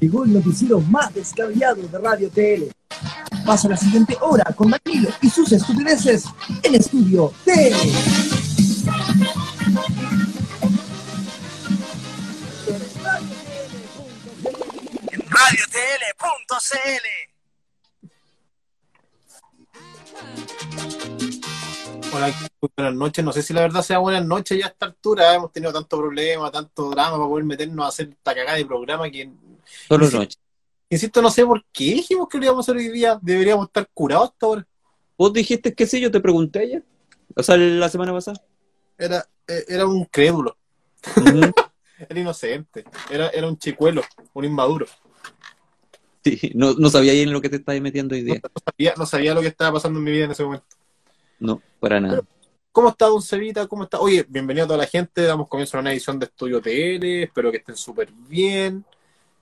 [0.00, 2.70] Llegó el noticiero más descabellado de Radio TL.
[3.44, 6.24] Pasa la siguiente hora con Danilo y sus estupideces
[6.62, 7.74] en Estudio TL.
[15.10, 17.08] En radiotl.cl.
[22.14, 22.34] Hola,
[22.76, 23.24] buenas noches.
[23.24, 25.34] No sé si la verdad sea buenas noches ya a esta altura.
[25.34, 29.10] Hemos tenido tanto problema, tanto drama para poder meternos a hacer esta cagada de programa
[29.10, 29.28] que,
[29.88, 30.38] Solo Insisto- noche.
[30.90, 33.18] insisto, no sé por qué dijimos que lo íbamos a hacer hoy día.
[33.22, 34.66] Deberíamos estar curados hasta ahora.
[35.16, 36.00] ¿Vos dijiste que sí?
[36.00, 36.84] Yo te pregunté ayer.
[37.34, 38.42] O sea, la semana pasada.
[38.96, 40.56] Era, eh, era un crédulo,
[42.08, 44.86] era inocente, era, era un chicuelo, un inmaduro.
[46.24, 48.40] Sí, no, no sabía en lo que te estabas metiendo hoy día.
[48.42, 50.66] no sabía, no sabía lo que estaba pasando en mi vida en ese momento.
[51.38, 52.22] No, para nada.
[52.72, 53.66] ¿Cómo está, Don Cevita?
[53.68, 54.00] ¿Cómo está?
[54.00, 55.22] Oye, bienvenido a toda la gente.
[55.22, 57.22] Damos comienzo a una edición de Estudio TL.
[57.22, 58.84] Espero que estén súper bien.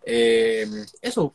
[0.08, 0.66] Eh,
[1.02, 1.34] eso,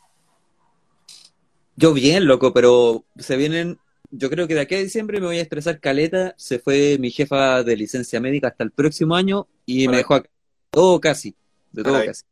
[1.75, 3.77] Yo bien, loco, pero se vienen.
[4.09, 6.33] Yo creo que de aquí a diciembre me voy a estresar caleta.
[6.37, 10.29] Se fue mi jefa de licencia médica hasta el próximo año y me dejó acá.
[10.69, 11.35] Todo casi.
[11.71, 12.23] De todo casi.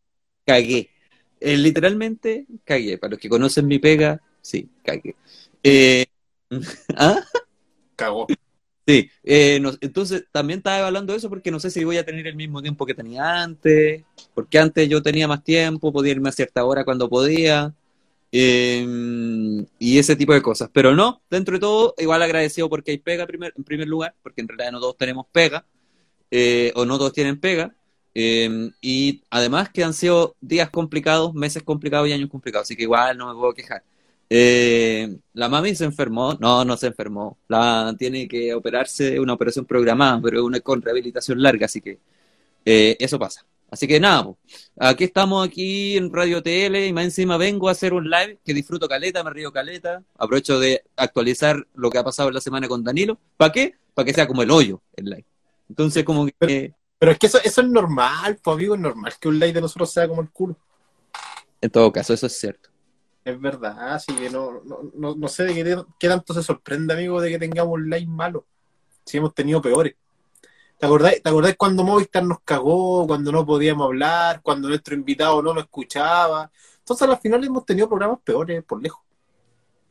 [0.45, 0.89] Cagué.
[1.39, 2.97] Eh, literalmente cagué.
[2.97, 5.15] Para los que conocen mi pega, sí, cagué.
[5.63, 6.05] Eh,
[6.95, 7.21] ¿Ah?
[7.95, 8.27] cagó.
[8.89, 12.35] Sí, eh, entonces también estaba evaluando eso porque no sé si voy a tener el
[12.35, 16.65] mismo tiempo que tenía antes, porque antes yo tenía más tiempo, podía irme a cierta
[16.65, 17.71] hora cuando podía,
[18.31, 18.85] eh,
[19.79, 20.69] y ese tipo de cosas.
[20.73, 24.41] Pero no, dentro de todo, igual agradecido porque hay pega primer- en primer lugar, porque
[24.41, 25.65] en realidad no todos tenemos pega,
[26.31, 27.75] eh, o no todos tienen pega,
[28.15, 32.83] eh, y además que han sido días complicados, meses complicados y años complicados, así que
[32.83, 33.83] igual no me puedo quejar.
[34.29, 39.65] Eh, la mami se enfermó, no, no se enfermó, la tiene que operarse, una operación
[39.65, 41.99] programada, pero una con rehabilitación larga, así que
[42.63, 43.45] eh, eso pasa.
[43.71, 44.37] Así que nada, po.
[44.79, 48.53] aquí estamos aquí en Radio TL y más encima vengo a hacer un live que
[48.53, 52.67] disfruto caleta, me río caleta, aprovecho de actualizar lo que ha pasado en la semana
[52.67, 53.19] con Danilo.
[53.37, 53.75] ¿Para qué?
[53.93, 55.25] Para que sea como el hoyo el live.
[55.69, 56.73] Entonces como que...
[56.97, 59.61] Pero es que eso, eso es normal, pues amigo, es normal que un like de
[59.61, 60.57] nosotros sea como el culo.
[61.61, 62.68] en todo caso, eso es cierto.
[63.23, 66.93] Es verdad, así que no, no, no, no sé de qué, qué tanto se sorprende,
[66.93, 68.45] amigo, de que tengamos un like malo.
[69.05, 69.95] Si hemos tenido peores.
[70.77, 75.41] ¿Te acordás, ¿Te acordás cuando Movistar nos cagó, cuando no podíamos hablar, cuando nuestro invitado
[75.41, 76.49] no nos escuchaba?
[76.77, 79.01] Entonces al final hemos tenido programas peores, por lejos.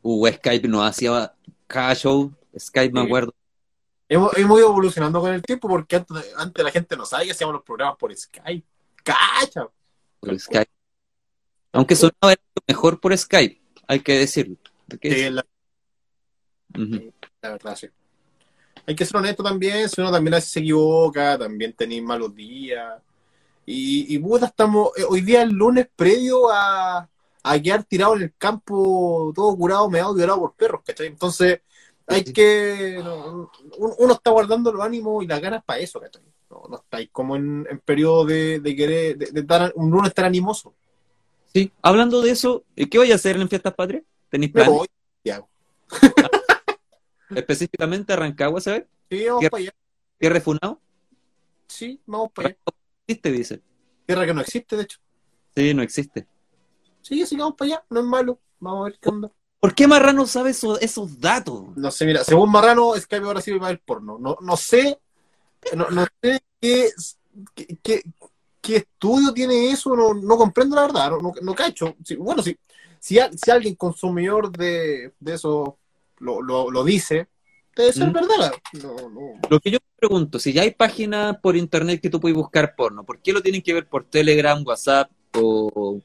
[0.03, 1.34] Uh, Skype nos hacía
[1.67, 3.34] cada show, Skype me acuerdo.
[4.09, 7.33] Hemos, hemos ido evolucionando con el tiempo porque antes, antes la gente no sabía que
[7.33, 8.67] hacíamos los programas por Skype.
[9.05, 9.69] ¡Cacha!
[10.21, 10.78] por Skype.
[11.73, 12.34] Aunque sonaba
[12.67, 14.56] mejor por Skype, hay que decirlo.
[14.89, 15.45] Porque Sí, es- la,
[17.43, 17.89] la verdad, sí.
[18.87, 22.34] Hay que ser honesto también, si uno también a veces se equivoca, también tenéis malos
[22.34, 23.01] días.
[23.67, 27.09] Y, y puta, estamos, eh, hoy día es el lunes previo a,
[27.43, 31.09] a quedar tirado en el campo, todo curado, meado, violado por perros, ¿cachai?
[31.09, 31.61] Entonces,
[32.06, 36.23] hay que, no, un- uno está guardando los ánimos y las ganas para eso, ¿cachai?
[36.50, 40.25] No, no estáis como en, en periodo de, de querer, de, de un lunes estar
[40.25, 40.75] animoso.
[41.58, 44.04] Sí, hablando de eso, ¿qué voy a hacer en Fiestas Patrias?
[44.28, 44.78] ¿Tenéis Me planes?
[44.78, 44.86] voy,
[45.24, 45.48] Tiago.
[47.34, 48.84] Específicamente Rancagua, ¿sabes?
[49.10, 49.70] Sí, vamos para allá.
[50.19, 50.80] ¿Tierra Funao?
[51.66, 52.58] Sí, vamos para allá.
[53.08, 53.62] ¿Existe, dice?
[54.06, 54.98] Tierra que no existe, de hecho.
[55.56, 56.28] Sí, no existe.
[57.02, 58.38] Sí, sí, vamos para allá, no es malo.
[58.60, 59.32] Vamos a ver qué onda.
[59.58, 61.76] ¿Por qué Marrano sabe eso- esos datos?
[61.76, 64.16] No sé, mira, según Marrano, Skype ahora sí va a ver porno.
[64.16, 65.00] No, no sé,
[65.75, 66.90] no, no sé qué,
[67.56, 68.02] qué, qué-
[68.69, 71.97] qué estudio tiene eso, no, no comprendo la verdad, no, no, no cacho.
[72.05, 72.55] Sí, bueno, si,
[73.01, 75.79] si, a- si alguien consumidor de, de eso
[76.19, 77.29] lo, lo, lo dice,
[77.75, 78.12] debe ser ¿Mm?
[78.12, 78.53] verdad.
[79.49, 82.75] Lo que yo me pregunto, si ya hay páginas por internet que tú puedes buscar
[82.77, 85.99] porno, ¿por qué lo tienen que ver por Telegram, WhatsApp o,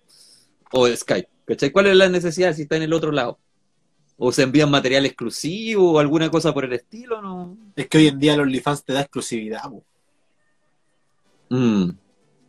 [0.72, 1.30] o Skype?
[1.46, 1.72] ¿Cachai?
[1.72, 3.38] ¿Cuál es la necesidad si está en el otro lado?
[4.18, 7.22] ¿O se envían material exclusivo o alguna cosa por el estilo?
[7.22, 7.58] No.
[7.76, 9.64] Es que hoy en día los OnlyFans te da exclusividad.
[11.50, 11.90] Mm.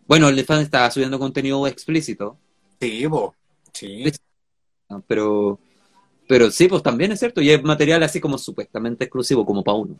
[0.07, 2.37] Bueno, OnlyFans está subiendo contenido explícito,
[2.81, 3.35] Sí, po.
[3.73, 4.05] Sí.
[4.91, 5.03] ¿no?
[5.07, 5.59] pero,
[6.29, 9.79] pero sí, pues también es cierto, y es material así como supuestamente exclusivo, como para
[9.79, 9.97] uno.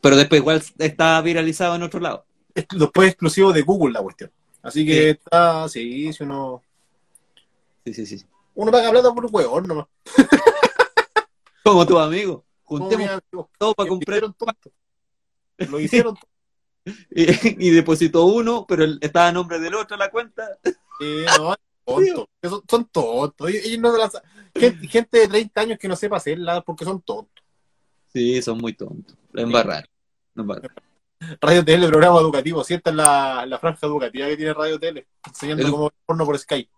[0.00, 2.24] Pero después igual está viralizado en otro lado.
[2.54, 4.30] Es- Después es exclusivo de Google la cuestión.
[4.62, 5.08] Así que Sí.
[5.08, 6.62] está, sí, si uno,
[7.84, 8.24] Sí, sí, sí.
[8.54, 9.86] uno paga plata por huevón nomás.
[11.64, 12.44] Como tu amigo.
[12.64, 13.08] Juntemos
[13.58, 14.22] todo para comprar.
[15.58, 16.28] Lo hicieron tonto.
[17.10, 20.58] Y, y depositó uno, pero el- estaba a nombre del otro la cuenta.
[20.64, 21.54] Sí, no,
[21.84, 22.26] tontos.
[22.42, 23.48] Son, son tontos.
[23.50, 24.20] Ellos no las-
[24.54, 27.44] gente, gente de 30 años que no sepa hacerla porque son tontos.
[28.12, 29.16] Sí, son muy tontos.
[29.32, 29.88] La embarrar.
[30.34, 30.72] La embarrar.
[31.40, 32.62] Radio Tele, programa educativo.
[32.62, 35.06] Es la, la franja educativa que tiene Radio Tele.
[35.26, 36.70] Enseñando cómo ver porno por Skype.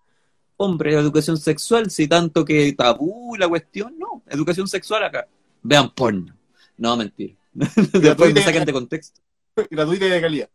[0.57, 5.27] hombres, educación sexual, si tanto que tabú la cuestión, no, educación sexual acá.
[5.63, 6.37] Vean porno.
[6.77, 7.35] No, mentira.
[7.55, 9.21] Después me sacan de contexto.
[9.71, 10.51] Gratuita y de calidad.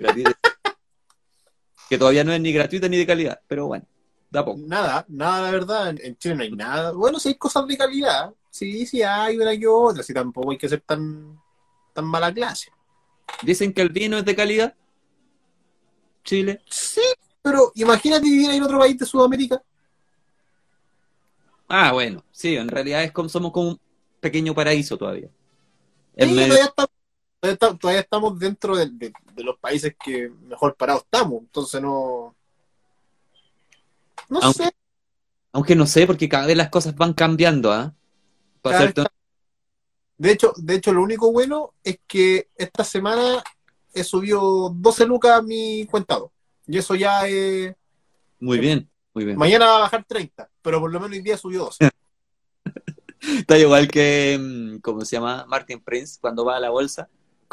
[0.00, 0.32] Gratuita.
[1.88, 3.86] que todavía no es ni gratuita ni de calidad, pero bueno,
[4.30, 4.58] da poco.
[4.60, 5.94] Nada, nada, la verdad.
[6.00, 6.92] En- Chile no hay nada.
[6.92, 8.32] Bueno, sí hay cosas de calidad.
[8.50, 10.02] Sí, sí hay una que otra.
[10.02, 11.38] Sí, tampoco hay que ser tan,
[11.92, 12.70] tan mala clase.
[13.42, 14.74] Dicen que el vino es de calidad.
[16.24, 16.62] Chile.
[16.68, 17.02] Sí,
[17.42, 19.62] pero imagínate vivir en otro país de Sudamérica.
[21.68, 23.80] Ah, bueno, sí, en realidad es como, somos como un
[24.20, 25.28] pequeño paraíso todavía.
[26.16, 26.90] Sí, medio- todavía, estamos,
[27.56, 31.40] todavía estamos- dentro de, de- de los países que mejor parados estamos.
[31.42, 32.34] Entonces no.
[34.28, 34.72] No Aunque- sé.
[35.52, 37.94] Aunque no sé, porque cada vez las cosas van cambiando, ¿ah?
[40.16, 43.42] De hecho, de hecho, lo único bueno es que esta semana
[43.92, 46.32] he subido 12 lucas a mi cuentado.
[46.66, 47.74] Y eso ya es.
[48.40, 49.36] Muy bien, muy bien.
[49.36, 51.90] Mañana va a bajar 30, pero por lo menos hoy día subió 12.
[53.38, 55.44] Está igual que, mm, ¿cómo se llama?
[55.46, 57.08] Martin Prince, cuando va a la bolsa.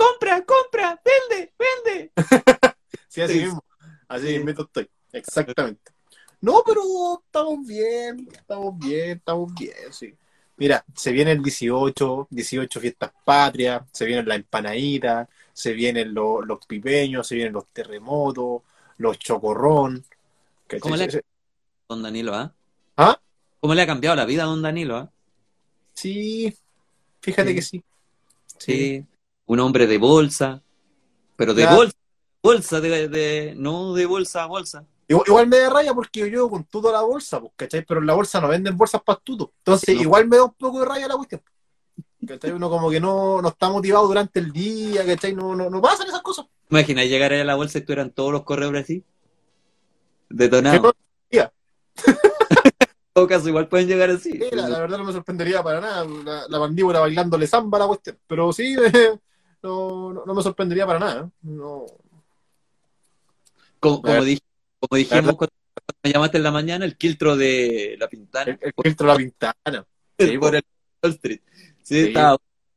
[0.05, 1.01] ¡Compra, compra!
[1.03, 2.11] ¡Vende, vende!
[3.07, 3.39] Sí, así Sí.
[3.41, 3.63] mismo.
[4.07, 4.39] Así Sí.
[4.39, 4.89] mismo estoy.
[5.11, 5.91] Exactamente.
[6.39, 6.81] No, pero
[7.25, 10.15] estamos bien, estamos bien, estamos bien, sí.
[10.57, 16.41] Mira, se viene el 18, 18 fiestas patrias, se vienen la empanadita, se vienen lo-
[16.41, 18.61] los pipeños, se vienen los terremotos,
[18.97, 20.03] los chocorrón.
[20.79, 21.25] ¿Cómo le- Se-
[21.89, 22.53] Don Danilo, ¿ah?
[22.97, 23.19] ¿Ah?
[23.59, 25.11] ¿Cómo le ha cambiado la vida a Don Danilo, ah?
[25.93, 26.55] Sí,
[27.21, 27.55] fíjate Sí.
[27.55, 27.83] que sí.
[28.57, 29.05] Sí.
[29.51, 30.61] Un hombre de bolsa,
[31.35, 31.93] pero de bolsa,
[32.41, 34.85] bolsa, de, de- no de bolsa a bolsa.
[35.09, 37.83] Igual, igual me da raya porque yo llevo con tuto a la bolsa, pues, ¿cachai?
[37.85, 39.51] Pero en la bolsa no venden bolsas para tuto.
[39.57, 40.01] Entonces, No.
[40.03, 41.41] igual me da un poco de raya la cuestión.
[42.25, 42.51] ¿Cachai?
[42.53, 45.33] Uno como que no, no está motivado durante el día, ¿cachai?
[45.35, 46.45] No, no, no pasan esas cosas.
[46.69, 49.03] Imagina llegar a la bolsa y tuvieran todos los correos así.
[50.29, 50.93] Detonados.
[53.13, 54.31] Todo caso, igual pueden llegar así.
[54.31, 56.05] Sí, la, la verdad no me sorprendería para nada.
[56.23, 58.17] La, la mandíbula bailándole samba a la cuestión.
[58.25, 58.73] Pero sí,
[59.63, 61.21] no, no, no me sorprendería para nada.
[61.25, 61.29] ¿eh?
[61.43, 61.85] No.
[63.79, 64.41] Como, como La- dij-
[64.79, 65.53] como dijimos cuando
[66.03, 68.51] me llamaste en la mañana, el quiltro de la pintana.
[68.51, 69.85] El, el filtro de la pintana.
[70.17, 70.63] Sí, por el
[71.03, 71.41] Wall Street.
[71.83, 72.13] Sí,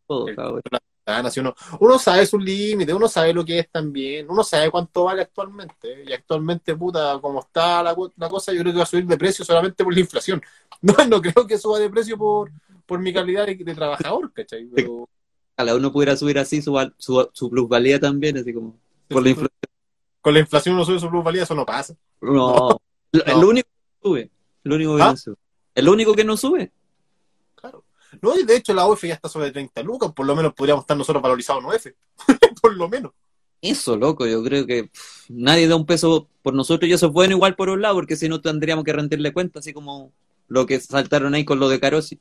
[0.06, 1.31] todo, estaba bueno.
[1.31, 5.04] si uno, uno sabe sus límites, uno sabe lo que es también, uno sabe cuánto
[5.04, 6.04] vale actualmente.
[6.06, 9.16] Y actualmente, puta, como está la, la cosa, yo creo que va a subir de
[9.19, 10.42] precio solamente por la inflación.
[10.82, 12.50] No, no creo que suba de precio por,
[12.84, 14.66] por mi calidad de, de trabajador, ¿cachai?
[14.66, 15.08] Pero,
[15.56, 18.76] Ojalá uno pudiera subir así su, su, su plusvalía también, así como
[19.08, 19.58] por la inflación.
[20.20, 21.94] con la inflación uno sube su plusvalía, eso no pasa.
[22.20, 22.78] No,
[23.12, 23.40] No.
[23.40, 24.30] lo único que sube.
[24.64, 25.10] Lo único que ¿Ah?
[25.10, 25.36] no sube.
[25.74, 26.72] El único que no sube.
[27.54, 27.84] Claro.
[28.22, 30.82] No, y de hecho la UEF ya está sobre 30 lucas, por lo menos podríamos
[30.82, 31.86] estar nosotros valorizados en UEF.
[32.62, 33.12] por lo menos.
[33.60, 37.12] Eso, loco, yo creo que pff, nadie da un peso por nosotros y eso es
[37.12, 40.12] bueno igual por un lado, porque si no tendríamos que rendirle cuenta, así como
[40.48, 42.20] lo que saltaron ahí con lo de Carosi,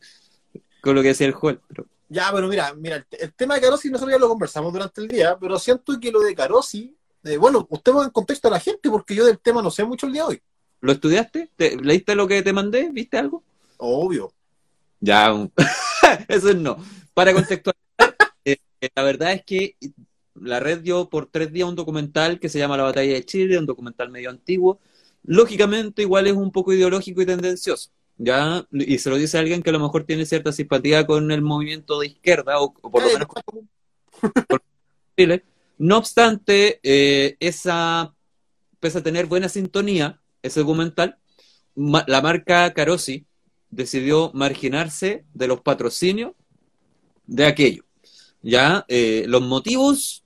[0.83, 1.33] con lo que decía el.
[1.67, 5.01] Pero, Ya, pero mira, mira, el, el tema de Carosi nosotros ya lo conversamos durante
[5.01, 8.51] el día, pero siento que lo de Carosi, eh, bueno, usted pone en contexto a
[8.51, 10.41] la gente, porque yo del tema no sé mucho el día de hoy.
[10.81, 11.49] ¿Lo estudiaste?
[11.55, 12.89] ¿Te- ¿Leíste lo que te mandé?
[12.91, 13.41] ¿Viste algo?
[13.77, 14.31] Obvio.
[14.99, 15.51] Ya, un-
[16.27, 16.77] eso es no.
[17.13, 17.83] Para contextualizar,
[18.45, 19.77] eh, eh, la verdad es que
[20.35, 23.57] la red dio por tres días un documental que se llama La Batalla de Chile,
[23.57, 24.79] un documental medio antiguo.
[25.23, 27.89] Lógicamente, igual es un poco ideológico y tendencioso.
[28.17, 28.65] ¿Ya?
[28.71, 31.99] Y se lo dice alguien que a lo mejor tiene cierta simpatía con el movimiento
[31.99, 33.69] de izquierda, o, o por lo menos con
[35.17, 35.43] Chile.
[35.77, 38.13] No obstante, eh, esa,
[38.79, 41.17] pese a tener buena sintonía, ese documental,
[41.75, 43.25] ma- la marca Carosi
[43.69, 46.33] decidió marginarse de los patrocinios
[47.25, 47.83] de aquello.
[48.41, 50.23] Ya, eh, los motivos,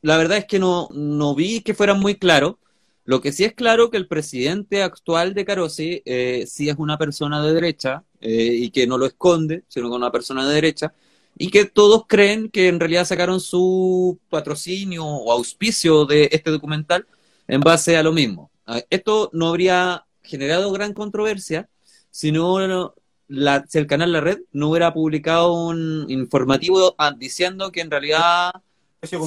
[0.00, 2.56] la verdad es que no, no vi que fueran muy claros.
[3.04, 6.98] Lo que sí es claro que el presidente actual de Carosi eh, sí es una
[6.98, 10.54] persona de derecha eh, y que no lo esconde, sino que es una persona de
[10.54, 10.94] derecha
[11.36, 17.06] y que todos creen que en realidad sacaron su patrocinio o auspicio de este documental
[17.48, 18.50] en base a lo mismo.
[18.66, 21.68] Ah, Esto no habría generado gran controversia
[22.10, 22.94] si, no,
[23.26, 27.90] la, si el canal La Red no hubiera publicado un informativo ah, diciendo que en
[27.90, 28.52] realidad
[29.02, 29.18] Se-.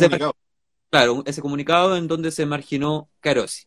[0.90, 3.66] Claro, ese comunicado en donde se marginó Carosi.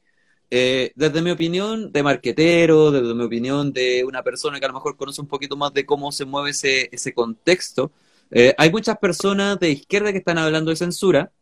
[0.50, 4.74] Eh, desde mi opinión de marquetero, desde mi opinión de una persona que a lo
[4.74, 7.92] mejor conoce un poquito más de cómo se mueve ese, ese contexto,
[8.30, 11.32] eh, hay muchas personas de izquierda que están hablando de censura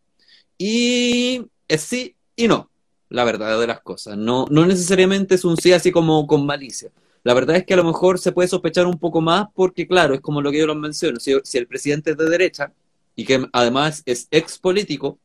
[0.59, 2.71] y es sí y no,
[3.09, 4.17] la verdad de las cosas.
[4.17, 6.91] No, no necesariamente es un sí así como con malicia.
[7.25, 10.15] La verdad es que a lo mejor se puede sospechar un poco más porque, claro,
[10.15, 11.19] es como lo que yo los menciono.
[11.21, 12.73] Si, si el presidente es de derecha
[13.17, 15.19] y que además es ex político,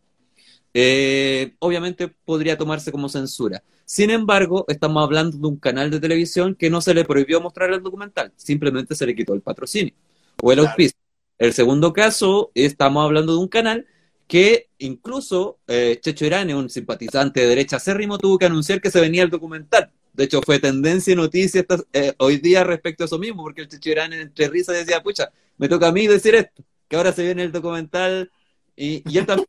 [0.74, 3.64] eh, obviamente podría tomarse como censura.
[3.86, 7.74] Sin embargo, estamos hablando de un canal de televisión que no se le prohibió mostrar
[7.74, 9.94] el documental, simplemente se le quitó el patrocinio
[10.42, 10.70] o el Claro.
[10.70, 10.98] auspicio.
[11.38, 13.86] El segundo caso, estamos hablando de un canal
[14.28, 19.02] que incluso eh, Checho Irane, un simpatizante de derecha acérrimo, tuvo que anunciar que se
[19.02, 19.92] venía el documental.
[20.14, 23.62] De hecho, fue tendencia y noticia esta- eh, hoy día respecto a eso mismo, porque
[23.62, 27.12] el Checho Irane entre risas decía, pucha, me toca a mí decir esto, que ahora
[27.12, 28.32] se viene el documental
[28.76, 29.48] y, y él también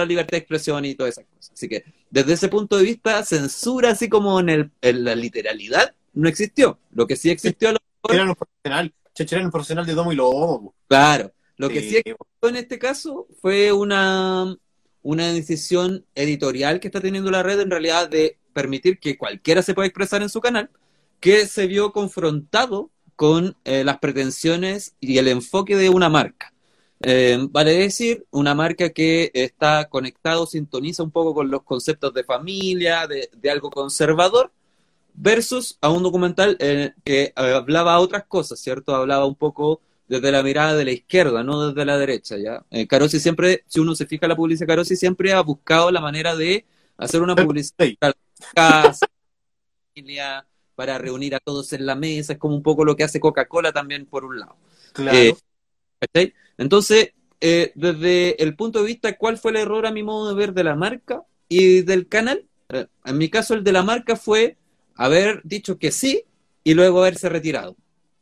[0.00, 1.52] la libertad de expresión y todas esas cosas.
[1.52, 5.94] Así que desde ese punto de vista, censura así como en, el, en la literalidad
[6.12, 6.78] no existió.
[6.92, 8.94] Lo que sí existió, a lo mejor- Era un profesional.
[9.16, 10.62] Era un profesional de domo y lomo.
[10.62, 10.74] po.
[10.88, 14.56] claro, lo que sí Sí, existió en este caso fue una,
[15.02, 19.74] una decisión editorial que está teniendo la red en realidad de permitir que cualquiera se
[19.74, 20.70] pueda expresar en su canal,
[21.20, 26.52] que se vio confrontado con eh, las pretensiones y el enfoque de una marca.
[27.06, 32.24] Eh, vale decir, una marca que está conectado, sintoniza un poco con los conceptos de
[32.24, 34.50] familia, de, de algo conservador,
[35.14, 38.94] versus a un documental eh, que eh, hablaba otras cosas, ¿cierto?
[38.94, 42.64] Hablaba un poco desde la mirada de la izquierda, no desde la derecha, ¿ya?
[42.70, 46.00] Eh, Carosi siempre, si uno se fija en la publicidad, Carosi siempre ha buscado la
[46.00, 46.64] manera de
[46.96, 47.98] hacer una publicidad Sí.
[48.54, 49.06] casa,
[49.94, 53.20] familia, para reunir a todos en la mesa, es como un poco lo que hace
[53.20, 54.56] Coca-Cola también por un lado.
[54.92, 55.36] Claro.
[56.00, 56.34] ¿cachai?
[56.58, 60.34] Entonces, eh, desde el punto de vista, ¿cuál fue el error a mi modo de
[60.34, 62.46] ver de la marca y del canal?
[62.70, 64.56] Eh, En mi caso, el de la marca fue
[64.94, 66.24] haber dicho que sí
[66.62, 67.76] y luego haberse retirado.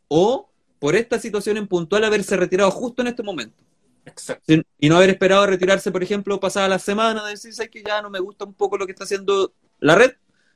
[0.08, 3.62] O, por esta situación en puntual, haberse retirado justo en este momento.
[4.04, 4.52] Exacto.
[4.80, 8.02] Y no haber esperado retirarse, por ejemplo, pasada la semana, de decir, "Sabes que ya
[8.02, 10.12] no me gusta un poco lo que está haciendo la red,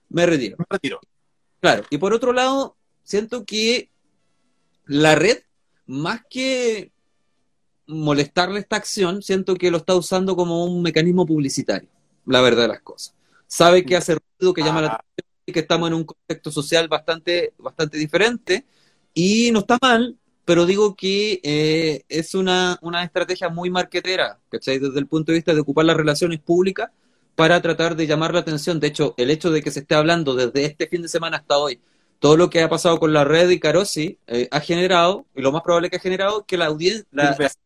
[0.08, 0.56] me retiro.
[0.58, 1.00] Me retiro.
[1.60, 3.90] Claro, y por otro lado, siento que
[4.84, 5.38] la red,
[5.86, 6.92] más que
[7.86, 11.88] molestarle esta acción, siento que lo está usando como un mecanismo publicitario,
[12.26, 13.14] la verdad de las cosas.
[13.46, 14.94] Sabe que hace ruido, que llama la Ah.
[14.94, 18.64] atención, y que estamos en un contexto social bastante, bastante diferente,
[19.14, 24.78] y no está mal, pero digo que eh, es una, una estrategia muy marquetera, ¿cachai?
[24.78, 26.90] Desde el punto de vista de ocupar las relaciones públicas
[27.34, 28.80] para tratar de llamar la atención.
[28.80, 31.58] De hecho, el hecho de que se esté hablando desde este fin de semana hasta
[31.58, 31.80] hoy,
[32.18, 35.52] todo lo que ha pasado con la red y Carosi, eh, ha generado, y lo
[35.52, 37.60] más probable que ha generado, que la audiencia, la, la audiencia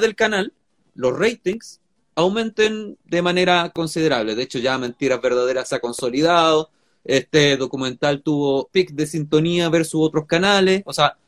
[0.00, 0.52] del canal,
[0.94, 1.80] los ratings,
[2.14, 4.34] aumenten de manera considerable.
[4.34, 6.70] De hecho, ya Mentiras Verdaderas se ha consolidado,
[7.04, 11.18] este documental tuvo pic de sintonía versus otros canales, o sea,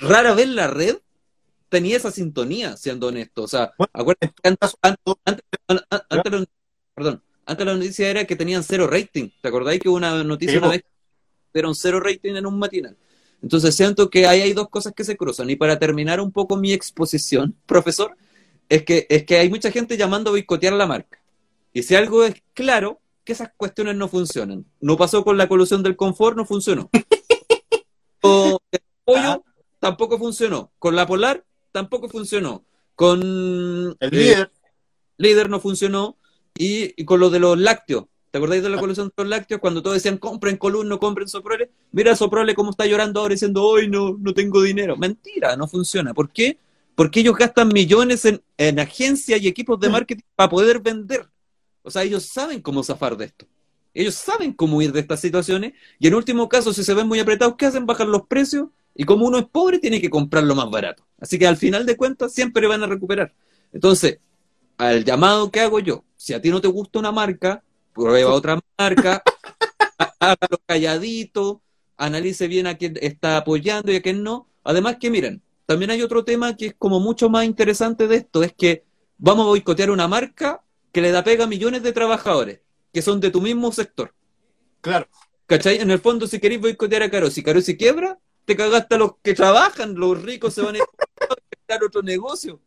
[0.00, 0.96] rara vez la red
[1.68, 3.42] tenía esa sintonía, siendo honesto.
[3.42, 6.44] O sea, Bueno, acuérdate que antes, caso, antes- antes- antes la,
[6.94, 9.30] perdón, antes la noticia era que tenían cero rating.
[9.40, 10.84] ¿Te acordáis que hubo una noticia Sí, una vez
[11.52, 12.96] dieron cero rating en un matinal?
[13.42, 15.50] Entonces siento que ahí hay dos cosas que se cruzan.
[15.50, 18.16] Y para terminar un poco mi exposición, profesor,
[18.68, 21.20] es que, es que hay mucha gente llamando a boicotear la marca.
[21.72, 24.64] Y si algo es claro, que esas cuestiones no funcionan.
[24.80, 26.88] No pasó con la colusión del confort, no funcionó.
[28.20, 29.44] Con el pollo
[29.78, 30.72] tampoco funcionó.
[30.78, 32.64] Con la polar tampoco funcionó.
[32.94, 34.52] Con El eh, líder.
[35.18, 36.16] líder no funcionó.
[36.56, 38.06] Y, y con lo de los lácteos.
[38.36, 39.62] ¿Te acordáis de la colusión de los lácteos?
[39.62, 41.70] Cuando todos decían compren Column, no compren Soprole.
[41.90, 44.94] Mira Soprole cómo está llorando ahora diciendo hoy no, no tengo dinero.
[44.94, 46.12] Mentira, no funciona.
[46.12, 46.58] ¿Por qué?
[46.94, 51.26] Porque ellos gastan millones en, en agencias y equipos de marketing para poder vender.
[51.80, 53.46] O sea, ellos saben cómo zafar de esto.
[53.94, 55.72] Ellos saben cómo ir de estas situaciones.
[55.98, 57.86] Y en último caso, si se ven muy apretados, ¿qué hacen?
[57.86, 58.68] Bajar los precios.
[58.94, 61.06] Y como uno es pobre, tiene que comprar lo más barato.
[61.18, 63.32] Así que al final de cuentas, siempre van a recuperar.
[63.72, 64.18] Entonces,
[64.76, 67.62] al llamado que hago yo, si a ti no te gusta una marca,
[67.96, 69.22] prueba otra marca,
[69.98, 71.62] há- hágalo calladito,
[71.96, 74.48] analice bien a quién está apoyando y a quién no.
[74.64, 78.42] Además que miren, también hay otro tema que es como mucho más interesante de esto,
[78.42, 78.84] es que
[79.18, 80.62] vamos a boicotear una marca
[80.92, 82.60] que le da pega a millones de trabajadores,
[82.92, 84.14] que son de tu mismo sector.
[84.80, 85.08] Claro.
[85.46, 85.78] ¿Cachai?
[85.78, 88.98] En el fondo, si queréis boicotear a Caro, si Caro si quiebra, te cagaste a
[88.98, 90.86] los que trabajan, los ricos se van a ir a
[91.66, 92.60] crear otro negocio.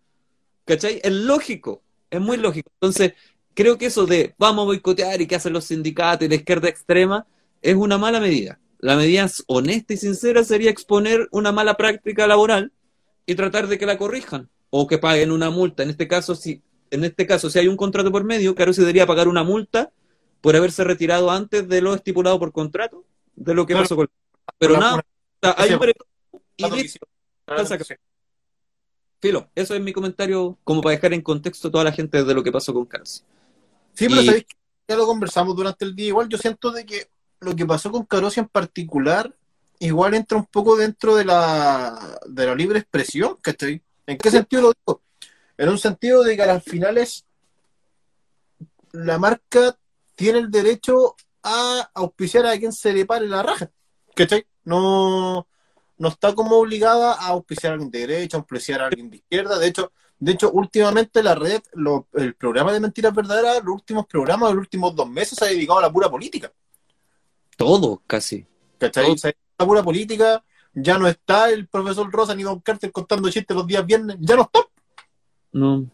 [0.66, 1.02] ¿Cachai?
[1.04, 2.70] Es lógico, es muy lógico.
[2.76, 3.14] Entonces,
[3.60, 6.70] creo que eso de vamos a boicotear y qué hacen los sindicatos y la izquierda
[6.70, 7.28] extrema
[7.62, 8.58] es una mala medida.
[8.80, 12.72] La medida honesta y sincera sería exponer una mala práctica laboral
[13.26, 15.84] y tratar de que la corrijan o que paguen una multa.
[15.84, 18.80] En este caso, si, en este caso, si hay un contrato por medio, Caro se
[18.80, 19.92] debería pagar una multa
[20.40, 23.04] por haberse retirado antes de lo estipulado por contrato,
[23.36, 23.84] de lo que Claro.
[23.84, 24.10] pasó con
[24.58, 25.04] Pero nada,
[25.58, 25.82] hay un
[26.56, 27.06] y listo.
[29.20, 32.34] Filo, eso es mi comentario como para dejar en contexto a toda la gente de
[32.34, 33.26] lo que pasó con Carlos.
[34.00, 34.56] Sí, pero Y- sabéis que
[34.88, 36.08] ya lo conversamos durante el día.
[36.08, 37.10] Igual yo siento de que
[37.42, 39.36] lo que pasó con Carosia en particular,
[39.80, 43.82] igual entra un poco dentro de la, de la libre expresión, ¿cachai?
[44.08, 45.02] ¿En qué sentido lo digo?
[45.58, 47.26] En un sentido de que al final es
[48.94, 49.78] la marca
[50.16, 53.70] tiene el derecho a auspiciar a quien se le pare la raja.
[54.16, 54.48] ¿Cachai?
[54.64, 55.46] No,
[55.98, 59.18] no está como obligada a auspiciar a alguien de derecha, a auspiciar a alguien de
[59.18, 59.60] izquierda.
[59.60, 64.06] De hecho, de hecho, últimamente la red, lo- el programa de mentiras verdaderas, los últimos
[64.06, 66.52] programas, los últimos dos meses se ha dedicado a la pura política.
[67.56, 68.46] Todo, casi.
[68.78, 69.06] ¿Cachai?
[69.06, 69.18] Todo.
[69.18, 70.44] Se ha dedicado a la pura política.
[70.74, 74.18] Ya no está el profesor Rosa ni Don Carter contando chistes los días viernes.
[74.20, 74.60] Ya no está.
[75.52, 75.90] No.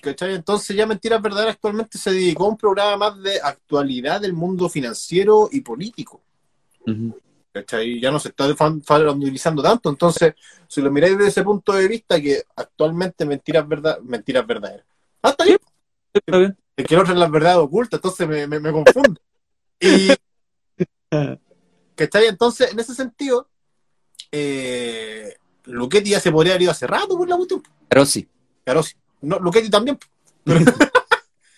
[0.00, 0.34] ¿Cachai?
[0.34, 4.68] Entonces ya Mentiras Verdaderas actualmente se dedicó a un programa más de actualidad del mundo
[4.68, 6.22] financiero y político.
[7.52, 8.00] ¿Cachai?
[8.00, 8.46] Ya no se está
[8.84, 9.90] farandulizando tanto.
[9.90, 10.34] Entonces,
[10.68, 14.86] si lo miráis desde ese punto de vista, que actualmente Mentiras, verdad, mentiras Verdaderas.
[15.22, 15.58] Ah, está bien.
[16.14, 16.56] Está bien.
[16.76, 19.20] Es que el otro es la verdad oculta, entonces me, me, me confunde.
[19.80, 20.08] Y,
[21.94, 22.26] ¿cachai?
[22.26, 23.48] Entonces, en ese sentido,
[24.32, 27.62] eh, Luchetti ya se podría haber ido hace rato por la cuestión.
[27.88, 28.28] Pero sí.
[28.64, 28.94] Claro, sí.
[29.22, 29.98] No, Luchetti también.
[30.44, 30.60] Pero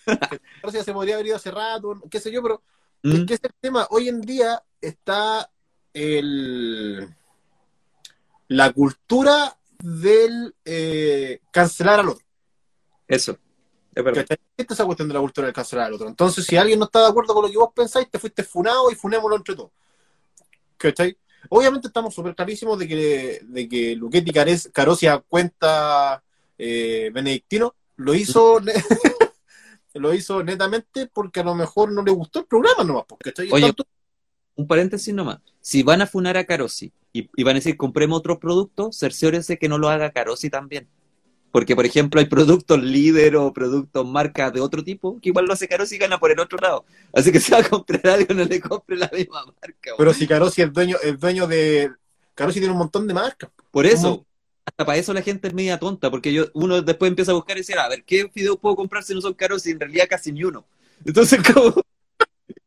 [0.05, 2.61] Claro, sí, ya se podría haber ido hace rato, qué sé yo, pero
[3.03, 3.25] es Mm.
[3.25, 5.49] que ese tema, hoy en día está
[5.93, 7.07] el
[8.47, 12.25] la cultura del eh, cancelar al otro.
[13.07, 13.37] Eso.
[13.95, 14.21] Es verdad.
[14.29, 16.07] Esta es esa cuestión de la cultura del cancelar al otro.
[16.07, 18.91] Entonces, si alguien no está de acuerdo con lo que vos pensáis, te fuiste funado
[18.91, 19.71] y funémoslo entre todos.
[20.77, 21.17] ¿Cachai?
[21.49, 24.31] Obviamente estamos súper clarísimos de que, de que Luchetti
[24.71, 26.23] Carosia cuenta
[26.57, 28.59] eh, benedictino, lo hizo
[29.93, 33.03] lo hizo netamente porque a lo mejor no le gustó el programa nomás.
[33.07, 33.51] pues.
[33.51, 33.85] Oye, Tanto-
[34.55, 35.39] Un paréntesis nomás.
[35.63, 39.57] Si van a funar a Carosi y, y van a decir compremos otros productos, cerciórense
[39.57, 40.89] que no lo haga Carosi también.
[41.53, 45.53] Porque, por ejemplo, hay productos líder o productos marcas de otro tipo que igual lo
[45.53, 46.83] hace Carosi y gana por el otro lado.
[47.13, 49.91] Así que si va a comprar algo, no le compre la misma marca.
[49.97, 51.91] pero si Carosi es dueño, es dueño de.
[52.35, 53.51] Carosi tiene un montón de marcas.
[53.71, 54.25] Por eso, ¿Cómo?
[54.65, 57.55] hasta para eso la gente es media tonta, porque yo, uno después empieza a buscar
[57.55, 60.07] y decir, a ver, ¿qué videos puedo comprar si no son caros y en realidad
[60.09, 60.65] casi ni uno?
[61.05, 61.83] Entonces, como,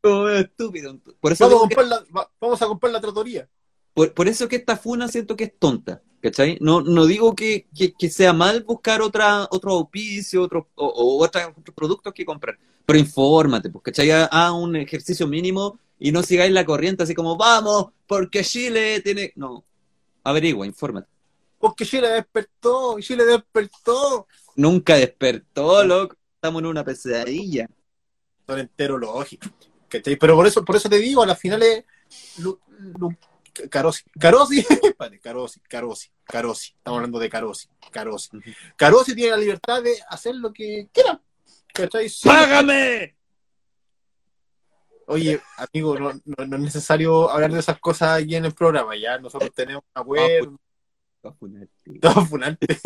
[0.02, 0.98] como estúpido.
[1.20, 3.48] Por eso, Vamos a comprar la, va- vamos a comprar la tratoría.
[3.94, 6.58] por, por eso que esta funa siento que es tonta, ¿cachai?
[6.60, 11.74] No, no digo que, que, que sea mal buscar otra, otro auspicio otro, o, otros
[11.74, 14.10] productos que comprar, pero infórmate, pues, ¿cachai?
[14.10, 19.32] Haz un ejercicio mínimo y no sigáis la corriente así como, vamos, porque Chile tiene...
[19.36, 19.64] No,
[20.24, 21.08] averigua, infórmate.
[21.58, 24.26] Porque Chile despertó, Chile despertó.
[24.56, 26.16] Nunca despertó, loco.
[26.34, 27.66] Estamos en una pesadilla.
[28.46, 29.50] son entero lógicos.
[29.88, 30.16] ¿Cachai?
[30.16, 31.84] Pero por eso, por eso te digo, a las finales,
[32.38, 32.60] Lu-
[32.98, 33.16] Lu-
[33.70, 34.64] Carosi, Carosi,
[35.22, 38.30] Carosi, Carosi, Carosi, estamos hablando de Carosi, Carosi.
[38.76, 41.20] Carosi tiene la libertad de hacer lo que quiera.
[41.72, 42.10] ¿cachai?
[42.24, 43.16] ¡Págame!
[45.08, 48.96] Oye, amigo, no, no- no es necesario hablar de esas cosas aquí en el programa,
[48.96, 50.50] ya nosotros tenemos una web,
[51.22, 51.32] todo
[52.26, 52.80] funarte,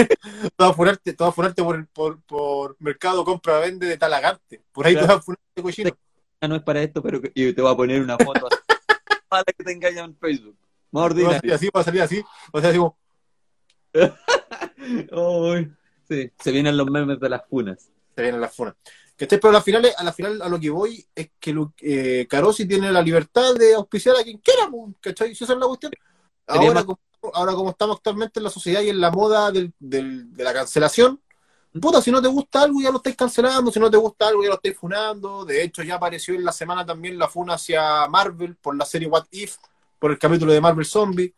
[0.54, 5.14] todo funarte, todo a funarte por, por, por mercado compra-vende de Talagante, por ahí Claro.
[5.14, 5.90] a funarte cochino.
[6.40, 8.56] Ah, no es para esto, pero que- y te voy a poner una foto así,
[9.28, 10.56] para que te engañan en Facebook.
[10.92, 12.96] Más Va a salir así, va a salir así, o sea, digo,
[13.92, 15.70] Ay,
[16.08, 17.90] sí, se vienen los memes de las funas.
[18.16, 18.74] se vienen las funas.
[19.16, 19.38] ¿Cachai?
[19.38, 22.66] Pero a la final, a la final a lo que voy es que eh, Carosi
[22.66, 25.34] tiene la libertad de auspiciar a quien quiera, ¿cachai?
[25.34, 25.92] Si esa es la cuestión.
[26.46, 26.98] Ahora, más- como,
[27.34, 30.54] ahora como estamos actualmente en la sociedad y en la moda del- del- de la
[30.54, 31.20] cancelación,
[31.78, 34.42] puta, si no te gusta algo ya lo estáis cancelando, si no te gusta algo
[34.42, 35.44] ya lo estáis funando.
[35.44, 39.08] De hecho, ya apareció en la semana también la funa hacia Marvel por la serie
[39.08, 39.56] What If,
[39.98, 41.34] por el capítulo de Marvel Zombie.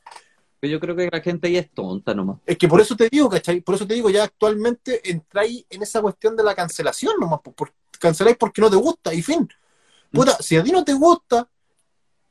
[0.60, 2.38] Pero yo creo que la gente ahí es tonta nomás.
[2.46, 3.60] Es que por eso te digo, ¿cachai?
[3.60, 7.52] Por eso te digo, ya actualmente entráis en esa cuestión de la cancelación nomás, po,
[7.52, 9.48] por, canceláis porque no te gusta, y fin.
[10.12, 11.48] Puta, si a ti no te gusta,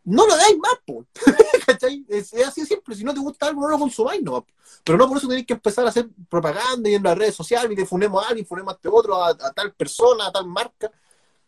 [0.04, 1.06] no lo dais más, po.
[1.66, 2.06] ¿cachai?
[2.08, 4.46] Es, es así de simple, si no te gusta algo, no lo consumáis po.
[4.84, 7.72] Pero no por eso tenéis que empezar a hacer propaganda y en las redes sociales
[7.72, 10.48] y te funemos a alguien, funemos a este otro, a, a tal persona, a tal
[10.48, 10.92] marca.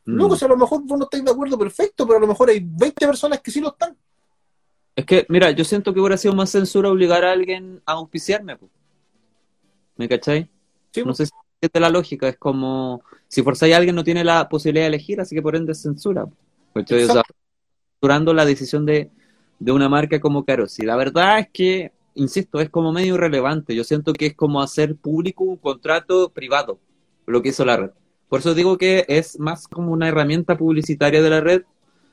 [0.06, 0.16] Mm.
[0.16, 2.50] Luego, si a lo mejor vos no estáis de acuerdo, perfecto, pero a lo mejor
[2.50, 3.98] hay 20 personas que sí lo están.
[4.96, 8.58] Es que, mira, yo siento que hubiera sido más censura obligar a alguien a auspiciarme.
[8.58, 8.70] po.
[9.96, 10.50] ¿Me cachai?
[10.92, 11.14] Sí, No po.
[11.16, 14.48] sé si es de la lógica, es como si forzáis a alguien no tiene la
[14.48, 16.28] posibilidad de elegir, así que por ende es censura.
[16.74, 17.04] ¿cachai?
[17.04, 17.24] O sea,
[18.04, 19.10] Censurando la decisión de,
[19.60, 20.82] de una marca como Carosi.
[20.84, 23.74] La verdad es que, insisto, es como medio irrelevante.
[23.74, 26.80] Yo siento que es como hacer público un contrato privado,
[27.26, 27.92] lo que hizo la red.
[28.28, 31.64] Por eso digo que es más como una herramienta publicitaria de la red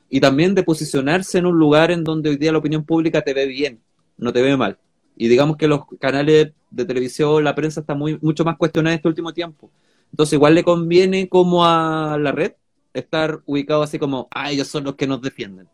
[0.09, 3.33] y también de posicionarse en un lugar en donde hoy día la opinión pública te
[3.33, 3.81] ve bien,
[4.17, 4.77] no te ve mal.
[5.17, 9.09] Y digamos que los canales de televisión, la prensa está muy, mucho más cuestionada este
[9.09, 9.69] último tiempo.
[10.09, 12.53] Entonces igual le conviene como a la red
[12.93, 15.67] estar ubicado así como, ah, ellos son los que nos defienden.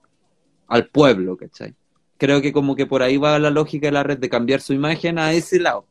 [0.67, 1.75] Al pueblo, ¿cachai?
[2.17, 4.73] Creo que como que por ahí va la lógica de la red de cambiar su
[4.73, 5.85] imagen a ese lado.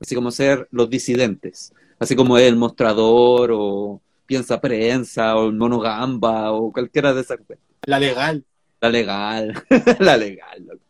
[0.00, 1.72] Así como ser los disidentes.
[1.98, 7.38] Así como el mostrador o, piensa prensa o el mono gamba o cualquiera de esas
[7.38, 7.58] cosas.
[7.84, 8.44] La legal.
[8.80, 9.62] La legal,
[10.00, 10.64] la legal.
[10.66, 10.82] loco.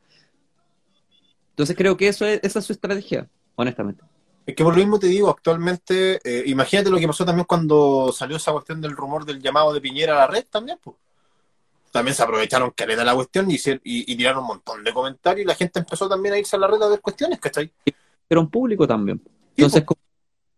[1.50, 4.02] Entonces creo que eso es, esa es su estrategia, honestamente.
[4.46, 8.12] Es que por lo mismo te digo, actualmente, eh, imagínate lo que pasó también cuando
[8.12, 10.96] salió esa cuestión del rumor del llamado de Piñera a la red también, pues.
[11.92, 14.82] También se aprovecharon que le da la cuestión y, hicieron- y, y tiraron un montón
[14.82, 17.38] de comentarios y la gente empezó también a irse a la red a ver cuestiones,
[17.38, 17.70] ¿cachai?
[18.26, 19.20] Pero en público también.
[19.24, 20.00] Sí, Entonces, como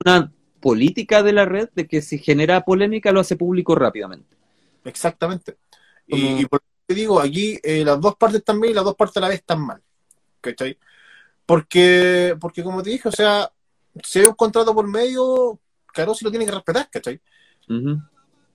[0.05, 4.37] una política de la red de que si genera polémica lo hace público rápidamente.
[4.85, 5.57] Exactamente.
[6.09, 8.75] Como- Y, y por eso te digo, aquí eh, las dos partes están bien y
[8.75, 9.83] las dos partes a la vez están mal.
[10.40, 10.79] ¿Cachai?
[11.47, 13.51] Porque, porque como te dije, o sea,
[14.03, 17.20] si hay un contrato por medio, claro, sí lo tiene que respetar, ¿cachai?
[17.68, 17.99] Ujú.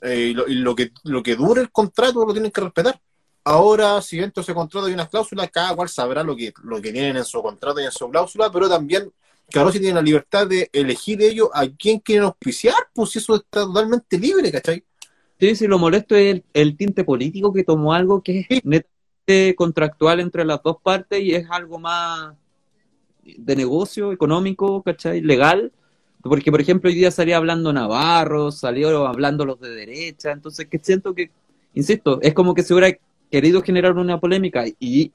[0.02, 3.00] Eh, y lo, y lo que, lo que dure el contrato lo tienen que respetar.
[3.44, 6.82] Ahora, si dentro de ese contrato hay unas cláusulas, cada cual sabrá lo que, lo
[6.82, 9.12] que tienen en su contrato y en su cláusula, pero también,
[9.50, 13.62] claro, si tienen la libertad de elegir ellos a quién quieren auspiciar, pues eso está
[13.62, 14.84] totalmente libre, ¿cachai?
[15.40, 19.56] Sí, sí, lo molesto es el, el tinte político que tomó algo que es netamente
[19.56, 22.36] contractual entre las dos partes y es algo más
[23.24, 25.22] de negocio, económico, ¿cachai?
[25.22, 25.72] Legal.
[26.22, 30.78] Porque, por ejemplo, hoy día salía hablando Navarro, salió hablando los de derecha, entonces que
[30.80, 31.32] siento que,
[31.74, 32.98] insisto, es como que se hubiera
[33.32, 35.12] querido generar una polémica y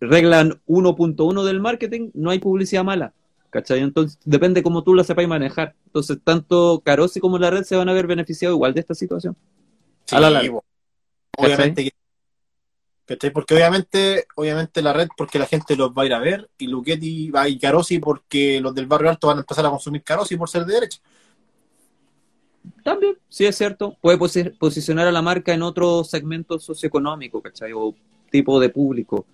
[0.00, 3.12] reglan 1.1 del marketing, no hay publicidad mala,
[3.50, 3.80] ¿cachai?
[3.80, 5.74] Entonces depende cómo tú la sepáis manejar.
[5.86, 9.36] Entonces, tanto Carosi como la red se van a ver beneficiados igual de esta situación.
[10.12, 10.48] A la larga.
[11.38, 11.90] obviamente que-
[13.06, 13.30] ¿cachai?
[13.30, 16.66] Porque obviamente, obviamente la red porque la gente los va a ir a ver y
[16.66, 20.36] Luchetti va y Carosi porque los del barrio alto van a empezar a consumir Carosi
[20.36, 21.00] por ser de derecha.
[22.82, 23.96] También, sí es cierto.
[24.00, 27.72] Puede posi- posicionar a la marca en otro segmento socioeconómico, ¿cachai?
[27.72, 27.94] O
[28.30, 29.24] tipo de público.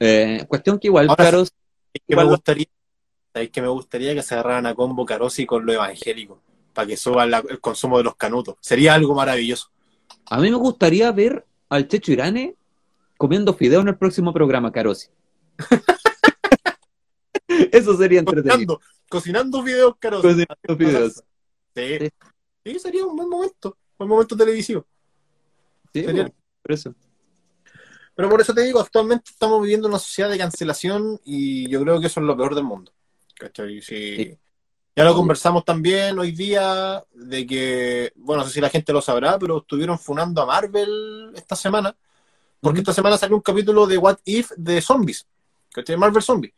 [0.00, 1.52] Eh, cuestión que igual, Ahora, Caros,
[1.94, 2.66] Es que Igual me gustaría,
[3.34, 6.40] es que me gustaría que se agarraran a combo Carosi con lo evangélico
[6.72, 8.56] para que suban la- el consumo de los canutos.
[8.60, 9.68] Sería algo maravilloso.
[10.26, 12.54] a mí me gustaría ver al Checho Irane
[13.22, 15.06] comiendo fideos en el próximo programa, Carosi.
[17.70, 18.80] Eso sería entretenido.
[19.08, 20.22] Cocinando, videos Carosi.
[20.26, 21.22] Cocinando fideos.
[21.72, 21.98] Sí.
[22.00, 22.10] Sí.
[22.64, 24.84] Sí, sería un buen momento, un buen momento televisivo.
[25.92, 26.94] Sí, Sería- bueno, por eso.
[28.16, 32.00] Pero por eso te digo, actualmente estamos viviendo una sociedad de cancelación y yo creo
[32.00, 32.92] que eso es lo peor del mundo.
[33.36, 33.80] ¿Cachai?
[33.82, 34.16] Sí.
[34.16, 34.38] Sí.
[34.96, 39.00] Ya lo conversamos también hoy día de que, bueno, no sé si la gente lo
[39.00, 41.96] sabrá, pero estuvieron funando a Marvel esta semana,
[42.62, 45.26] porque esta semana salió un capítulo de What If de zombies,
[45.72, 45.96] ¿cachai?
[45.96, 46.54] Marvel Zombies.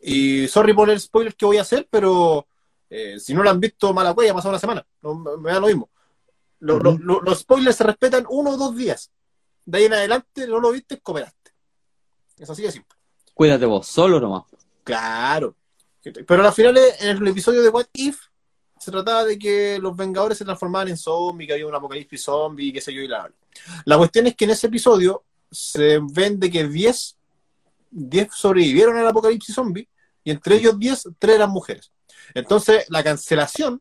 [0.00, 2.46] Y sorry por el spoiler que voy a hacer, pero
[2.90, 5.58] eh, si no lo han visto, mala huella, ha pasado una semana, no, me da
[5.60, 5.88] lo mismo.
[6.60, 9.10] Lo- lo- los spoilers se respetan uno o dos días.
[9.64, 11.50] De ahí en adelante no lo viste, cooperaste.
[12.38, 12.96] Es así de simple.
[13.34, 14.44] Cuídate vos, solo nomás.
[14.84, 15.54] Claro.
[16.02, 18.20] Pero al final, en el episodio de What If,
[18.78, 22.72] se trataba de que los Vengadores se transformaban en zombies, que había un apocalipsis zombie,
[22.72, 23.30] qué sé yo, y la
[23.84, 27.16] La cuestión es que en ese episodio se ven de que 10,
[27.90, 29.88] 10 sobrevivieron al apocalipsis zombie,
[30.24, 31.90] y entre ellos 10, 3 eran mujeres.
[32.34, 33.80] Entonces, la cancelación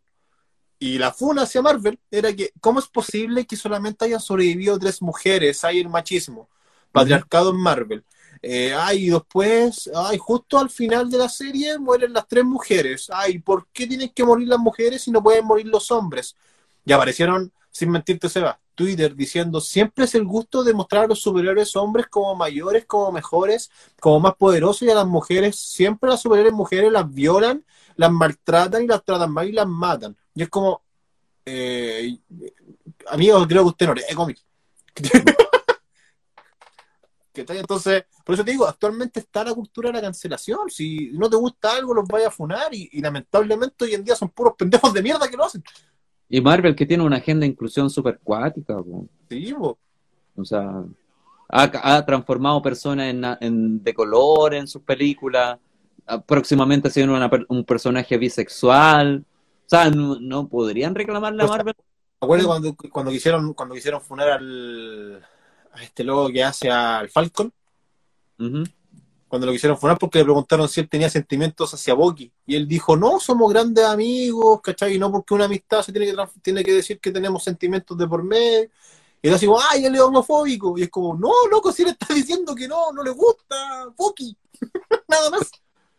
[0.79, 5.01] y la funa hacia Marvel era que, ¿cómo es posible que solamente hayan sobrevivido tres
[5.01, 5.63] mujeres?
[5.63, 6.49] Hay el machismo,
[6.91, 8.03] patriarcado en Marvel.
[8.41, 13.09] Eh, ay, después, ay, justo al final de la serie mueren las tres mujeres.
[13.11, 16.35] Ay, ¿por qué tienen que morir las mujeres y no pueden morir los hombres?
[16.85, 21.19] Y aparecieron, sin mentirte, Seba, Twitter diciendo, siempre es el gusto de mostrar a los
[21.19, 26.21] superiores hombres como mayores, como mejores, como más poderosos y a las mujeres, siempre las
[26.21, 30.15] superiores mujeres las violan, las maltratan y las tratan mal y las matan.
[30.35, 30.83] Y es como,
[31.43, 32.19] eh,
[33.07, 34.45] amigo, creo que usted no lee cómics.
[37.33, 40.69] Entonces, por eso te digo, actualmente está la cultura de la cancelación.
[40.69, 44.29] Si no te gusta algo, los vaya a funar y lamentablemente hoy en día son
[44.29, 45.63] puros pendejos de mierda que lo hacen.
[46.29, 48.77] Y Marvel que tiene una agenda de inclusión súper cuática.
[49.29, 50.83] Sí, o sea,
[51.49, 55.57] ha, ha transformado personas en, en- de color en sus películas,
[56.25, 59.25] próximamente se viene un personaje bisexual,
[59.65, 61.75] o sea, no, no podrían reclamarle a O sea, Marvel.
[62.19, 65.21] Me acuerdo cuando, cuando quisieron, cuando quisieron funar al,
[65.73, 67.51] a este logo que hace al Falcon.
[69.27, 72.31] Cuando lo quisieron funar porque le preguntaron si él tenía sentimientos hacia Bucky.
[72.45, 74.95] Y él dijo, no, somos grandes amigos, ¿cachai?
[74.95, 78.07] Y no porque una amistad se tiene que, tiene que decir que tenemos sentimientos de
[78.07, 78.69] por medio.
[79.21, 80.77] Y él así ay, él es homofóbico.
[80.77, 84.35] Y es como, no, loco, si él está diciendo que no, no le gusta Bucky.
[85.07, 85.51] Nada más.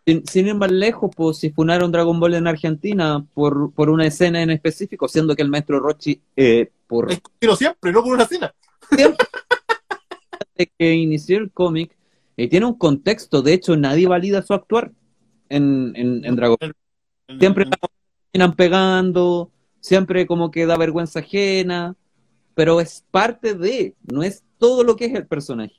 [0.07, 4.07] Sin, sin ir más lejos, pues si funaron Dragon Ball en Argentina por, por una
[4.07, 8.15] escena en específico, siendo que el maestro Rochi, eh, por Es que siempre, no por
[8.15, 8.55] una cena.
[8.91, 11.98] desde que inició el cómic,
[12.39, 14.93] eh, tiene un contexto, de hecho nadie valida su actuar
[15.51, 16.73] en, en, en Dragon Ball.
[17.39, 17.77] Siempre la
[18.33, 21.95] terminan pegando, siempre como que da vergüenza ajena,
[22.55, 25.75] pero es parte de, no es todo lo que es el personaje.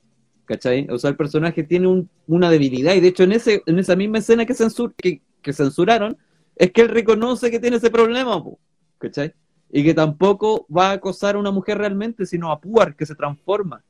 [0.45, 0.88] ¿Cachai?
[0.89, 3.95] O sea, el personaje tiene un- una debilidad y de hecho en, ese, en esa
[3.95, 6.17] misma escena que, censur, que, que censuraron,
[6.56, 8.58] es que él reconoce que tiene ese problema, po,
[8.98, 9.34] ¿cachai?
[9.72, 13.13] Y que tampoco va a acosar a una mujer realmente, sino a Puar, que se
[13.13, 13.84] transforma.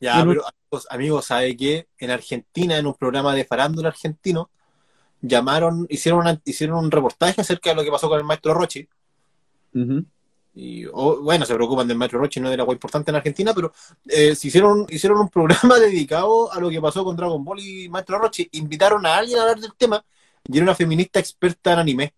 [0.00, 1.88] Ya, Pero- amigos, amigos, ¿sabe qué?
[1.98, 4.50] En Argentina, en un programa de farándula argentino,
[5.22, 8.86] llamaron, hicieron, una- hicieron un reportaje acerca de lo que pasó con el maestro Rochi.
[10.54, 13.72] Y, bueno, se preocupan del maestro Rochi, no la agua importante en Argentina, pero
[14.06, 17.88] eh, se hicieron, hicieron un programa dedicado a lo que pasó con Dragon Ball y
[17.88, 18.48] maestro Rochi.
[18.52, 20.02] Invitaron a alguien a hablar del tema
[20.48, 22.14] y era una feminista experta en anime,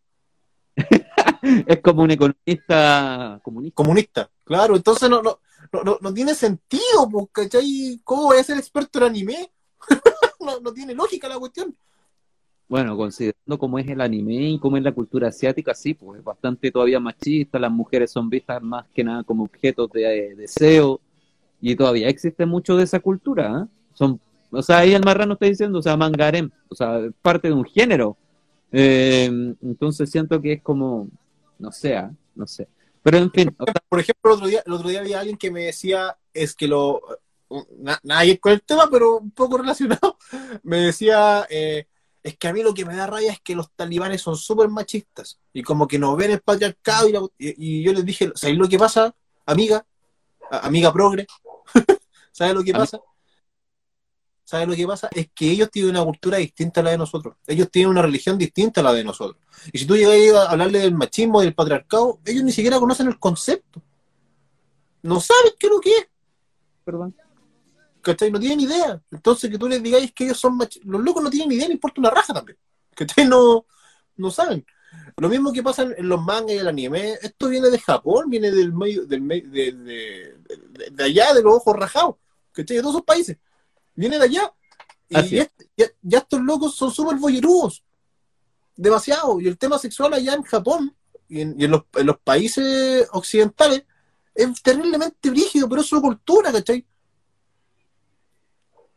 [1.67, 3.75] Es como un economista comunista.
[3.75, 4.31] comunista.
[4.45, 5.41] Claro, entonces no, no,
[5.73, 8.01] no, no, no tiene sentido, pues, ¿cachai?
[8.05, 9.51] ¿Cómo voy a ser experto en anime?
[10.41, 11.75] no, no tiene lógica la cuestión.
[12.69, 16.25] Bueno, considerando cómo es el anime y cómo es la cultura asiática, sí, pues es
[16.25, 21.01] bastante todavía machista, las mujeres son vistas más que nada como objetos de eh, deseo
[21.63, 23.69] y todavía existe mucho de esa cultura, ¿ah?
[23.95, 27.55] Son, o sea, ahí el marrano está diciendo, o sea, mangarem, o sea, parte de
[27.55, 28.17] un género.
[28.71, 29.25] Eh,
[29.63, 31.09] entonces siento que es como,
[31.59, 32.13] no sé, ¿ah?
[32.35, 32.69] no sé.
[33.11, 33.57] Pero en fin,
[33.89, 36.69] Por ejemplo, el otro día, el otro día había alguien que me decía, es que
[36.69, 37.01] lo,
[37.79, 40.19] na- nadie con el tema, pero un poco relacionado,
[40.63, 41.87] me decía, eh,
[42.23, 44.69] es que a mí lo que me da raya es que los talibanes son súper
[44.69, 48.31] machistas y como que no ven el patriarcado y, la- y- y yo les dije,
[48.35, 49.15] ¿sabes lo que pasa,
[49.47, 49.87] amiga?
[50.51, 51.27] A- amiga progre,
[52.33, 53.01] ¿sabes lo que pasa?
[54.49, 55.11] ¿Sabes lo que pasa?
[55.13, 57.37] Es que ellos tienen una cultura distinta a la de nosotros.
[57.47, 59.37] Ellos tienen una religión distinta a la de nosotros.
[59.75, 63.09] Y si tú llegas a hablarle del machismo y del patriarcado, ellos ni siquiera conocen
[63.09, 63.83] el concepto.
[65.03, 66.07] No saben qué es lo que es.
[66.83, 67.15] perdón.
[68.01, 68.31] ¿Cachai?
[68.31, 68.99] No tienen idea.
[69.11, 70.89] Entonces que tú les digáis que ellos son machistas.
[70.91, 72.57] Los locos no tienen idea, le importa una raja también.
[72.95, 73.27] ¿Cachai?
[73.29, 73.67] No,
[74.17, 74.65] no saben.
[75.19, 77.19] Lo mismo que pasa en, los mangas y el anime.
[77.21, 81.57] Esto viene de Japón, viene del medio, del de, de- de- de allá, de los
[81.57, 82.15] ojos rajados.
[82.53, 82.77] ¿Cachai?
[82.79, 83.37] De todos esos países.
[83.99, 84.53] Viene de allá.
[85.09, 85.51] Y Así es.
[85.77, 87.83] ya, estos locos son súper boyerudos.
[88.77, 89.41] Demasiado.
[89.41, 90.95] Y el tema sexual allá en Japón
[91.29, 93.85] y en, y en los, en los países occidentales
[94.37, 96.87] es terriblemente brígido, pero es su cultura, ¿cachai?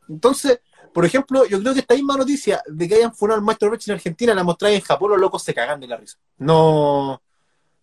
[0.08, 0.60] Entonces,
[0.94, 3.92] por ejemplo, yo creo que esta misma noticia de que hayan funado al maestro Roche
[3.92, 6.18] en Argentina la mostráis en Japón, los locos se cagan de la risa.
[6.38, 7.22] No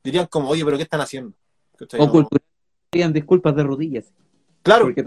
[0.05, 1.37] dirían como, oye, pero ¿qué están haciendo?
[1.77, 2.01] ¿Cachai?
[2.01, 4.13] O No- cultural, disculpas de rodillas.
[4.63, 5.03] Claro, Porque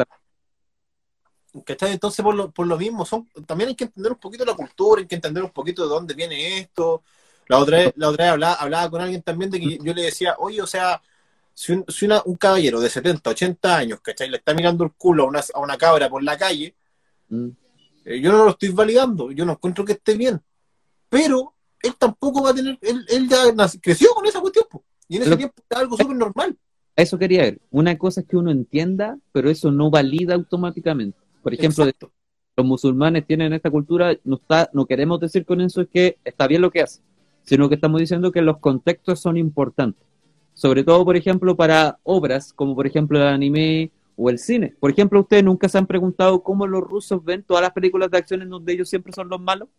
[1.66, 1.92] ¿cachai?
[1.94, 5.02] Entonces, por lo, por lo mismo, son, también hay que entender un poquito la cultura,
[5.02, 7.04] hay que entender un poquito de dónde viene esto.
[7.48, 10.04] La otra vez, la otra vez hablaba, hablaba con alguien también de que yo le
[10.04, 11.02] decía, oye, o sea,
[11.54, 14.30] si, un, si una- un caballero de 70, 80 años, ¿cachai?
[14.30, 16.76] Le está mirando el culo a una, a una cabra por la calle,
[17.30, 17.48] Mm.
[18.04, 20.42] Eh, yo no lo estoy validando, yo no encuentro que esté bien.
[21.08, 23.44] Pero él tampoco va a tener, él, él ya
[23.82, 24.84] creció con esa cuestión, po.
[25.08, 26.58] y en ese Pero- tiempo era algo súper normal.
[26.96, 27.62] Eso quería ver.
[27.70, 31.18] Una cosa es que uno entienda, pero eso no valida automáticamente.
[31.42, 31.96] Por ejemplo, de-
[32.58, 36.62] los musulmanes tienen esta cultura, no, está, no queremos decir con eso que está bien
[36.62, 37.04] lo que hacen,
[37.44, 40.06] sino que estamos diciendo que los contextos son importantes.
[40.54, 44.76] Sobre todo, por ejemplo, para obras como por ejemplo el anime o el cine.
[44.80, 48.18] Por ejemplo, ustedes nunca se han preguntado cómo los rusos ven todas las películas de
[48.18, 49.70] acción en donde ellos siempre son los malos.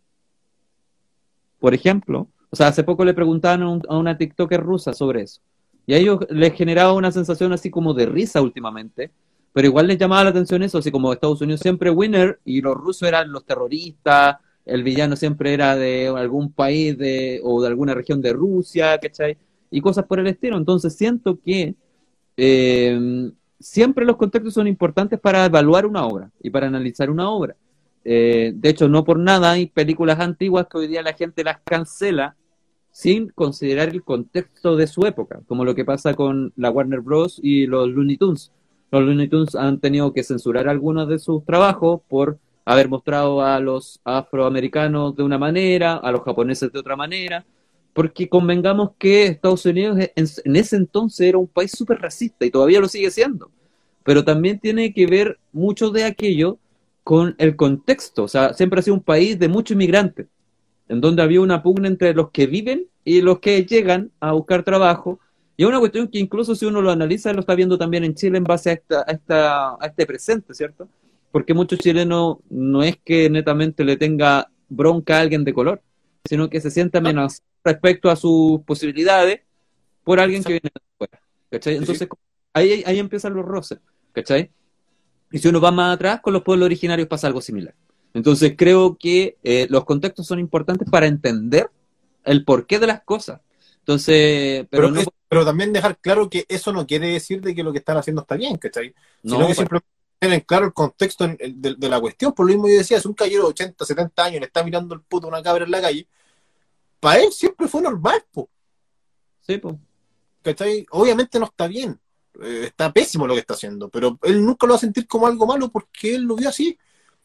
[1.59, 5.21] Por ejemplo, o sea, hace poco le preguntaban a, un- a una TikToker rusa sobre
[5.21, 5.41] eso.
[5.85, 9.11] Y a ellos les generaba una sensación así como de risa últimamente,
[9.53, 12.75] pero igual les llamaba la atención eso, así como Estados Unidos siempre winner y los
[12.75, 17.93] rusos eran los terroristas, el villano siempre era de algún país de, o de alguna
[17.93, 19.37] región de Rusia, ¿cachai?
[19.69, 20.57] Y cosas por el estilo.
[20.57, 21.75] Entonces siento que
[22.37, 27.55] eh, siempre los contextos son importantes para evaluar una obra y para analizar una obra.
[28.05, 31.59] Eh, de hecho, no por nada hay películas antiguas que hoy día la gente las
[31.63, 32.35] cancela
[32.91, 37.39] sin considerar el contexto de su época, como lo que pasa con la Warner Bros.
[37.41, 38.51] y los Looney Tunes.
[38.93, 43.59] Los Looney Tunes han tenido que censurar algunos de sus trabajos por haber mostrado a
[43.59, 47.43] los afroamericanos de una manera, a los japoneses de otra manera,
[47.93, 52.51] porque convengamos que Estados Unidos en, en ese entonces era un país súper racista y
[52.51, 53.49] todavía lo sigue siendo,
[54.03, 56.59] pero también tiene que ver mucho de aquello
[57.03, 60.27] con el contexto, o sea, siempre ha sido un país de muchos inmigrantes,
[60.87, 64.61] en donde había una pugna entre los que viven y los que llegan a buscar
[64.61, 65.19] trabajo,
[65.55, 68.15] y es una cuestión que incluso si uno lo analiza, lo está viendo también en
[68.15, 70.87] Chile en base a, esta, a, esta, a este presente, ¿cierto?
[71.31, 75.81] Porque muchos chilenos no es que netamente le tenga bronca a alguien de color,
[76.25, 79.41] sino que se siente amenazado respecto a sus posibilidades
[80.03, 81.75] por alguien que viene de afuera, ¿cachai?
[81.77, 82.07] Entonces,
[82.53, 83.79] ahí, ahí empiezan los roces,
[84.11, 84.51] ¿cachai?
[85.31, 87.73] Y si uno va más atrás, con los pueblos originarios pasa algo similar.
[88.13, 91.67] Entonces creo que eh, los contextos son importantes para entender
[92.23, 93.41] el porqué de las cosas.
[93.79, 94.99] Entonces, pero, Pero, no...
[95.01, 97.97] es- pero también dejar claro que eso no quiere decir de que lo que están
[97.97, 98.93] haciendo está bien, ¿cachai?
[99.23, 99.87] No, Sino que pa- simplemente
[100.19, 102.33] tener claro el contexto en- en- de, de la cuestión.
[102.33, 104.95] Por lo mismo yo decía, si un caballero de 80, 70 años le está mirando
[104.95, 106.07] el puto a una cabra en la calle,
[106.99, 108.49] para él siempre fue normal, po,
[109.41, 109.75] Sí, pues.
[110.41, 110.85] ¿cachai?
[110.91, 111.99] Obviamente no está bien,
[112.41, 115.27] eh, está pésimo lo que está haciendo, pero él nunca lo va a sentir como
[115.27, 116.77] algo malo porque él lo vio así.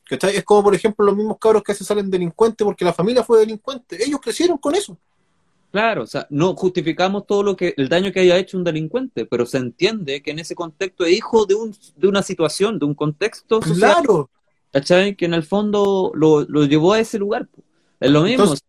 [0.05, 0.37] ¿cachai?
[0.37, 3.41] Es como, por ejemplo, los mismos cabros que se salen delincuentes porque la familia fue
[3.41, 4.03] delincuente.
[4.03, 4.97] Ellos crecieron con eso.
[5.71, 9.27] Claro, o sea, no justificamos todo lo que el daño que haya hecho un delincuente,
[9.27, 12.87] pero se entiende que en ese contexto es hijo de un de una situación, de
[12.87, 14.31] un contexto social, Claro.
[14.73, 15.17] ¿cachai?
[15.17, 17.49] Que en el fondo lo, lo llevó a ese lugar.
[17.49, 17.63] po.
[18.01, 18.45] Es lo mismo.
[18.45, 18.63] Entonces,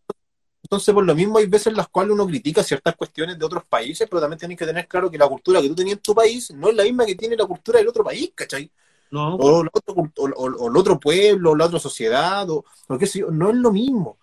[0.63, 3.65] Entonces, por lo mismo, hay veces en las cuales uno critica ciertas cuestiones de otros
[3.67, 6.15] países, pero también tienes que tener claro que la cultura que tú tenías en tu
[6.15, 8.71] país no es la misma que tiene la cultura del otro país, ¿cachai?
[9.11, 12.49] no, O, la otro, cult- o, o- o el otro pueblo, o la otra sociedad,
[12.51, 14.18] o, o qué sé yo, no es lo mismo.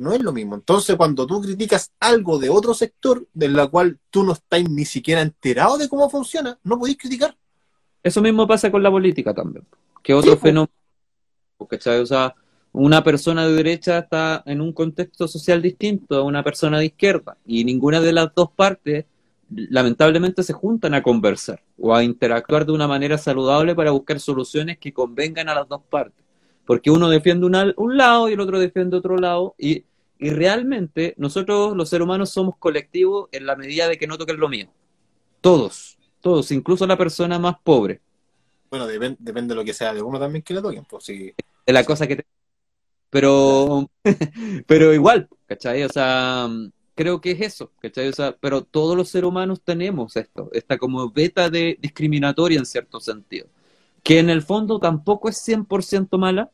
[0.00, 0.54] No es lo mismo.
[0.54, 4.86] Entonces, cuando tú criticas algo de otro sector, de la cual tú no estás ni
[4.86, 7.36] siquiera enterado de cómo funciona, no podéis criticar.
[8.02, 9.64] Eso mismo pasa con la política también,
[10.02, 10.72] que otro Sí, fenómeno,
[11.68, 12.00] ¿cachai?
[12.00, 12.34] O sea,
[12.72, 17.36] una persona de derecha está en un contexto social distinto a una persona de izquierda
[17.44, 19.04] y ninguna de las dos partes
[19.50, 24.78] lamentablemente se juntan a conversar o a interactuar de una manera saludable para buscar soluciones
[24.78, 26.24] que convengan a las dos partes,
[26.64, 29.84] porque uno defiende una- un lado y el otro defiende otro lado y,
[30.20, 34.38] y realmente nosotros los seres humanos somos colectivos en la medida de que no toquen
[34.38, 34.68] lo mío,
[35.40, 38.00] todos, todos, incluso la persona más pobre.
[38.70, 40.84] Bueno, depen- depende de lo que sea de uno también que le toquen.
[40.84, 41.32] Pues, sí.
[41.66, 42.26] de la cosa que te...
[43.10, 43.90] Pero,
[44.66, 45.82] pero igual, ¿cachai?
[45.82, 46.48] O sea,
[46.94, 48.08] creo que es eso, ¿cachai?
[48.08, 52.66] O sea, pero todos los seres humanos tenemos esto, esta como beta de discriminatoria en
[52.66, 53.46] cierto sentido,
[54.04, 56.50] que en el fondo tampoco es 100% mala,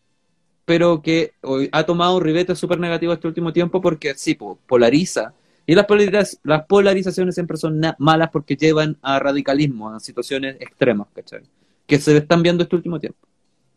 [0.67, 4.59] pero que hoy ha tomado un ribete súper negativo este último tiempo porque sí, po,
[4.69, 5.35] polariza.
[5.67, 11.09] Y las, polariz- las polarizaciones siempre son malas porque llevan a radicalismo, a situaciones extremas,
[11.15, 11.43] ¿cachai?
[11.87, 13.21] Que se están viendo este último tiempo.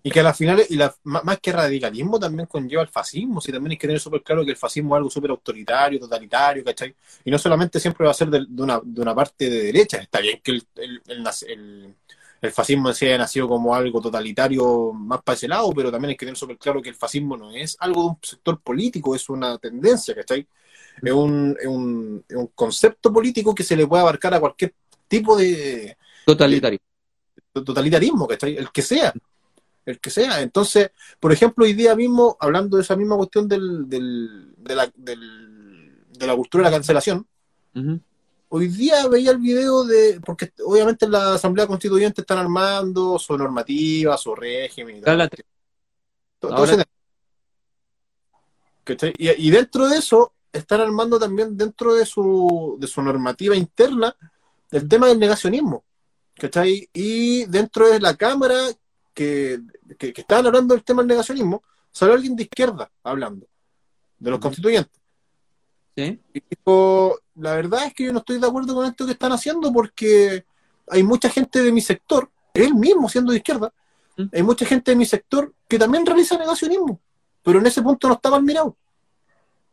[0.03, 3.41] Y que a las finales, y la, má- más que radicalismo, también conlleva el fascismo.
[3.41, 6.63] Si también hay que tener súper claro que el fascismo es algo súper autoritario, totalitario,
[6.63, 6.95] ¿cachai?
[7.25, 9.97] Y no solamente siempre va a ser de, de una, de una parte de derecha.
[9.97, 11.95] Está bien que el, el, el, el-
[12.41, 16.11] el fascismo en sí haya nacido como algo totalitario más para ese lado, pero también
[16.11, 19.15] hay que tener súper claro que el fascismo no es algo de un sector político,
[19.15, 20.47] es una tendencia, ¿cachai?
[21.01, 24.73] Es un, es un, es un concepto político que se le puede abarcar a cualquier
[25.07, 26.79] tipo de, Totalitario.
[27.53, 28.55] totalitarismo, ¿cachai?
[28.57, 29.13] El que sea,
[29.85, 30.41] el que sea.
[30.41, 34.91] Entonces, por ejemplo, hoy día mismo, hablando de esa misma cuestión del, del- de, la,
[34.95, 37.25] del- de la cultura de la cancelación.
[38.49, 43.37] Hoy día veía el video de, porque obviamente en la Asamblea Constituyente están armando su
[43.37, 45.29] normativa, su régimen y tal.
[49.17, 54.15] Y, y dentro de eso, están armando también dentro de su, de su normativa interna
[54.71, 55.83] el tema del negacionismo.
[56.35, 56.89] ¿Cachai?
[56.93, 58.55] Y dentro de la Cámara
[59.13, 59.59] que,
[59.97, 63.45] que, que estaban hablando del tema del negacionismo, salió alguien de izquierda hablando,
[64.17, 64.98] de los constituyentes.
[65.95, 66.19] ¿Sí?
[66.33, 69.31] Y dijo, la verdad es que yo no estoy de acuerdo con esto que están
[69.31, 70.45] haciendo porque
[70.87, 73.73] hay mucha gente de mi sector, él mismo siendo de izquierda,
[74.17, 74.23] ¿Mm?
[74.33, 76.99] hay mucha gente de mi sector que también realiza negacionismo,
[77.43, 78.75] pero en ese punto no está mal mirado.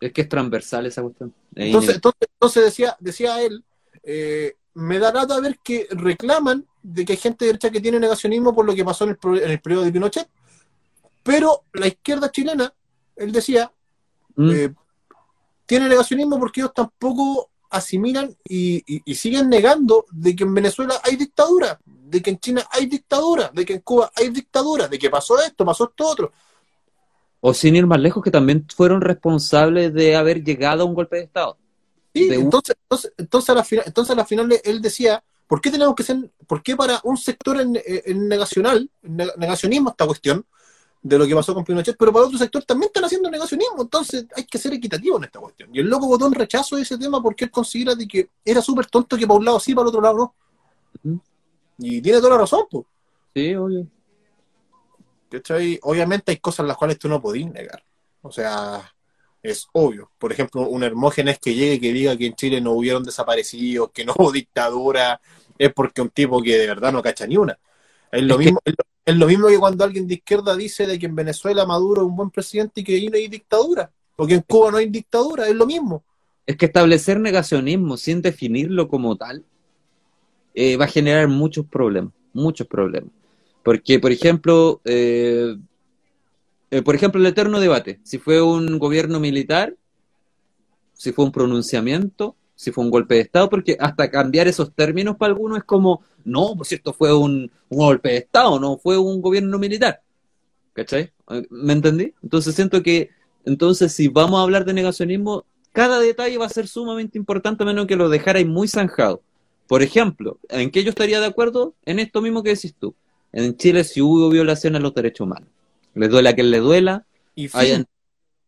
[0.00, 1.32] Es que es transversal esa cuestión.
[1.54, 3.64] Es Entonces, entonces, entonces decía, decía él,
[4.02, 7.98] eh, me da lata ver que reclaman de que hay gente de derecha que tiene
[7.98, 10.28] negacionismo por lo que pasó en el, en el periodo de Pinochet,
[11.22, 12.72] pero la izquierda chilena,
[13.16, 13.72] él decía,
[14.36, 14.74] Mm, eh,
[15.66, 21.00] tiene negacionismo porque ellos tampoco asimilan y, y- y siguen negando de que en Venezuela
[21.02, 24.98] hay dictadura, de que en China hay dictadura, de que en Cuba hay dictadura, de
[24.98, 26.32] que pasó esto, pasó esto otro.
[27.40, 31.16] O sin ir más lejos, que también fueron responsables de haber llegado a un golpe
[31.16, 31.56] de Estado.
[32.14, 35.60] Sí, De entonces, entonces, entonces, a la final, entonces a la final él decía, ¿por
[35.60, 40.46] qué tenemos que ser, por qué para un sector en, en negacional, negacionismo esta cuestión
[41.08, 44.26] de lo que pasó con Pinochet, pero para otro sector también están haciendo negacionismo, entonces
[44.34, 45.70] hay que ser equitativo en esta cuestión.
[45.72, 48.60] Y el loco votó en rechazo de ese tema porque él considera de que era
[48.60, 50.34] súper tonto que para un lado sí, para el otro lado
[51.04, 51.22] no.
[51.78, 52.86] Y tiene toda la razón, pues.
[53.34, 53.86] Sí, obvio.
[55.30, 55.78] ¿cachai?
[55.82, 57.84] Obviamente hay cosas las cuales tú no podís negar.
[58.22, 58.92] O sea,
[59.42, 60.10] es obvio.
[60.18, 63.92] Por ejemplo, un Hermógenes que llegue y que diga que en Chile no hubieron desaparecidos,
[63.92, 65.20] que no hubo dictadura,
[65.56, 67.56] es porque un tipo que de verdad no cacha ni una.
[68.10, 68.60] Es lo, Es mismo,
[69.06, 72.08] es lo mismo que cuando alguien de izquierda dice de que en Venezuela Maduro es
[72.08, 73.90] un buen presidente y que ahí no hay dictadura.
[74.16, 76.02] O que en Cuba no hay dictadura, es lo mismo.
[76.44, 79.44] Es que establecer negacionismo sin definirlo como tal
[80.54, 83.10] eh, va a generar muchos problemas, muchos problemas.
[83.62, 85.56] Porque, por ejemplo, eh,
[86.72, 89.76] eh, por ejemplo, el eterno debate, si fue un gobierno militar,
[90.94, 95.16] si fue un pronunciamiento si fue un golpe de Estado, porque hasta cambiar esos términos
[95.16, 98.98] para algunos es como, no, pues esto fue un, un golpe de Estado, no fue
[98.98, 100.00] un gobierno militar.
[100.72, 101.12] ¿Cachai?
[101.50, 102.14] ¿Me entendí?
[102.22, 103.10] Entonces siento que,
[103.44, 107.66] entonces si vamos a hablar de negacionismo, cada detalle va a ser sumamente importante a
[107.66, 109.20] menos que lo dejarais muy zanjado.
[109.66, 111.74] Por ejemplo, ¿en qué yo estaría de acuerdo?
[111.84, 112.94] En esto mismo que decís tú.
[113.32, 115.48] En Chile si hubo violación a los derechos humanos.
[115.94, 117.86] Les duela a quien le duela, Y hayan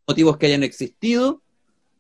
[0.07, 1.43] motivos que hayan existido,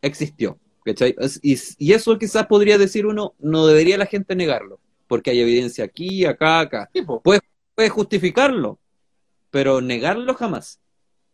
[0.01, 0.59] existió.
[0.89, 1.15] ¿Cachai?
[1.19, 5.41] Es- Y, y eso quizás podría decir uno, no debería la gente negarlo, porque hay
[5.41, 6.91] evidencia aquí, acá, acá.
[6.93, 7.21] sí, po.
[7.23, 8.79] Puede justificarlo,
[9.51, 10.81] pero negarlo jamás.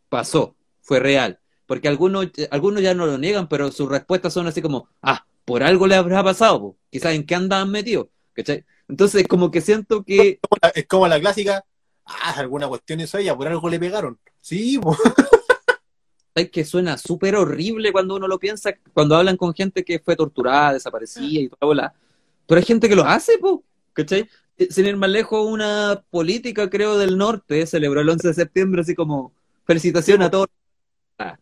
[0.09, 1.39] Pasó, fue real.
[1.65, 5.63] Porque algunos, algunos ya no lo niegan, pero sus respuestas son así como, ah, por
[5.63, 6.77] algo le habrá pasado, po.
[6.91, 8.07] quizás en qué andaban metidos.
[8.33, 8.63] ¿cachai?
[8.87, 10.39] Entonces, como que siento que
[10.75, 11.65] es como la clásica,
[12.05, 14.19] ah, alguna cuestión hizo ella, por algo le pegaron.
[14.41, 14.95] Sí, po.
[16.43, 20.73] que suena súper horrible cuando uno lo piensa, cuando hablan con gente que fue torturada,
[20.73, 21.93] desaparecida y toda la.
[22.45, 23.63] Pero hay gente que lo hace, po,
[23.93, 24.29] ¿cachai?
[24.57, 28.81] Eh, Sin ir más lejos, una política, creo, del norte celebró el 11 de septiembre
[28.81, 29.33] así como
[29.65, 30.47] felicitaciones a todos.
[31.17, 31.37] Ah,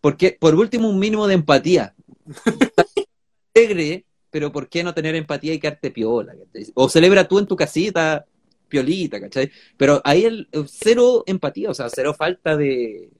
[0.00, 1.94] Porque, por último, un mínimo de empatía.
[3.54, 6.34] Alegre, pero ¿por qué no tener empatía y quedarte piola?
[6.34, 6.72] ¿cachai?
[6.74, 8.24] O celebra tú en tu casita,
[8.68, 9.50] piolita, ¿cachai?
[9.76, 13.10] Pero ahí el cero empatía, o sea, cero falta de,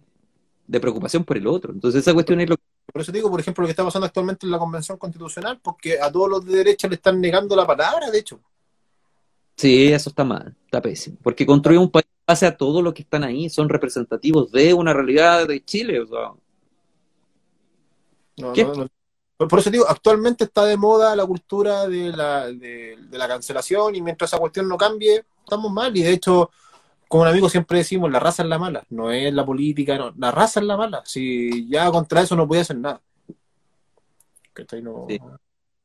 [0.68, 1.72] de preocupación por el otro.
[1.72, 2.62] Entonces esa cuestión es lo que...
[2.92, 6.00] Por eso digo, por ejemplo, lo que está pasando actualmente en la Convención Constitucional, porque
[6.00, 8.38] a todos los de derecha le están negando la palabra, de hecho.
[9.56, 11.16] Sí, eso está mal, está pésimo.
[11.22, 14.92] Porque construir un país base a todo lo que están ahí son representativos de una
[14.92, 16.00] realidad de Chile.
[16.00, 16.32] O sea,
[18.36, 18.88] No, no, no.
[19.36, 23.28] Por por eso digo, actualmente está de moda la cultura de la, de, de la
[23.28, 25.96] cancelación y mientras esa cuestión no cambie, estamos mal.
[25.96, 26.50] Y de hecho,
[27.08, 30.12] como un amigo siempre decimos, la raza es la mala, no es la política, no,
[30.18, 31.02] la raza es la mala.
[31.06, 33.02] Si ya contra eso no puede hacer nada.
[34.52, 34.82] ¿Cachai?
[34.82, 35.18] No, Sí.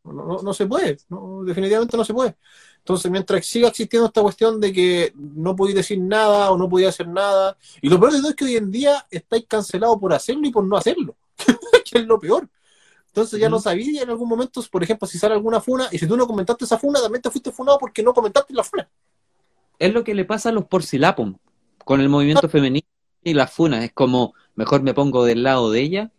[0.05, 2.35] no, no- no se puede, no, definitivamente no se puede.
[2.79, 6.89] Entonces, mientras siga existiendo esta cuestión de que no podéis decir nada o no podéis
[6.89, 10.13] hacer nada, y lo peor de todo es que hoy en día estáis cancelados por
[10.13, 11.15] hacerlo y por no hacerlo,
[11.85, 12.49] que es lo peor.
[13.07, 13.63] Entonces ya no Ujú.
[13.63, 16.65] sabía en algún momento, por ejemplo, si sale alguna funa, y si tú no comentaste
[16.65, 18.89] esa funa, también te fuiste funado porque no comentaste la funa.
[19.79, 21.37] Es lo que le pasa a los porcilapom
[21.83, 22.87] con el movimiento femenino
[23.23, 23.83] y las funas.
[23.83, 26.11] Es como, mejor me pongo del lado de ella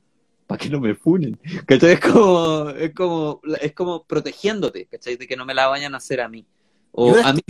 [0.46, 1.38] para que no me funen.
[1.66, 1.92] ¿Cachai?
[1.92, 5.16] Es como, es como, es como protegiéndote, ¿cachai?
[5.16, 6.44] De que no me la vayan a hacer a mí.
[6.92, 7.40] O a mí.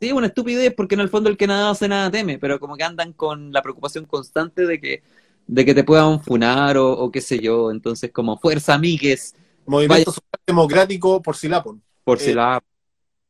[0.00, 2.76] Sí, una estupidez, porque en el fondo el que nada hace nada teme, pero como
[2.76, 5.02] que andan con la preocupación constante de que,
[5.46, 7.70] de que te puedan funar o, o qué sé yo.
[7.70, 9.34] Entonces, como fuerza amigues,
[9.66, 11.82] Movimiento Social Democrático por Silapon.
[12.02, 12.60] por Eh.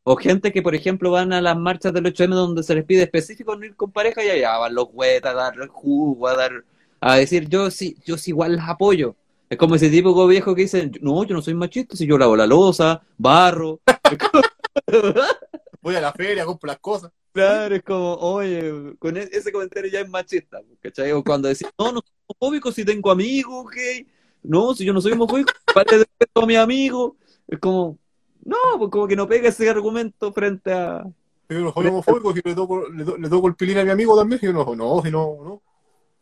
[0.02, 3.02] O gente que, por ejemplo, van a las marchas del 8M donde se les pide
[3.02, 6.64] específico no ir con pareja y allá van los huetas a dar jugo, a dar,
[7.00, 9.14] a decir yo sí, yo sí igual las apoyo.
[9.50, 12.36] Es como ese típico viejo que dice, no, yo no soy machista, si yo lavo
[12.36, 13.80] la losa, barro.
[15.82, 17.12] Voy a la feria, compro las cosas.
[17.32, 21.12] Claro, es como, oye, con e- ese comentario ya es machista, ¿cachai?
[21.12, 24.06] O cuando decís, no, no soy homofóbico si tengo amigos, gay.
[24.42, 27.16] No, si yo no soy homofóbico, vale de respeto a mi amigo.
[27.46, 27.98] Es como,
[28.44, 31.04] no, pues como que no pega ese argumento frente a...
[31.48, 34.16] Yo no soy homofóbico, si le toco, le, le toco el pilín a mi amigo
[34.16, 35.62] también, y yo no, no, si no, no.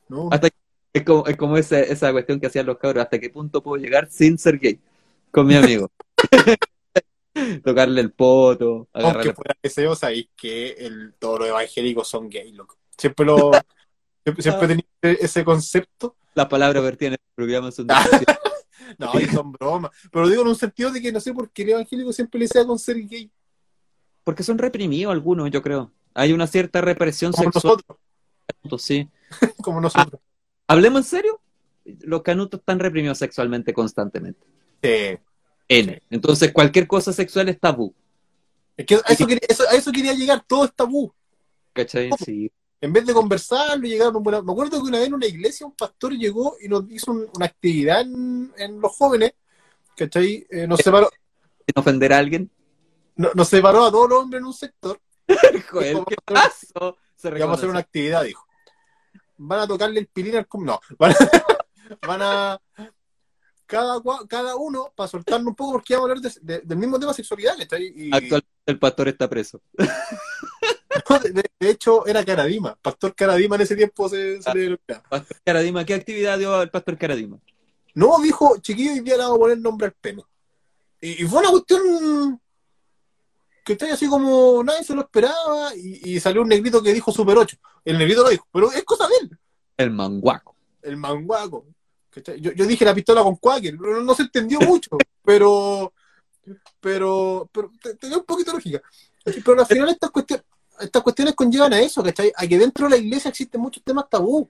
[0.08, 0.28] no.
[0.32, 0.48] Hasta
[0.92, 3.80] es como, es como esa, esa cuestión que hacían los cabros, hasta qué punto puedo
[3.82, 4.80] llegar sin ser gay
[5.30, 5.90] con mi amigo.
[7.64, 9.34] Tocarle el poto, Aunque agarrarle...
[9.34, 12.76] fuera deseo, sabéis que el, todos los evangélicos son gays, loco.
[12.96, 13.52] Siempre lo.
[14.24, 16.16] siempre, siempre tenido ese concepto.
[16.34, 17.86] Las palabras vertidas en el programa son
[18.98, 19.90] No, y son bromas.
[20.10, 22.40] Pero lo digo en un sentido de que no sé por qué el evangélico siempre
[22.40, 23.30] le sea con ser gay.
[24.24, 25.90] Porque son reprimidos algunos, yo creo.
[26.14, 27.76] Hay una cierta represión Como sexual,
[28.62, 28.82] nosotros.
[28.82, 29.08] sí.
[29.62, 30.20] Como nosotros.
[30.66, 31.40] ¿Hablemos en serio?
[32.00, 34.46] Los canutos están reprimidos sexualmente constantemente.
[34.82, 35.18] Sí.
[35.68, 36.02] N.
[36.10, 37.94] Entonces, cualquier cosa sexual es tabú.
[38.76, 41.12] Es que a eso, quería, eso- a eso quería llegar, todo es tabú.
[41.72, 42.10] ¿Cachai?
[42.24, 42.50] Sí.
[42.80, 45.26] En vez de conversarlo, llegar a un buen- Me acuerdo que una vez en una
[45.26, 49.32] iglesia un pastor llegó y nos hizo un- una actividad en, en los jóvenes,
[49.96, 50.46] ¿cachai?
[50.50, 51.10] Eh, nos, separó,
[51.66, 52.50] Sin ofender a alguien.
[53.16, 55.00] no- nos separó a todos los hombres en un sector
[55.70, 56.96] Joder, ¿qué pasó?
[57.16, 58.46] Se vamos a hacer una actividad, dijo.
[59.38, 60.46] Van a tocarle el pilín al...
[60.60, 61.16] No, van a...
[62.06, 62.60] van a-
[63.66, 66.98] cada, cada uno, para soltarnos un poco, porque vamos a hablar de- de- del mismo
[66.98, 67.92] tema sexualidad, ¿cachai?
[67.94, 69.60] Y, Actualmente el pastor está preso.
[71.08, 72.76] no, de, de hecho, era Caradima.
[72.80, 75.08] Pastor Caradima en ese tiempo se, se le denominaba.
[75.08, 77.38] Pastor Caradima, ¿qué actividad dio el pastor Caradima?
[77.94, 80.22] No, dijo, chiquillo, hoy día le vamos a poner nombre al pene.
[81.00, 82.40] Y, y fue una cuestión
[83.64, 87.12] que está así como nadie se lo esperaba y, y salió un negrito que dijo
[87.12, 87.56] Super 8.
[87.84, 89.38] El negrito lo dijo, pero es cosa de él,
[89.76, 90.56] El manguaco.
[90.82, 91.66] el manguaco.
[92.38, 94.90] Yo, yo dije la pistola con Quaker, no, no se entendió mucho.
[95.24, 95.92] pero,
[96.80, 98.82] pero, pero te, te da un poquito de lógica.
[99.22, 100.46] Pero al final estas cuestiones,
[100.80, 102.32] estas cuestiones conllevan a eso, ¿cachai?
[102.36, 104.48] A que dentro de la iglesia existen muchos temas tabú.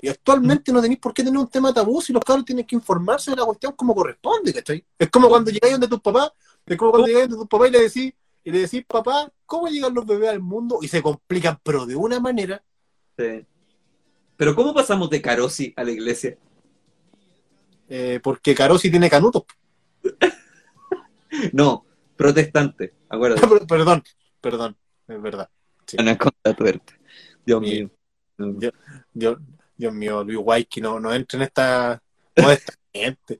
[0.00, 2.76] Y actualmente no tenéis por qué tener un tema tabú si los cabros tienen que
[2.76, 4.84] informarse de la cuestión como corresponde, ¿cachai?
[4.96, 6.30] Es como cuando llegáis donde tus papás,
[6.64, 8.14] es como cuando llegáis donde tus papás y le decís,
[8.44, 10.78] y le decís, papá, ¿cómo llegan los bebés al mundo?
[10.82, 12.62] Y se complican, pero de una manera.
[13.18, 13.44] Sí.
[14.36, 16.38] Pero ¿cómo pasamos de Carosi a la iglesia?
[17.88, 19.44] eh, porque Carosi tiene canutos.
[21.52, 21.84] No,
[22.16, 23.46] protestante, acuérdate.
[23.68, 24.02] perdón,
[24.40, 24.76] perdón,
[25.06, 25.50] es verdad.
[25.88, 25.96] Sí.
[25.98, 26.92] Ana Conta Tuerte.
[27.44, 27.90] Dios mío.
[28.36, 28.72] Dios,
[29.12, 29.38] Dios,
[29.76, 32.02] Dios mío, Luis Waiki no, no entra en esta
[32.36, 33.38] modesta gente.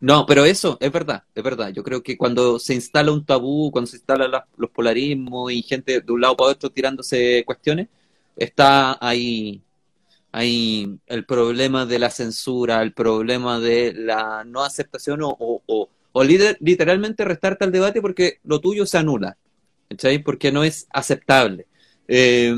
[0.00, 1.68] No, pero eso es verdad, es verdad.
[1.70, 5.62] Yo creo que cuando se instala un tabú, cuando se instalan la- los polarismos y
[5.62, 7.88] gente de un lado para otro tirándose cuestiones,
[8.36, 9.62] está ahí,
[10.32, 15.88] ahí el problema de la censura, el problema de la no aceptación o, o, o-
[16.12, 19.36] o literalmente restarte al debate porque lo tuyo se anula,
[19.88, 20.18] ¿cachai?
[20.18, 21.66] Porque no es aceptable.
[22.08, 22.54] Eh,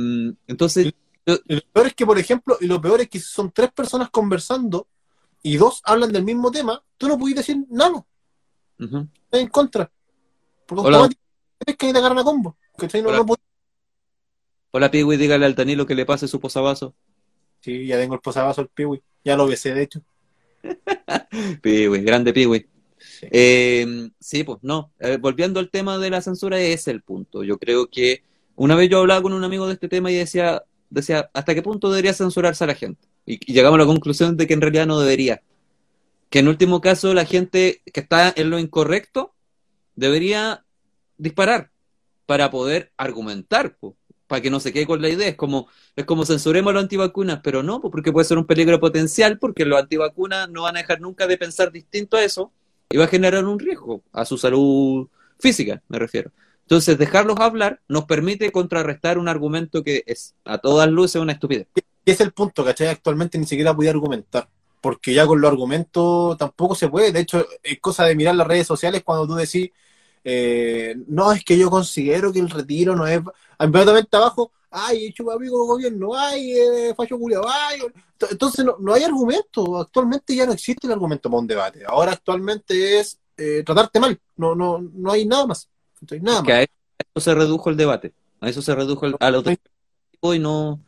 [0.47, 0.93] entonces,
[1.25, 4.11] lo peor es que, por ejemplo, y lo peor es que si son tres personas
[4.11, 4.89] conversando
[5.43, 8.05] y dos hablan del mismo tema, tú no puedes decir nada,
[8.79, 9.09] ujú.
[9.25, 9.91] estás en contra.
[10.67, 10.99] Porque Hola.
[10.99, 12.57] automáticamente que te agarran a combo.
[12.77, 13.03] ¿cachai?
[13.03, 13.19] No, Hola.
[13.19, 13.35] no
[14.73, 16.93] Hola, Piwi, dígale al Danilo que le pase su posavasos.
[17.61, 19.03] Sí, ya tengo el posavasos al piwi.
[19.25, 20.03] Ya lo besé, de hecho.
[21.63, 22.69] Piwi, grande Piwi.
[23.23, 24.93] Eh, sí, pues no.
[24.99, 27.45] Eh, volviendo al tema de la censura, ese es el punto.
[27.45, 28.23] Yo creo que
[28.57, 31.63] una vez yo hablaba con un amigo de este tema y decía, decía ¿hasta qué
[31.63, 33.07] punto debería censurarse a la gente?
[33.27, 35.43] Y, llegamos a la conclusión de que en realidad no debería.
[36.31, 39.35] Que en último caso la gente que está en lo incorrecto
[39.95, 40.65] debería
[41.19, 41.71] disparar
[42.27, 43.97] para poder argumentar, po,
[44.27, 45.29] para que no se quede con la idea.
[45.29, 48.47] Es como, es como censuremos a los antivacunas, pero no, po, porque puede ser un
[48.47, 52.53] peligro potencial, porque los antivacunas no van a dejar nunca de pensar distinto a eso
[52.91, 55.09] y va a generar un riesgo a su salud
[55.39, 56.31] física, me refiero.
[56.63, 61.69] Entonces, dejarlos hablar nos permite contrarrestar un argumento que es a todas luces una estupidez.
[62.05, 62.89] Y es el punto, ¿cachai?
[62.89, 64.49] Actualmente ni siquiera podía argumentar.
[64.81, 67.13] Porque ya con los argumentos tampoco se puede.
[67.13, 69.71] De hecho, es cosa de mirar las redes sociales cuando tú decís,
[70.25, 73.21] eh, no, es que yo considero que el retiro no es.
[73.61, 77.81] Inmediatamente abajo, ay, chupa amigo del gobierno, ay, eh, facho culiao, ay.
[78.31, 79.79] Entonces no, no hay argumento.
[79.79, 81.83] Actualmente ya no existe el argumento para un debate.
[81.87, 84.19] Ahora actualmente es eh, tratarte mal.
[84.37, 85.69] No, no, no hay nada más.
[86.01, 86.51] No hay nada más.
[86.51, 89.53] a eso se redujo el debate, a eso se redujo el, al otro
[90.33, 90.81] y no,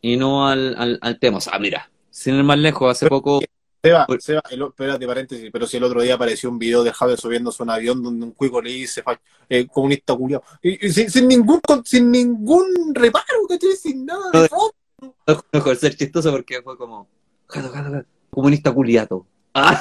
[0.00, 1.38] y no al, al, al tema.
[1.38, 3.40] O sea, mira, sin ir más lejos, hace poco,
[3.84, 4.06] Seba.
[4.18, 7.62] Seba, el, espérate, paréntesis, pero si el otro día apareció un video de Javier subiéndose
[7.62, 9.04] a un avión donde un cuico le dice
[9.48, 10.42] eh, comunista culiao.
[10.62, 12.64] Y, y sin, sin ningún sin ningún
[12.94, 13.76] reparo, ¿cachai?
[13.76, 14.74] Sin nada de fondo.
[15.52, 17.08] mejor ser chistoso porque fue como,
[17.46, 19.26] "Jato, jato, jato, comunista culiato.
[19.56, 19.80] Ah.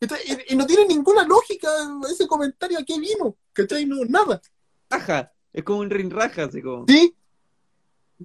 [0.00, 1.68] Y, y no tiene ninguna lógica
[2.08, 3.84] ese comentario a qué vino, ¿cachai?
[3.86, 4.40] No, nada.
[4.88, 7.12] raja, es como un rin raja, así como, Sí,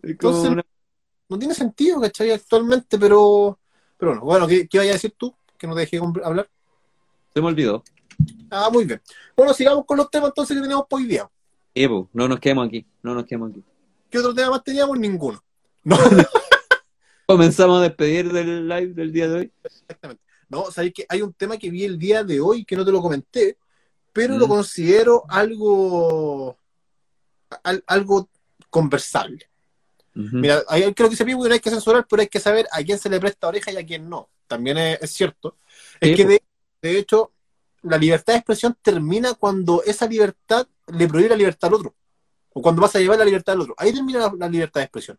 [0.03, 0.65] Entonces- una-
[1.29, 2.29] no tiene sentido, ¿cachai?
[2.31, 3.57] Actualmente, pero,
[4.03, 5.33] pero bueno, bueno, ¿qué, qué vaya a decir tú?
[5.57, 6.49] Que no te dejé hablar.
[7.33, 7.83] se me olvidó.
[8.51, 9.01] Ah, muy bien.
[9.35, 11.29] Bueno, sigamos con los temas entonces que tenemos por hoy día.
[11.73, 13.63] Evo, no nos quedemos aquí, no nos quedemos aquí.
[14.09, 14.99] ¿Qué otro tema más teníamos?
[14.99, 15.41] Ninguno.
[15.83, 15.97] No,
[17.25, 19.51] Comenzamos a despedir del live del día de hoy.
[19.63, 20.21] Exactamente.
[20.49, 22.91] No, sabéis que hay un tema que vi el día de hoy que no te
[22.91, 23.57] lo comenté,
[24.11, 24.49] pero lo Mm.
[24.49, 26.57] considero algo
[27.63, 28.29] al- algo
[28.69, 29.49] conversable.
[30.15, 32.99] Mira, hay, creo que se pide hay que censurar, pero hay que saber a quién
[32.99, 34.29] se le presta oreja y a quién no.
[34.47, 35.57] También es, es cierto.
[35.99, 37.31] Es que de hecho,
[37.81, 41.95] la libertad de expresión termina cuando esa libertad le prohíbe la libertad al otro.
[42.53, 43.75] O cuando vas a llevar la libertad al otro.
[43.77, 45.17] Ahí termina la, la libertad de expresión.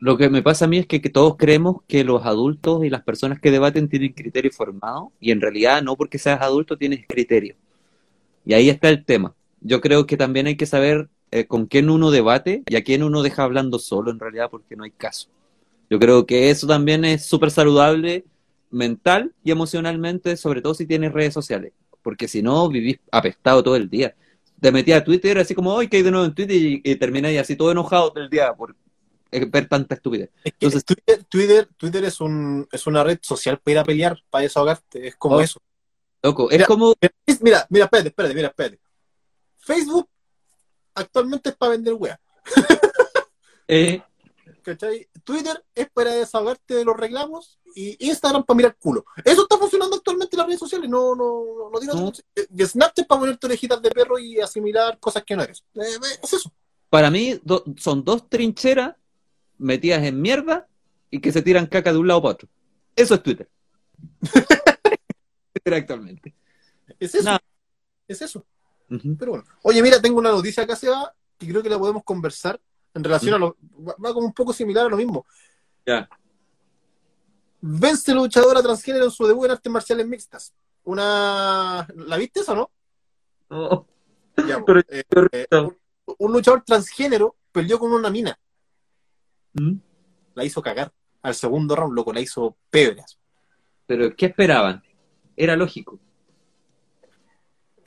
[0.00, 2.90] Lo que me pasa a mí es que, que todos creemos que los adultos y
[2.90, 7.04] las personas que debaten tienen criterio formado y en realidad no porque seas adulto tienes
[7.08, 7.56] criterio.
[8.44, 9.34] Y ahí está el tema.
[9.60, 13.02] Yo creo que también hay que saber eh, con quién uno debate y a quién
[13.02, 15.28] uno deja hablando solo en realidad porque no hay caso.
[15.90, 18.24] Yo creo que eso también es súper saludable
[18.70, 21.72] mental y emocionalmente, sobre todo si tienes redes sociales,
[22.02, 24.14] porque si no vivís apestado todo el día.
[24.60, 26.96] Te metías a Twitter así como, hoy que hay de nuevo en Twitter y, y
[26.96, 28.74] termináis así todo enojado todo el día por
[29.30, 30.30] eh, ver tanta estupidez.
[30.42, 33.84] Es que Entonces- Twitter, Twitter, Twitter es, un, es una red social para ir a
[33.84, 35.06] pelear, para desahogarte.
[35.06, 35.40] Es como Oh.
[35.40, 35.60] eso.
[36.22, 36.66] Loco, es Mira.
[36.66, 38.80] como, Es- Mira, mira, espérate, espérate, mira, espérate.
[39.58, 40.08] Facebook
[40.98, 42.20] actualmente es para vender wea.
[43.68, 44.02] eh,
[44.62, 45.08] ¿Cachai?
[45.24, 49.04] Twitter es para desahogarte de los reclamos y Instagram para mirar culo.
[49.24, 50.90] Eso está funcionando actualmente en las redes sociales.
[50.90, 52.06] No, no, no, no tiene No.
[52.10, 52.22] cosa.
[52.34, 55.64] Y Snapchat para ponerte orejitas de perro y asimilar cosas que no eres.
[55.74, 56.52] Eh, eh, es eso.
[56.90, 58.94] para mí do- son dos trincheras
[59.58, 60.66] metidas en mierda
[61.10, 62.48] y que se tiran caca de un lado para otro.
[62.96, 63.48] Eso es Twitter.
[65.52, 66.34] Twitter actualmente.
[66.98, 67.38] Es eso.
[68.06, 68.44] Es eso.
[68.88, 69.44] Pero bueno.
[69.62, 72.60] Oye, mira, tengo una noticia acá, Seba, que creo que la podemos conversar
[72.94, 73.56] en relación a lo.
[73.86, 75.26] Va, como un poco similar a lo mismo.
[75.86, 76.08] Ya.
[77.60, 80.54] Vence luchadora transgénero en su debut en artes marciales mixtas.
[80.84, 81.86] Una.
[81.96, 82.70] ¿La viste eso, no?
[83.50, 83.86] Oh,
[84.46, 85.76] Ya, Pero- eh, eh, un,
[86.18, 88.38] un luchador transgénero peleó con una mina.
[89.54, 89.74] ¿Mm?
[90.34, 90.92] La hizo cagar.
[91.22, 93.18] Al segundo round, loco, la hizo pedras.
[93.86, 94.82] Pero, ¿qué esperaban?
[95.36, 95.98] Era lógico.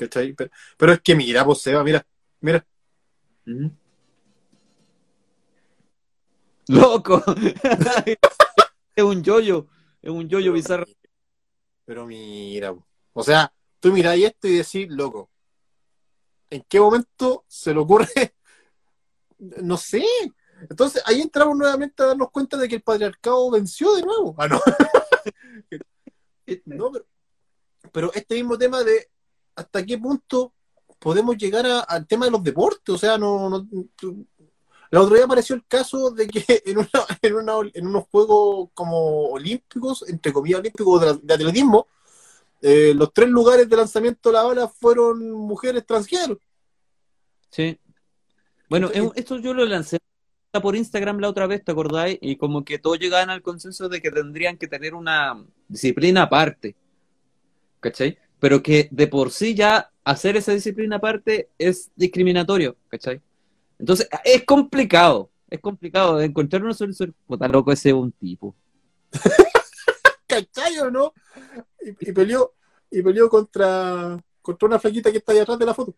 [0.01, 0.33] ¿Cachai?
[0.33, 2.05] Pero, pero es que mira, pues Seba, mira,
[2.39, 2.65] mira.
[6.67, 7.23] ¡Loco!
[8.95, 9.67] es un yoyo.
[10.01, 10.85] Es un yoyo bizarro.
[11.85, 12.73] Pero mira,
[13.13, 15.29] o sea, tú miráis esto y decís, loco,
[16.49, 18.07] ¿en qué momento se le ocurre?
[19.37, 20.05] No sé.
[20.69, 24.35] Entonces ahí entramos nuevamente a darnos cuenta de que el patriarcado venció de nuevo.
[24.37, 24.61] Ah, no.
[26.65, 27.05] No, pero,
[27.93, 29.09] pero este mismo tema de
[29.55, 30.53] hasta qué punto
[30.99, 32.93] podemos llegar a- al tema de los deportes.
[32.95, 33.67] O sea, no, no-
[34.91, 36.89] el otro día apareció el caso de que en, una,
[37.21, 41.87] en, una- en unos juegos como olímpicos, entre comillas olímpicos de, de atletismo,
[42.61, 46.37] eh, los tres lugares de lanzamiento de la bala fueron mujeres transgénero.
[47.49, 47.79] Sí.
[48.69, 49.97] Bueno, esto yo lo lancé
[50.61, 52.17] por Instagram la otra vez, ¿te acordáis?
[52.21, 56.75] Y como que todos llegaban al consenso de que tendrían que tener una disciplina aparte.
[57.79, 58.17] ¿Cachai?
[58.41, 63.21] Pero que de por sí ya hacer esa disciplina aparte es discriminatorio, ¿cachai?
[63.77, 65.29] Entonces, es complicado.
[65.47, 67.13] Es complicado de encontrar una solución.
[67.27, 68.55] Puta loco, ese es un tipo.
[70.27, 71.13] ¿Cachai o no?
[71.81, 72.53] Y, y peleó,
[72.89, 75.93] y peleó contra, contra una flaquita que está ahí atrás de la foto.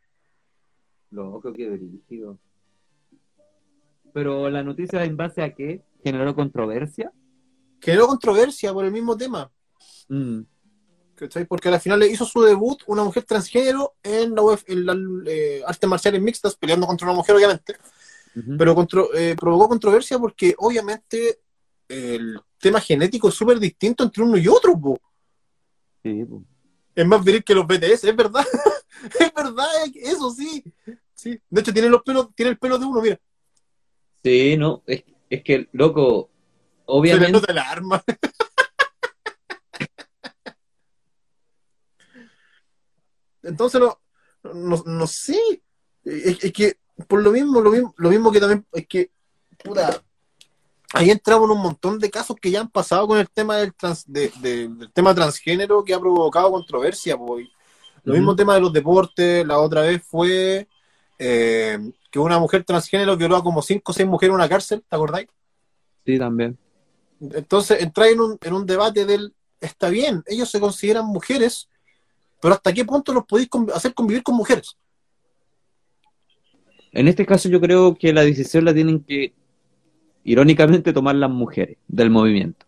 [1.12, 2.40] Loco, qué brígido.
[4.14, 7.10] Pero la noticia en base a qué generó controversia.
[7.80, 9.50] Generó controversia por el mismo tema.
[10.10, 10.42] Mm.
[11.16, 11.46] ¿Cachai?
[11.46, 14.96] Porque al final le hizo su debut una mujer transgénero en la, UF en la
[15.26, 17.76] eh, artes marciales mixtas, peleando contra una mujer, obviamente.
[18.58, 21.40] Pero contro- eh, provocó controversia porque, obviamente,
[21.88, 24.80] el tema genético es súper distinto entre uno y otro.
[24.80, 25.00] po.
[26.02, 26.44] Sí, po.
[26.96, 28.46] Es más viril que los BTS, es verdad.
[29.20, 30.64] es verdad, eso sí.
[31.14, 31.40] sí.
[31.48, 33.20] De hecho, tiene los pelos, tiene el pelo de uno, mira.
[34.24, 36.38] Sí, no, es, es que, loco, Se
[36.78, 38.04] le obviamente, nota la arma.
[43.44, 44.00] Entonces, no,
[44.54, 45.62] no, no sé.
[46.04, 46.78] Es, es que,
[47.08, 49.12] por lo mismo, lo mismo, lo mismo que también, es que,
[49.64, 50.02] puta,
[50.94, 53.74] ahí entramos en un montón de casos que ya han pasado con el tema del,
[53.74, 57.18] trans, de- de- del tema transgénero que ha provocado controversia.
[57.18, 57.48] pues.
[58.04, 60.68] Lo mismo tema de los deportes, la otra vez fue
[61.18, 61.80] eh,
[62.12, 64.96] que una mujer transgénero violó a como cinco o seis mujeres en una cárcel, ¿te
[64.96, 65.28] acordáis?
[66.06, 66.58] sí, también.
[67.22, 71.70] Entonces entra en un, en un debate del, está bien, ellos se consideran mujeres,
[72.44, 74.76] pero ¿hasta qué punto los podéis conv- hacer convivir con mujeres?
[76.92, 79.34] En este caso yo creo que la decisión la tienen que,
[80.24, 82.66] irónicamente, tomar las mujeres del movimiento.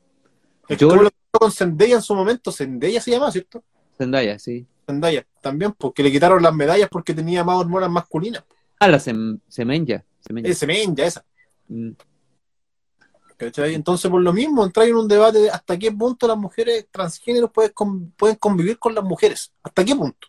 [0.68, 3.64] Es Yo- como lo que con Zendaya en su momento, Zendaya se llama, ¿cierto?
[3.98, 4.66] Zendaya, sí.
[4.88, 8.44] Zendaya, también, porque le quitaron las medallas porque tenía más hormonas masculinas.
[8.80, 10.04] Ah, la sem- Semenya.
[10.22, 10.50] Semenya.
[10.50, 11.24] Ese men, ya esa.
[11.68, 11.92] Mm.
[13.38, 13.74] ¿Cachai?
[13.76, 17.52] Entonces, por lo mismo, entrar en un debate de hasta qué punto las mujeres transgéneros
[17.52, 17.74] pueden,
[18.18, 19.52] pueden convivir con las mujeres.
[19.64, 20.28] ¿Hasta qué punto?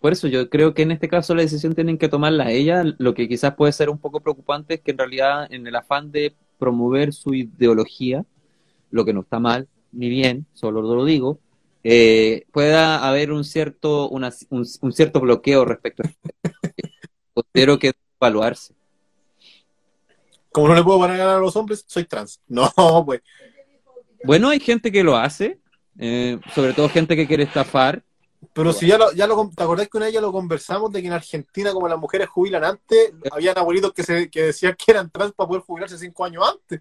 [0.00, 2.82] Por eso yo creo que en este caso la decisión tienen que tomarla ella.
[2.98, 6.12] Lo que quizás puede ser un poco preocupante es que en realidad en el afán
[6.12, 8.24] de promover su ideología,
[8.90, 11.38] lo que no está mal ni bien, solo lo digo,
[11.84, 16.30] eh, pueda haber un cierto, una- un, un cierto bloqueo respecto a esto.
[17.34, 18.74] Considero que evaluarse.
[20.54, 22.40] Como no le puedo parar a los hombres, soy trans.
[22.48, 22.70] No,
[23.04, 23.22] pues.
[24.22, 25.58] Bueno, hay gente que lo hace,
[25.98, 28.04] eh, sobre todo gente que quiere estafar.
[28.52, 31.00] Pero si ya lo, ya lo, ¿te acordás que una vez ya lo conversamos de
[31.00, 34.92] que en Argentina, como las mujeres jubilan antes, habían abuelitos que, se, que decían que
[34.92, 36.80] eran trans para poder jubilarse cinco años antes?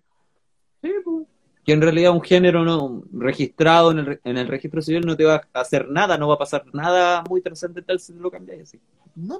[1.65, 5.23] que en realidad un género no registrado en el, en el registro civil no te
[5.23, 8.79] va a hacer nada, no va a pasar nada muy trascendental si lo cambias así.
[9.15, 9.39] No.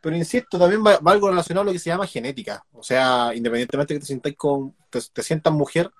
[0.00, 2.64] Pero insisto, también va, va algo relacionado a lo que se llama genética.
[2.72, 5.90] O sea, independientemente que te sientas con, te, te sientas mujer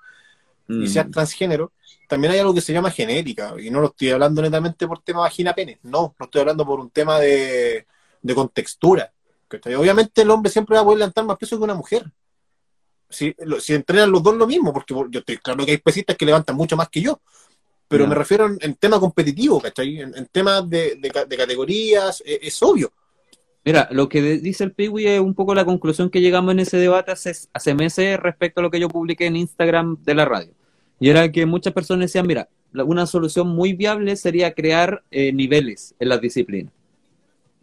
[0.71, 0.87] y Mm.
[0.87, 1.73] seas transgénero,
[2.09, 3.55] también hay algo que se llama genética.
[3.59, 5.79] Y no lo estoy hablando netamente por tema vagina-pene.
[5.85, 7.87] No, lo estoy hablando por un tema de,
[8.21, 9.11] de contextura.
[9.79, 12.05] Obviamente el hombre siempre va a poder levantar más peso que una mujer.
[13.09, 16.17] Si, lo- si entrenan los dos lo mismo, porque yo estoy claro que hay pesistas
[16.17, 17.19] que levantan mucho más que yo.
[17.89, 20.03] Pero me refiero en, en tema competitivo, ¿cachai?
[20.03, 22.93] En, en temas de, de de categorías, e- es obvio.
[23.69, 26.79] Mira, lo que dice el Piwi es un poco la conclusión que llegamos en ese
[26.79, 30.55] debate hace, hace meses respecto a lo que yo publiqué en Instagram de la radio.
[30.99, 35.95] Y era que muchas personas decían, mira, una solución muy viable sería crear eh, niveles
[35.99, 36.73] en las disciplinas.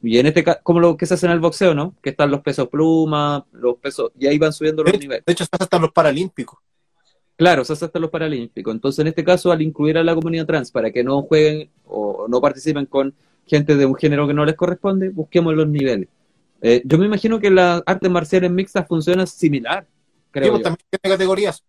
[0.03, 1.95] Y en este caso, como lo que se hace en el boxeo, ¿no?
[2.03, 5.26] Que están los pesos pluma, los pesos, y ahí van subiendo los De niveles.
[5.26, 6.60] de hecho, se hace hasta los paralímpicos.
[7.36, 8.76] Claro, se hace hasta los paralímpicos.
[8.76, 12.28] Entonces, en este caso, al incluir a la comunidad trans para que no jueguen o
[12.30, 13.16] no participen con
[13.48, 16.08] gente de un género que no les corresponde, busquemos los niveles.
[16.62, 19.86] Eh, yo me imagino que las artes marciales mixtas funcionan similar,
[20.32, 20.64] creo Sí, pues, yo.
[20.64, 21.64] también tiene categorías.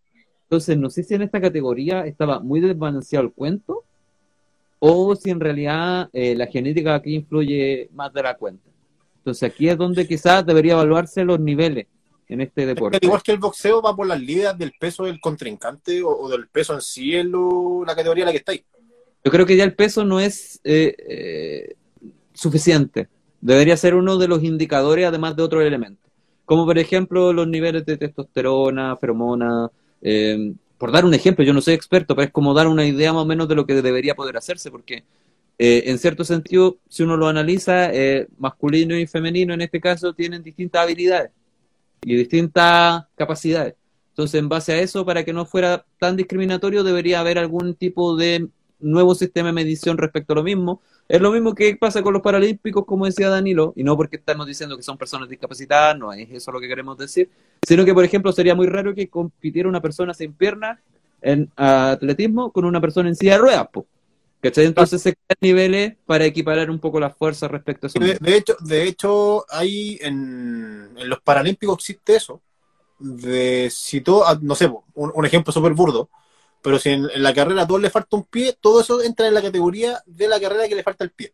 [0.44, 3.82] Entonces, no sé si en esta categoría estaba muy desbalanceado el cuento
[4.78, 8.68] o si en realidad eh, la genética aquí influye más de la cuenta.
[9.18, 11.86] Entonces, aquí es donde quizás debería evaluarse los niveles
[12.28, 12.96] en este Es que deporte.
[12.98, 16.28] al igual que el boxeo va por las ligas del peso del contrincante o, o
[16.28, 18.62] del peso en sí en lo- la categoría en la que estáis.
[19.26, 21.74] Yo creo que ya el peso no es eh, eh,
[22.32, 23.08] suficiente.
[23.40, 26.08] Debería ser uno de los indicadores, además de otros elementos.
[26.44, 29.68] Como por ejemplo los niveles de testosterona, feromona.
[30.00, 33.12] eh, por dar un ejemplo, yo no soy experto, pero es como dar una idea
[33.12, 35.02] más o menos de lo que debería poder hacerse, porque
[35.58, 37.90] eh, en cierto sentido, si uno lo analiza,
[38.38, 41.32] masculino y femenino en este caso tienen distintas habilidades
[42.02, 43.74] y distintas capacidades.
[44.10, 48.16] Entonces, en base a eso, para que no fuera tan discriminatorio, debería haber algún tipo
[48.16, 48.48] de
[48.78, 50.80] nuevo sistema de medición respecto a lo mismo.
[51.08, 54.46] Es lo mismo que pasa con los paralímpicos, como decía Danilo, y no porque estamos
[54.46, 57.30] diciendo que son personas discapacitadas, no es eso lo que queremos decir,
[57.66, 60.80] sino que, por ejemplo, sería muy raro que compitiera una persona sin piernas
[61.22, 63.86] en atletismo con una persona en silla de ruedas, po.
[64.40, 64.66] ¿Cachai?
[64.66, 67.98] Entonces se crean niveles para equiparar un poco las fuerzas respecto a eso.
[67.98, 72.42] De, hecho, de hecho, hay en, en los paralímpicos existe eso.
[72.98, 76.08] De si todo, ah, no sé, un, un ejemplo súper burdo,
[76.66, 79.28] pero si en, en la carrera a todos le falta un pie, todo eso entra
[79.28, 81.32] en la categoría de la carrera que le falta el pie.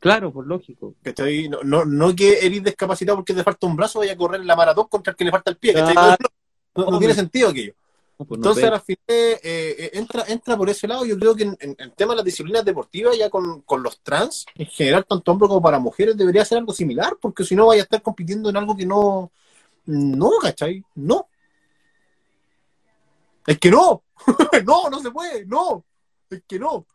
[0.00, 0.94] Claro, por lógico.
[1.00, 1.48] ¿Cachai?
[1.48, 4.48] No, no, no que eres discapacitado porque te falta un brazo, vaya a correr en
[4.48, 5.74] la maratón contra el que le falta el pie.
[5.74, 5.92] ¿cachai?
[5.94, 6.16] Claro.
[6.74, 7.72] No, no- no tiene sentido aquello.
[8.16, 11.04] Pues Entonces, al final, eh, eh, entra, entra por ese lado.
[11.04, 14.00] Yo creo que en, en, en tema de las disciplinas deportivas, ya con, con los
[14.00, 17.66] trans, en general, tanto hombres como para mujeres, debería ser algo similar, porque si no,
[17.68, 19.30] vaya a estar compitiendo en algo que no.
[19.86, 20.82] No, ¿cachai?
[20.96, 21.28] No.
[23.48, 24.04] Es que no.
[24.66, 25.46] no, no se puede.
[25.46, 25.84] No.
[26.28, 26.86] Es que no.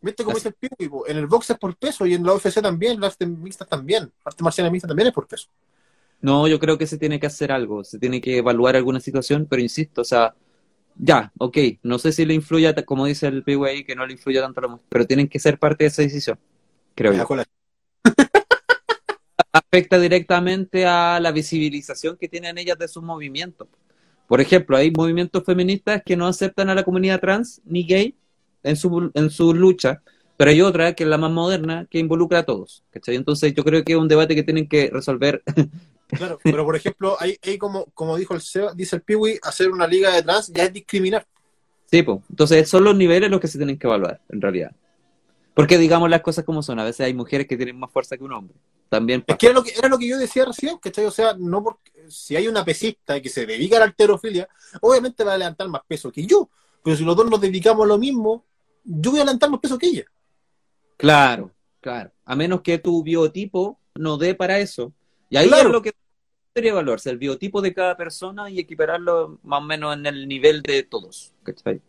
[0.00, 1.06] ¿Viste cómo Así- dice el Piwi, po?
[1.08, 3.68] En el box es por peso y en la UFC también, en las artes mixtas
[3.68, 4.12] también.
[4.24, 5.48] Arte marcial mixta también es por peso.
[6.20, 9.46] No, yo creo que se tiene que hacer algo, se tiene que evaluar alguna situación,
[9.50, 10.34] pero insisto, o sea,
[10.94, 14.12] ya, ok, no sé si le influye, ta- como dice el PWI, que no le
[14.12, 16.38] influye tanto a la mujer, pero tienen que ser parte de esa decisión,
[16.94, 17.42] creo La yo.
[19.52, 23.68] Afecta directamente a la visibilización que tienen ellas de sus movimientos.
[24.26, 28.14] Por ejemplo, hay movimientos feministas que no aceptan a la comunidad trans ni gay
[28.62, 30.02] en su, en su lucha,
[30.36, 32.84] pero hay otra que es la más moderna que involucra a todos.
[32.90, 33.16] ¿cachai?
[33.16, 35.42] Entonces yo creo que es un debate que tienen que resolver
[36.08, 39.70] Claro, pero por ejemplo, hay, hay como, como dijo el Seba, dice el Piwi, hacer
[39.70, 41.26] una liga de trans ya es discriminar.
[41.90, 42.20] Sí, pues.
[42.30, 44.72] Entonces son los niveles los que se tienen que evaluar, en realidad.
[45.54, 48.24] Porque digamos las cosas como son, a veces hay mujeres que tienen más fuerza que
[48.24, 48.56] un hombre.
[48.88, 51.04] También Es que era lo que, era lo que yo decía recién, ¿cachai?
[51.06, 54.48] O sea, no porque, si hay una pesista que se dedica a la alterofilia,
[54.80, 56.48] obviamente va a levantar más peso que yo.
[56.84, 58.44] Pero si los dos nos dedicamos a lo mismo,
[58.84, 60.04] yo voy a levantar más peso que ella.
[60.96, 62.12] Claro, claro.
[62.24, 64.92] A menos que tu biotipo no dé para eso.
[65.28, 65.68] Y ahí Claro.
[65.68, 65.92] es lo que
[66.54, 70.62] debería evaluarse, el biotipo de cada persona y equipararlo más o menos en el nivel
[70.62, 71.32] de todos.
[71.42, 71.80] ¿cachai?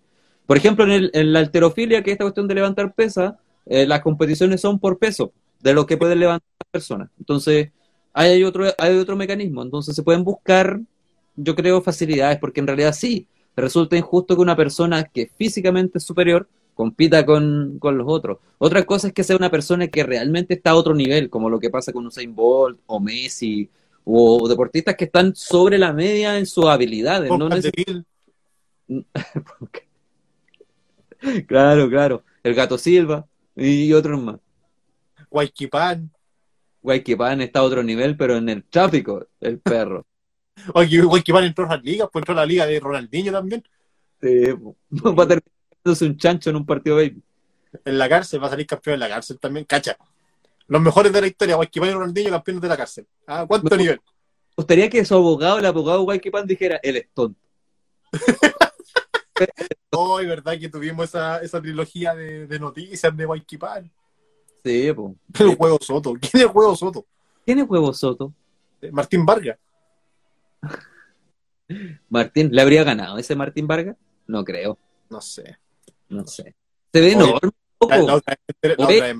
[0.45, 3.85] Por ejemplo, en, el- en la alterofilia, que es esta cuestión de levantar pesa, eh,
[3.85, 7.09] las competiciones son por peso, de lo que pueden levantar las personas.
[7.19, 7.69] Entonces,
[8.13, 9.61] hay otro, hay otro mecanismo.
[9.61, 10.79] Entonces, se pueden buscar,
[11.35, 16.03] yo creo, facilidades, porque en realidad sí, resulta injusto que una persona que físicamente es
[16.03, 18.37] superior compita con, con los otros.
[18.59, 21.59] Otra cosa es que sea una persona que realmente está a otro nivel, como lo
[21.59, 23.69] que pasa con Usain Bolt o Messi,
[24.05, 27.29] o deportistas que están sobre la media en sus habilidades.
[27.29, 27.49] No
[31.47, 32.23] Claro, claro.
[32.43, 34.39] El Gato Silva y otros más.
[35.29, 36.11] Guayquipán.
[36.81, 40.05] Guayquipán está a otro nivel, pero en el tráfico, el perro.
[40.73, 43.63] Oye, Guayquipán entró a las ligas, pues entró a la liga de Ronaldinho también.
[44.21, 44.75] Sí, po.
[45.15, 45.43] va a terminar
[46.01, 47.21] un chancho en un partido baby.
[47.85, 49.65] En la cárcel, va a salir campeón en la cárcel también.
[49.65, 49.97] Cacha.
[50.67, 53.07] Los mejores de la historia, Guayquipán y Ronaldinho, campeones de la cárcel.
[53.25, 54.01] Ah, ¿Cuánto Me- nivel?
[54.05, 57.39] Me gustaría que su abogado, el abogado Guayquipán, dijera, él es tonto.
[59.91, 60.57] Hoy, ¿verdad?
[60.59, 63.91] Que tuvimos esa, esa trilogía de, de noticias de Guayquipán.
[64.67, 65.15] Sí, po.
[65.39, 66.13] El juego Soto.
[66.19, 67.05] ¿Quién es juego Soto?
[67.45, 68.33] ¿Quién es Huevo Soto?
[68.81, 69.57] Eh, Martín Vargas.
[72.09, 73.95] Martín, ¿le habría ganado ese Martín Vargas?
[74.27, 74.77] No creo,
[75.09, 75.57] No sé.
[76.09, 76.55] no sé.
[76.93, 77.51] Se ve enorme.
[77.87, 79.15] La, la otra vez, la otra vez-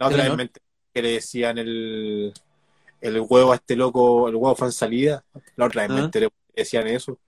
[0.00, 0.50] la otra vez me
[0.94, 2.32] que le decían el,
[3.00, 5.24] el huevo a este loco, el huevo fan salida.
[5.56, 6.04] La otra vez me Ah.
[6.04, 7.18] enteré que decían eso.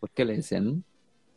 [0.00, 0.84] ¿Por qué le decían?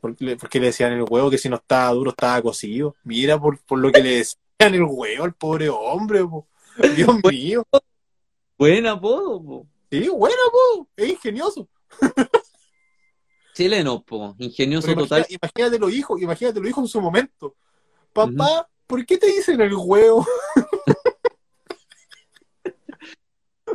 [0.02, 2.96] Porque le, porque le decían el huevo que si no estaba duro estaba cocido.
[3.04, 6.48] Mira por, por lo que le decían el huevo al pobre hombre, po.
[6.96, 7.66] Dios mío.
[8.58, 9.68] Buen apodo, po.
[9.90, 10.88] Sí, bueno, po.
[10.98, 11.68] Es ingenioso.
[13.54, 14.36] Chileno, po.
[14.38, 15.20] Ingenioso Pero total.
[15.30, 17.56] imagina- imagínate los hijos, imagínate los hijos en su momento.
[18.14, 20.26] Papá, ¿por qué te dicen el huevo?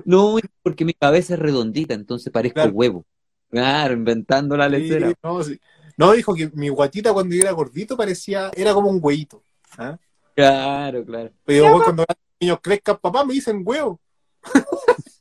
[0.05, 2.72] No, porque mi cabeza es redondita, entonces parezco Claro.
[2.72, 3.07] huevo.
[3.49, 5.09] Claro, inventando la lecera.
[5.09, 5.59] Sí, no, sí.
[5.97, 9.45] No, dijo que mi guatita cuando yo era gordito parecía, era como un huevito.
[9.78, 9.97] ¿ah?
[10.35, 11.30] Claro, claro.
[11.45, 14.01] Pero después cuando los niños crezcan, papá, me dicen huevo.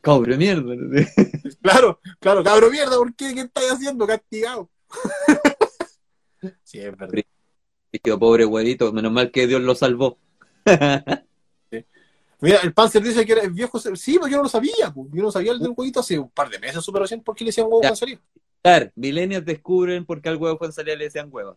[0.00, 0.74] Cabro de mierda.
[1.62, 3.32] Claro, claro, cabro mierda, ¿por qué?
[3.34, 4.06] ¿Qué estáis haciendo?
[4.06, 4.68] Castigado.
[6.62, 7.22] sí, es verdad.
[8.18, 10.18] Pobre huevito, menos mal que Dios lo salvó.
[12.40, 13.78] Mira, el Panzer dice que era el viejo.
[13.78, 14.92] Sí, pero yo no lo sabía.
[14.92, 15.08] pues.
[15.12, 17.48] Yo no sabía el del huevito hace un par de meses, súper recién, porque le
[17.48, 17.88] decían huevo Ya.
[17.88, 18.20] cuando salía.
[18.62, 21.56] Claro, millennials descubren por qué al huevo fue en salida le decían hueva.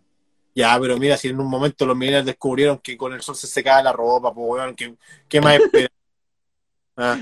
[0.57, 3.45] Ya, pero mira, si en un momento los millennials descubrieron que con el sol se
[3.45, 4.95] secaba la ropa, pues, weón, ¿qué,
[5.29, 5.87] qué más espera?
[6.99, 7.19] Ah,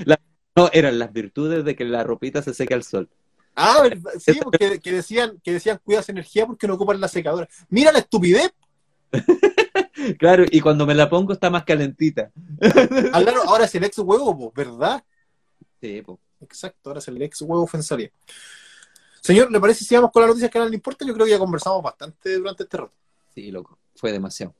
[0.56, 3.10] No, eran las virtudes de que la ropita se seca al sol.
[3.54, 4.10] Ah, ¿verdad?
[4.18, 7.46] sí, porque que decían, que decían cuidas energía porque no ocupan la secadora.
[7.68, 8.50] Mira la estupidez.
[10.18, 12.30] Claro, y cuando me la pongo está más calentita.
[13.12, 15.04] Ah, claro, ahora es el ex huevo, pues, ¿verdad?
[15.82, 16.18] Sí, po.
[16.40, 18.10] Exacto, ahora es el ex huevo ofensaría.
[19.20, 21.04] Señor, ¿le parece si vamos con las noticias que nadie le importa?
[21.04, 22.94] Yo creo que ya conversamos bastante durante este rato.
[23.36, 23.78] Sí, loco.
[23.96, 24.54] Fue demasiado.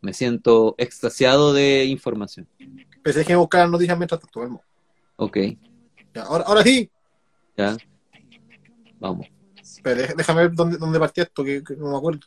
[0.00, 2.48] Me siento extasiado de información.
[3.02, 4.62] Pero déjeme buscar noticias mientras tanto.
[5.16, 5.36] Ok,
[6.14, 6.90] Ya, ahora, ahora sí.
[7.56, 7.76] ya.
[8.98, 9.26] Vamos.
[9.84, 12.20] Dé- déjame ver dónde, dónde partía esto, que, que no me acuerdo.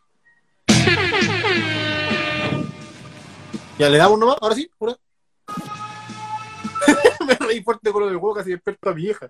[3.80, 4.96] Ya, le damos nomás, ahora sí, pura.
[7.28, 9.30] me reí fuerte con lo del huevo, casi despierto a mi hija.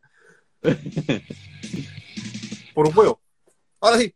[2.73, 3.21] Por un huevo.
[3.79, 4.13] Ahora sí.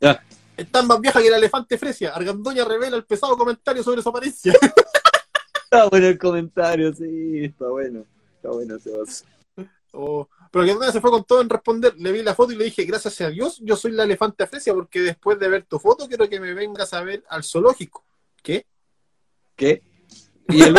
[0.00, 0.24] Ya.
[0.58, 2.10] Está más vieja que el elefante Fresia.
[2.10, 4.52] Argandoña revela el pesado comentario sobre su apariencia.
[5.64, 8.04] Está bueno el comentario, sí, está bueno.
[8.36, 9.26] Está bueno vaso.
[9.92, 11.94] Oh, Pero que se fue con todo en responder.
[11.98, 14.72] Le vi la foto y le dije, gracias a Dios, yo soy la elefante Fresia
[14.72, 18.02] porque después de ver tu foto quiero que me vengas a ver al zoológico.
[18.42, 18.66] ¿Qué?
[19.54, 19.82] ¿Qué?
[20.48, 20.76] Y el,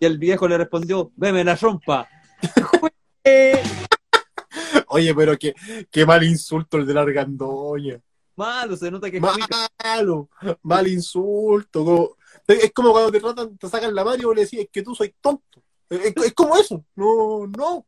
[0.00, 2.08] y el viejo le respondió, veme la rompa.
[4.88, 5.54] Oye, pero qué,
[5.90, 8.00] qué mal insulto el de la argandoña.
[8.38, 9.22] Malo, se nota que es.
[9.22, 10.28] Malo,
[10.62, 11.84] mal insulto.
[11.84, 12.16] como-
[12.46, 14.82] es como cuando te tratan, te sacan la mano y vos le decís, es que
[14.82, 15.60] tú soy tonto.
[15.90, 16.84] Es, es como eso.
[16.94, 17.84] No, no.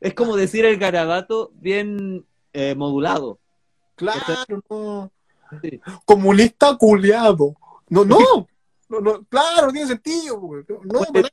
[0.00, 3.38] Es como decir el garabato bien eh, modulado.
[3.96, 5.10] Claro, no.
[5.62, 5.80] Sí.
[6.04, 7.56] Comunista culiado.
[7.88, 8.18] No, no.
[8.90, 10.40] No, no, claro, no tiene sentido.
[10.40, 10.64] güey.
[10.66, 11.28] No, Pues, para-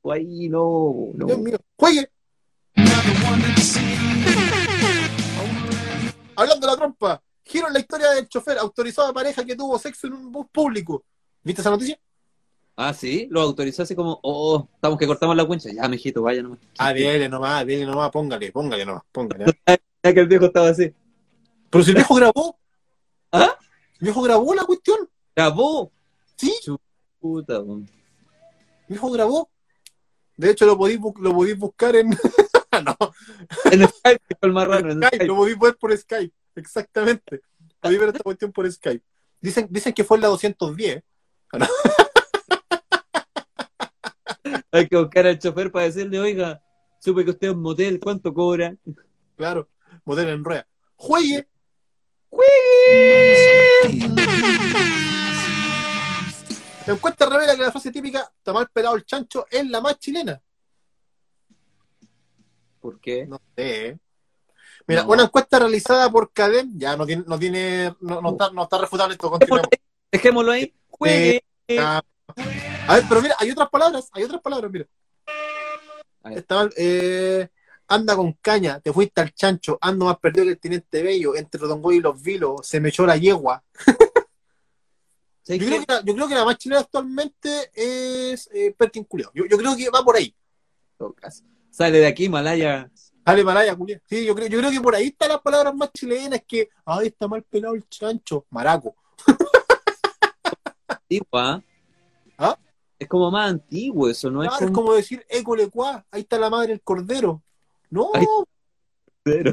[0.00, 1.26] O ahí no, no.
[1.26, 1.58] Dios mío.
[1.76, 2.08] Juegue.
[6.36, 9.78] Hablando de la trompa, giro en la historia del chofer autorizado a pareja que tuvo
[9.78, 11.04] sexo en un bus público.
[11.42, 11.98] ¿Viste esa noticia?
[12.74, 15.70] Ah, sí, lo autorizó así como, oh, estamos que cortamos la cuencha.
[15.72, 16.58] Ya, mijito, vaya nomás.
[16.76, 19.46] Ah, dele nomás, dele nomás, póngale, póngale nomás, póngale.
[20.02, 20.94] Ya que el viejo estaba así.
[21.68, 22.56] Pero si el viejo grabó.
[23.32, 23.56] ¿Ah?
[23.98, 25.08] El viejo grabó la cuestión.
[25.34, 25.90] ¡Grabó!
[26.36, 26.54] Sí,
[27.18, 27.88] Puta, weón.
[28.82, 29.50] el viejo grabó.
[30.36, 32.10] De hecho, lo podéis, lo podéis buscar en.
[32.84, 32.96] no,
[33.72, 34.50] En Skype, el.
[34.50, 35.26] En Skype, Skype.
[35.26, 36.34] lo podéis ver por Skype.
[36.56, 37.42] Exactamente.
[37.80, 39.04] Podéis ver esta cuestión por Skype.
[39.40, 41.02] Dicen, dicen que fue en la 210.
[44.72, 46.62] Hay que buscar al chofer para decirle, oiga,
[46.98, 48.74] supe que usted es un motel, ¿cuánto cobra?
[49.36, 49.68] Claro,
[50.04, 50.66] modelo en rueda.
[50.96, 51.48] Juegue.
[56.86, 59.98] La encuesta revela que la frase típica, está mal pelado el chancho, es la más
[59.98, 60.40] chilena.
[62.80, 63.26] ¿Por qué?
[63.26, 63.98] No sé.
[64.86, 65.12] Mira, No.
[65.12, 68.78] una encuesta realizada por Cadem, ya no tiene, no tiene, no, no está, no está
[68.78, 69.68] refutable esto, continuemos.
[70.12, 70.72] Dejémoslo ahí.
[70.90, 71.42] Juegue.
[71.78, 72.02] A
[72.94, 74.86] ver, pero mira, hay otras palabras, hay otras palabras, mira.
[76.22, 76.38] A ver.
[76.38, 77.48] Está mal, eh,
[77.88, 81.60] anda con caña, te fuiste al chancho, ando más perdido que el teniente bello, entre
[81.60, 83.62] Rodongoy y los vilos, se me echó la yegua.
[85.42, 89.04] ¿Sabes Yo creo, que la, yo creo que la más chilena actualmente es eh, Perkin
[89.04, 89.32] Culeado.
[89.34, 90.34] Yo, yo creo que va por ahí.
[91.70, 92.90] Sale de aquí, Malaya.
[93.26, 94.00] Dale, Malaya, Culeado.
[94.08, 97.08] Sí, yo creo, yo creo que por ahí están las palabras más chilenas que, ay,
[97.08, 98.94] está mal pelado el chancho, maraco.
[100.88, 101.62] Antigua.
[102.38, 102.56] ¿Ah?
[102.98, 104.40] Es como más antiguo eso, ¿no?
[104.40, 104.82] Claro, es es como...
[104.86, 107.42] como decir, école cuá, ahí está la madre del cordero.
[107.90, 108.24] No, Ay.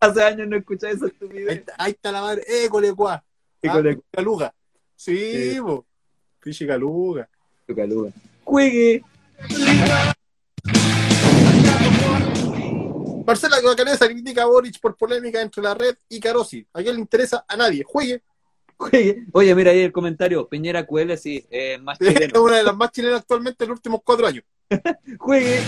[0.00, 1.58] Hace años no escuché esa ahí estupidez.
[1.58, 3.22] está, ahí está la madre, école cuá.
[3.66, 3.82] Ah,
[4.12, 4.54] Caluga.
[4.94, 5.60] Sí, Sí.
[5.60, 5.84] po.
[6.40, 7.28] Pichi Caluga.
[7.66, 8.10] Caluga.
[8.44, 9.04] Juegue.
[13.30, 16.66] Marcela Bacanesa critica a Boric por polémica entre la red y Carosi.
[16.72, 17.44] ¿A quién le interesa?
[17.46, 17.84] A nadie.
[17.84, 18.22] Juegue.
[18.76, 19.24] Juegue.
[19.32, 20.48] Oye, mira ahí el comentario.
[20.48, 22.42] Piñera QL, sí, eh, más Es chileno.
[22.42, 24.42] una de las más chilenas actualmente en los últimos cuatro años.
[25.18, 25.60] Juegue.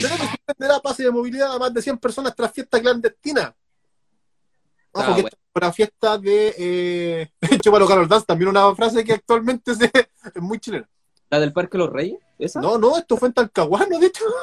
[0.00, 3.54] Pero que suspenderá pase de movilidad a más de 100 personas tras fiesta clandestina.
[4.92, 5.28] Ojo Ah, que bueno.
[5.28, 7.28] esta es una fiesta de eh,
[7.62, 9.90] Chupalo Carol Dance, también una frase que actualmente se-
[10.34, 10.88] es muy chilena.
[11.30, 12.18] ¿La del Parque Los Reyes?
[12.38, 12.60] ¿Esa?
[12.60, 14.24] No, no, esto fue en Talcahuano, de hecho.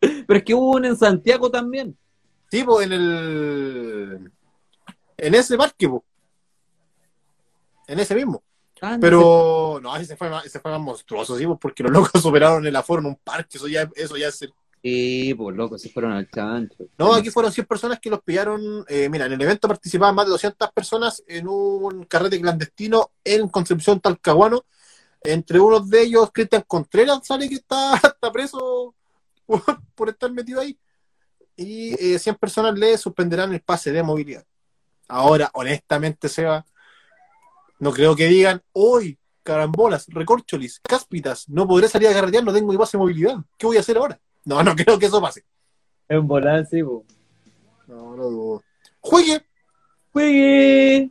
[0.00, 1.96] Pero es que hubo una en Santiago también.
[2.50, 4.30] Tipo, en el.
[5.16, 6.04] En ese parque, po.
[7.86, 8.42] En ese mismo.
[8.80, 8.98] Ah.
[9.00, 9.80] Pero.
[9.82, 12.76] No, ese fue más, ese fue más monstruoso, sí, po, porque los locos superaron el
[12.76, 13.56] aforo en un parque.
[13.56, 14.42] Eso ya, eso ya es.
[14.42, 16.76] el- Sí, pues loco, se fueron al chancho.
[16.98, 18.84] No, aquí fueron 100 personas que los pillaron.
[18.86, 23.48] eh, mira, en el evento participaban más de 200 personas en un carrete clandestino en
[23.48, 24.66] Concepción Talcahuano.
[25.24, 28.94] Entre unos de ellos, Cristian Contreras, sale que está, está preso
[29.46, 29.62] por,
[29.94, 30.78] por estar metido ahí.
[31.56, 34.44] Y eh, 100 personas le suspenderán el pase de movilidad.
[35.08, 36.64] Ahora, honestamente, Seba,
[37.78, 42.70] no creo que digan, hoy, carambolas, recorcholis, cáspitas, no podré salir a carretear, no tengo
[42.70, 43.36] mi pase de movilidad.
[43.56, 44.20] ¿Qué voy a hacer ahora?
[44.44, 45.44] No, no creo que eso pase.
[46.08, 46.26] En
[46.66, 47.02] sí, pues.
[47.86, 48.62] No, no dudo.
[49.00, 49.44] Juegue.
[50.12, 51.10] Juegue.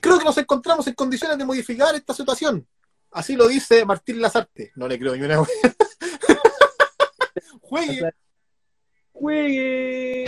[0.00, 2.66] Creo que nos encontramos en condiciones de modificar esta situación.
[3.12, 4.72] Así lo dice Martín Lazarte.
[4.76, 5.44] No le creo ni una.
[7.60, 8.10] Juegue.
[9.12, 10.24] Juegue.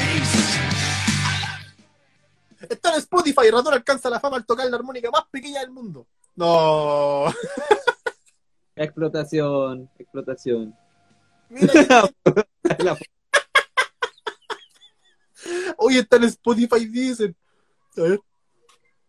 [2.69, 3.51] Está en Spotify.
[3.51, 6.07] Ratón alcanza la fama al tocar la armónica más pequeña del mundo.
[6.37, 7.27] No.
[8.77, 10.75] Explotación, explotación.
[11.51, 11.73] Mira
[12.79, 12.99] La-
[15.77, 17.37] Hoy está en Spotify, dicen.
[17.99, 18.21] A ver,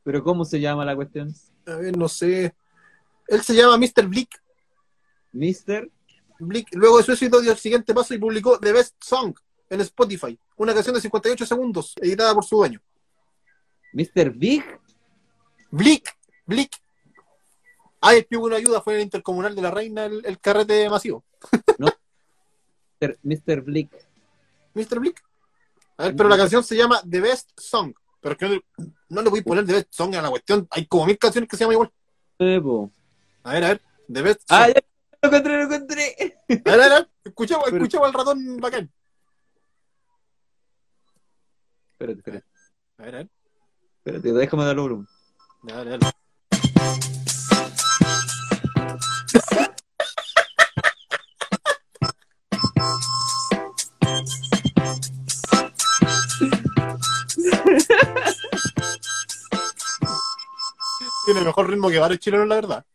[0.03, 1.33] Pero ¿cómo se llama la cuestión?
[1.65, 2.53] a ver, no sé.
[3.27, 4.07] Él se llama Mr.
[4.07, 4.41] Blick.
[5.31, 5.89] Mister.
[6.39, 6.67] Blick.
[6.73, 9.33] Luego de su éxito dio el siguiente paso y publicó The Best Song
[9.69, 10.37] en Spotify.
[10.57, 12.81] Una canción de 58 segundos, editada por su dueño.
[13.93, 14.31] Mr.
[14.31, 14.63] Big.
[15.71, 16.79] Blick, Blick.
[17.99, 20.89] Ah, el pidió una ayuda, fue en el intercomunal de la reina el, el carrete
[20.89, 21.23] masivo.
[21.79, 23.17] Mr.
[23.23, 23.61] Mr.
[23.61, 23.89] Blick.
[24.73, 24.99] Mr.
[24.99, 25.23] Blick.
[25.97, 27.93] A ver, pero la canción se llama The Best Song.
[28.23, 28.47] Pero es que
[28.77, 30.65] no, no le voy a poner The Best Song a la cuestión.
[30.71, 31.91] Hay como mil canciones que se llaman igual.
[32.39, 32.89] Nuevo.
[33.43, 33.81] A ver, a ver.
[34.11, 34.57] The Best Song.
[34.61, 34.81] Ah, ya
[35.21, 36.15] lo encontré, lo encontré.
[36.49, 37.09] A ver, a ver, a ver.
[37.89, 38.89] Pero- al ratón bacán.
[41.91, 42.45] Espérate, espérate.
[42.97, 43.29] A ver, a ver.
[43.97, 45.07] Espérate, déjame darle volumen.
[45.63, 46.13] Dale, dale.
[61.25, 62.85] Tiene mejor ritmo que varios chilenos, la verdad.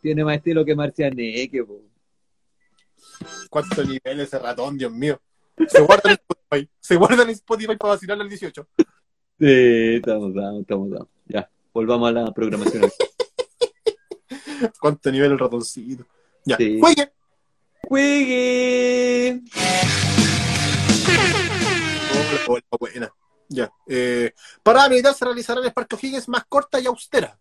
[0.00, 1.80] Tiene más estilo que Marcianeque, po.
[3.48, 5.20] ¿Cuánto nivel ese ratón, Dios mío?
[5.68, 6.70] Se guarda en Spotify.
[6.80, 8.66] Se guarda en Spotify para vacilar al 18.
[9.38, 11.08] Sí, estamos dando, estamos dando.
[11.26, 12.90] Ya, volvamos a la programación.
[14.80, 16.04] ¿Cuánto nivel el ratoncito?
[16.44, 16.56] Ya.
[16.56, 16.78] Sí.
[16.80, 17.12] Juegue.
[17.82, 19.42] ¡Juegue!
[22.48, 23.12] Hola, buena.
[23.48, 23.70] Ya.
[23.86, 27.38] Eh, parada militar se realizará en el Parque O'Higgins más corta y austera.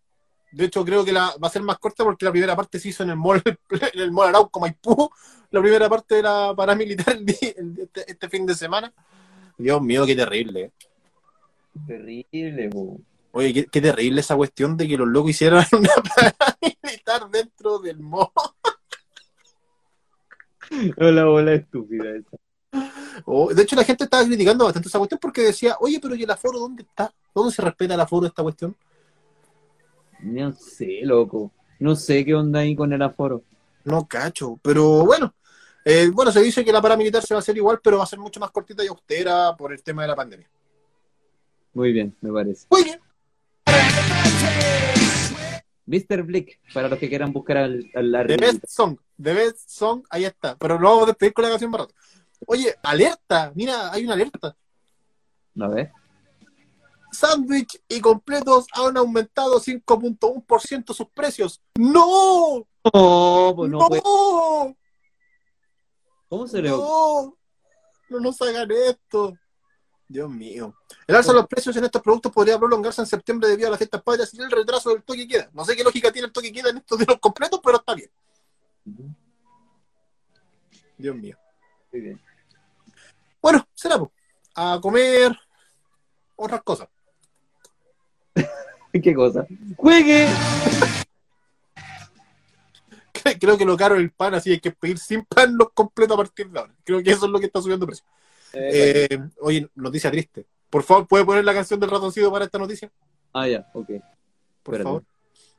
[0.52, 2.90] De hecho, creo que la, va a ser más corta porque la primera parte se
[2.90, 5.10] hizo en el mall, en el mall Arauco Maipú.
[5.52, 8.94] La primera parte de la parada militar el día- el- este, este fin de semana.
[9.58, 10.62] Dios mío, qué terrible.
[10.62, 10.72] eh.
[11.88, 12.70] Terrible.
[13.34, 17.80] Oye, qué, qué terrible esa cuestión de que los locos hicieran una parada militar dentro
[17.80, 18.28] del mall.
[20.98, 22.38] Hola, hola, estúpida esa.
[23.26, 26.24] Oh, de hecho, la gente estaba criticando bastante esa cuestión porque decía, oye, pero ¿y
[26.24, 27.14] el aforo dónde está?
[27.34, 28.76] ¿Dónde se respeta el aforo de esta cuestión?
[30.22, 31.52] No sé, loco.
[31.80, 33.44] No sé qué onda ahí con el aforo.
[33.84, 35.34] No cacho, pero bueno.
[35.84, 38.08] Eh, bueno, se dice que la paramilitar se va a hacer igual, pero va a
[38.08, 40.48] ser mucho más cortita y austera por el tema de la pandemia.
[41.74, 42.68] Muy bien, me parece.
[42.70, 43.00] Muy bien.
[45.86, 46.24] Mr.
[46.24, 48.98] Blick, para los que quieran buscar al, al la The Best Song.
[49.22, 50.56] The Best Song, ahí está.
[50.56, 51.96] Pero no vamos a despedir con la canción más rato.
[52.48, 53.52] Oye, alerta.
[53.56, 54.56] Mira, hay una alerta.
[55.60, 55.92] A ver.
[57.12, 61.62] Sándwich y completos han aumentado 5.1% sus precios.
[61.78, 62.66] ¡No!
[62.94, 63.88] No, pues no, ¡No!
[63.88, 64.02] puede-
[66.30, 67.38] ¿Cómo se le ¡No!
[68.10, 69.34] No nos hagan esto.
[70.08, 70.74] Dios mío.
[71.08, 73.78] El alza de los precios en estos productos podría prolongarse en septiembre debido a las
[73.78, 75.50] fiestas patrias y el retraso del toque queda.
[75.54, 77.94] No sé qué lógica tiene el toque queda en estos de los completos, pero está
[77.96, 78.10] bien.
[80.98, 81.38] Dios mío.
[81.92, 82.22] Muy bien.
[83.42, 84.12] Bueno, será po.
[84.56, 85.38] a comer
[86.36, 86.88] otras cosas.
[89.04, 89.48] ¿Qué cosa?
[89.78, 90.28] ¡Juegue!
[93.40, 96.18] Creo que lo caro el pan, así hay que pedir sin pan los completos a
[96.18, 96.74] partir de ahora.
[96.84, 98.06] Creo que eso es lo que está subiendo precio.
[98.54, 100.46] Eh, oye, noticia triste.
[100.70, 102.92] Por favor, ¿puede poner la canción del ratoncito para esta noticia?
[103.34, 103.88] Ah, ya, ok.
[104.64, 104.84] Por Espérate.
[104.84, 105.04] favor.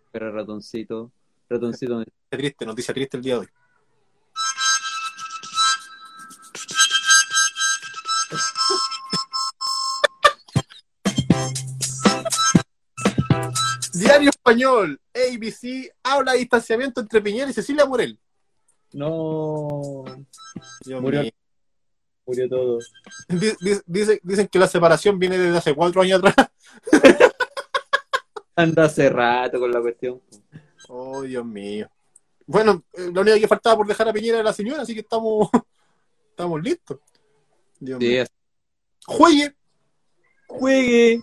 [0.07, 1.13] Espera, ratoncito.
[1.49, 2.05] Ratoncito.
[2.29, 3.49] Triste, noticia triste el día de hoy.
[13.93, 18.19] Diario Español, ABC, habla de distanciamiento entre Piñera y Cecilia Morel.
[18.93, 20.05] No.
[20.85, 21.23] Dios Murió.
[21.23, 21.31] mío.
[22.27, 22.79] Murió todo.
[23.29, 26.49] Di- di- dice- dicen que la separación viene desde hace cuatro años atrás.
[28.57, 30.21] Anda hace rato con la cuestión.
[30.89, 31.89] Oh, Dios mío.
[32.47, 35.01] Bueno, eh, la única que faltaba por dejar a Piñera era la señora, así que
[35.01, 35.49] estamos,
[36.31, 36.99] estamos listos.
[37.81, 38.25] Dios Sí, mío.
[39.07, 39.57] Juegue.
[40.47, 41.23] Juegue.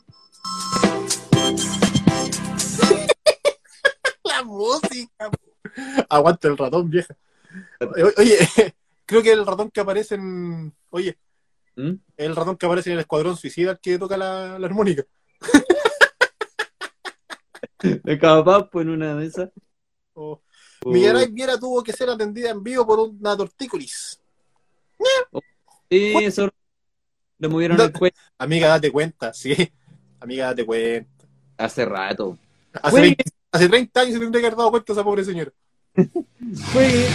[4.50, 5.30] Música.
[6.10, 7.16] Aguanta el ratón, vieja.
[8.18, 8.38] Oye,
[9.06, 10.74] creo que el ratón que aparece en.
[10.90, 11.18] Oye,
[11.76, 11.94] ¿Mm?
[12.18, 15.04] el ratón que aparece en el escuadrón suicida el que toca la, la armónica.
[17.82, 19.50] El cabapapo en una mesa.
[20.14, 20.42] Oh.
[20.84, 20.90] Oh.
[20.92, 24.20] Millaray Viera tuvo que ser atendida en vivo por una tortícolis.
[25.90, 26.50] Sí, eso.
[27.38, 27.84] Le movieron No.
[27.86, 29.56] el cuello Amiga, date cuenta, sí.
[30.20, 31.26] Amiga, date cuenta.
[31.58, 32.38] hace rato.
[32.74, 33.08] Hace, Juegue.
[33.18, 35.52] 20 hace 30 años se tendría que haber dado cuenta esa pobre señora.
[36.74, 37.08] Juegue.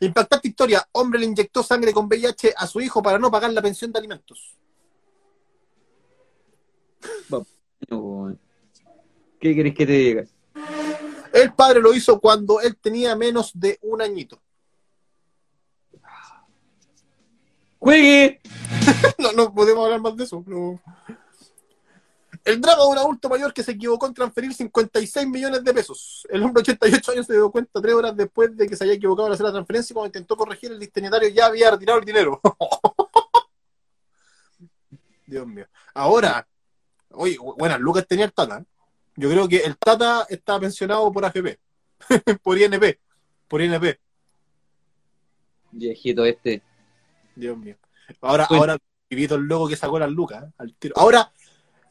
[0.00, 0.86] Impactante historia.
[0.92, 3.98] Hombre le inyectó sangre con VIH a su hijo para no pagar la pensión de
[3.98, 4.56] alimentos.
[9.40, 10.24] ¿Qué querés que te diga?
[11.32, 14.40] El padre lo hizo cuando él tenía menos de un añito.
[17.78, 18.40] ¡Juegue!
[19.18, 20.42] No, no podemos hablar más de eso.
[20.44, 20.80] pero-
[22.44, 26.26] El drama de un adulto mayor que se equivocó en transferir 56 millones de pesos.
[26.28, 28.94] El hombre de 88 años se dio cuenta tres horas después de que se haya
[28.94, 32.04] equivocado al hacer la transferencia y cuando intentó corregir el destinatario ya había retirado el
[32.04, 32.40] dinero.
[35.26, 35.66] Dios mío.
[35.94, 36.46] Ahora,
[37.10, 38.64] oye, buenas, Lucas tenía el Tata.
[39.16, 41.58] Yo creo que el Tata está pensionado por AFP,
[42.42, 42.98] por INP,
[43.46, 43.98] por INP.
[45.70, 46.62] Viejito este.
[47.34, 47.76] Dios mío.
[48.20, 48.62] Ahora, Bueno.
[48.62, 48.78] ahora,
[49.08, 50.52] vivito el loco que sacó las lucas, ¿eh?
[50.58, 50.94] al tiro.
[50.98, 51.32] Ahora,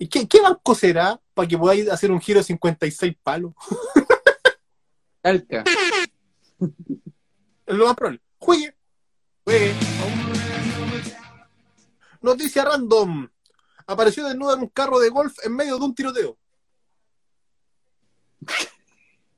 [0.01, 3.53] ¿y ¿qué, qué banco será para que podáis hacer un giro de 56 palos?
[5.21, 5.63] Calca.
[7.67, 8.19] Es lo más probable.
[8.39, 8.75] Juegue.
[9.43, 9.75] Juegue.
[12.19, 13.29] Noticia random.
[13.85, 16.35] Apareció desnuda en un carro de golf en medio de un tiroteo.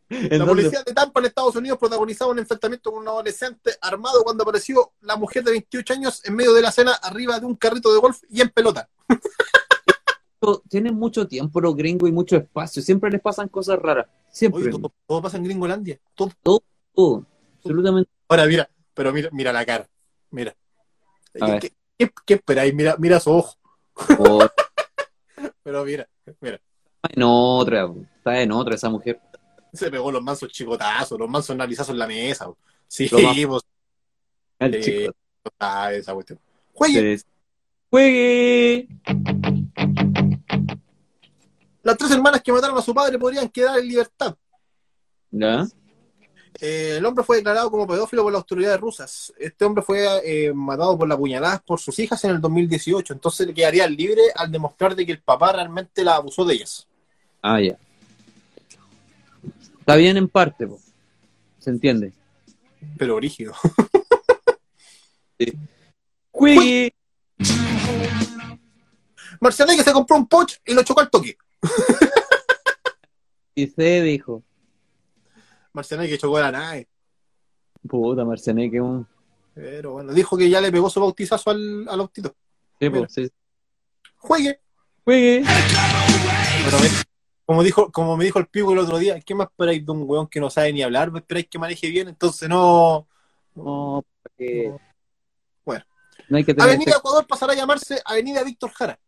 [0.07, 0.63] ¿En La dónde?
[0.63, 4.93] policía de Tampa en Estados Unidos protagonizaba un enfrentamiento con un adolescente armado cuando apareció
[5.01, 7.99] la mujer de 28 años en medio de la cena arriba de un carrito de
[7.99, 8.87] golf y en pelota.
[10.69, 12.81] Tienen mucho tiempo los gringos y mucho espacio.
[12.81, 14.07] Siempre les pasan cosas raras.
[14.29, 14.61] Siempre.
[14.63, 15.99] Oye, todo, todo pasa en Gringolandia.
[16.15, 16.31] Todo.
[16.93, 17.25] Todo.
[17.57, 18.09] Absolutamente.
[18.27, 19.87] Ahora mira, pero mira, mira la cara.
[20.31, 20.55] Mira.
[21.59, 22.73] ¿Qué, qué, qué esperáis?
[22.73, 23.55] Mira, mira su ojo.
[24.19, 24.45] Oh,
[25.63, 26.07] Pero mira,
[26.41, 26.55] mira.
[26.55, 27.89] está en otra.
[28.17, 29.19] Está en otra esa mujer.
[29.71, 32.47] Se pegó los mansos chicotazos, los mansos nalizazos en la mesa.
[32.47, 32.57] bo.
[32.87, 33.63] Sí, pues,
[34.59, 34.91] El Sí.
[35.01, 35.13] chico.
[35.59, 36.39] ah, esa cuestión.
[36.73, 37.19] Juegue.
[37.89, 38.87] ¡Juegue!
[41.83, 44.35] Las tres hermanas que mataron a su padre podrían quedar en libertad.
[45.29, 45.67] ¿Ya?
[46.61, 49.33] Eh, el hombre fue declarado como pedófilo por las autoridades rusas.
[49.37, 53.13] Este hombre fue eh, matado por la puñalada por sus hijas en el 2018.
[53.13, 56.87] Entonces le quedaría libre al demostrar de que el papá realmente la abusó de ellas.
[57.41, 57.77] Ah, ya.
[59.79, 60.79] Está bien en parte, po.
[61.59, 62.13] se entiende.
[62.97, 63.53] Pero rígido.
[66.31, 66.93] ¡Juegue!
[69.41, 71.37] Marciané que se compró un Porsche y lo chocó al toque.
[73.55, 74.43] Y se dijo.
[75.73, 76.87] Marciané que chocó a la nave.
[77.87, 79.07] Puta, Marcianeque, un.
[79.53, 82.35] Pero bueno, dijo que ya le pegó su bautizazo al, al autito.
[82.79, 83.31] Sí, sí.
[84.17, 84.59] Juegue.
[85.03, 85.43] ¡Juegue!
[86.65, 86.77] Pero
[87.45, 90.09] como dijo, como me dijo el pico el otro día, ¿qué más esperáis de un
[90.09, 91.11] weón que no sabe ni hablar?
[91.11, 92.07] ¿Me esperáis que maneje bien?
[92.07, 93.07] Entonces no.
[93.53, 94.73] No, porque.
[95.65, 95.85] Bueno.
[96.29, 96.69] No hay que tener.
[96.69, 98.99] Avenida Ecuador pasará a llamarse Avenida Víctor Jara.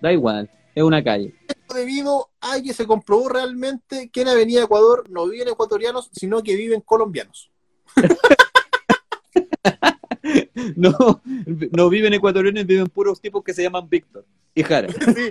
[0.00, 1.34] Da igual, es una calle.
[1.48, 6.42] Esto debido a que se comprobó realmente que en Avenida Ecuador no viven ecuatorianos, sino
[6.42, 7.50] que viven colombianos.
[10.74, 11.22] No,
[11.70, 14.88] no viven ecuatorianos, viven puros tipos que se llaman Víctor y Jara.
[15.14, 15.30] Sí,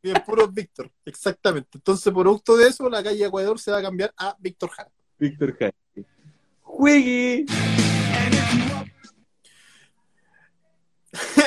[0.00, 1.70] viven puros Víctor, exactamente.
[1.74, 4.90] Entonces, producto de eso, la calle Ecuador se va a cambiar a Víctor Jara.
[5.18, 5.74] Víctor Jara.
[6.62, 7.46] ¡Juegue!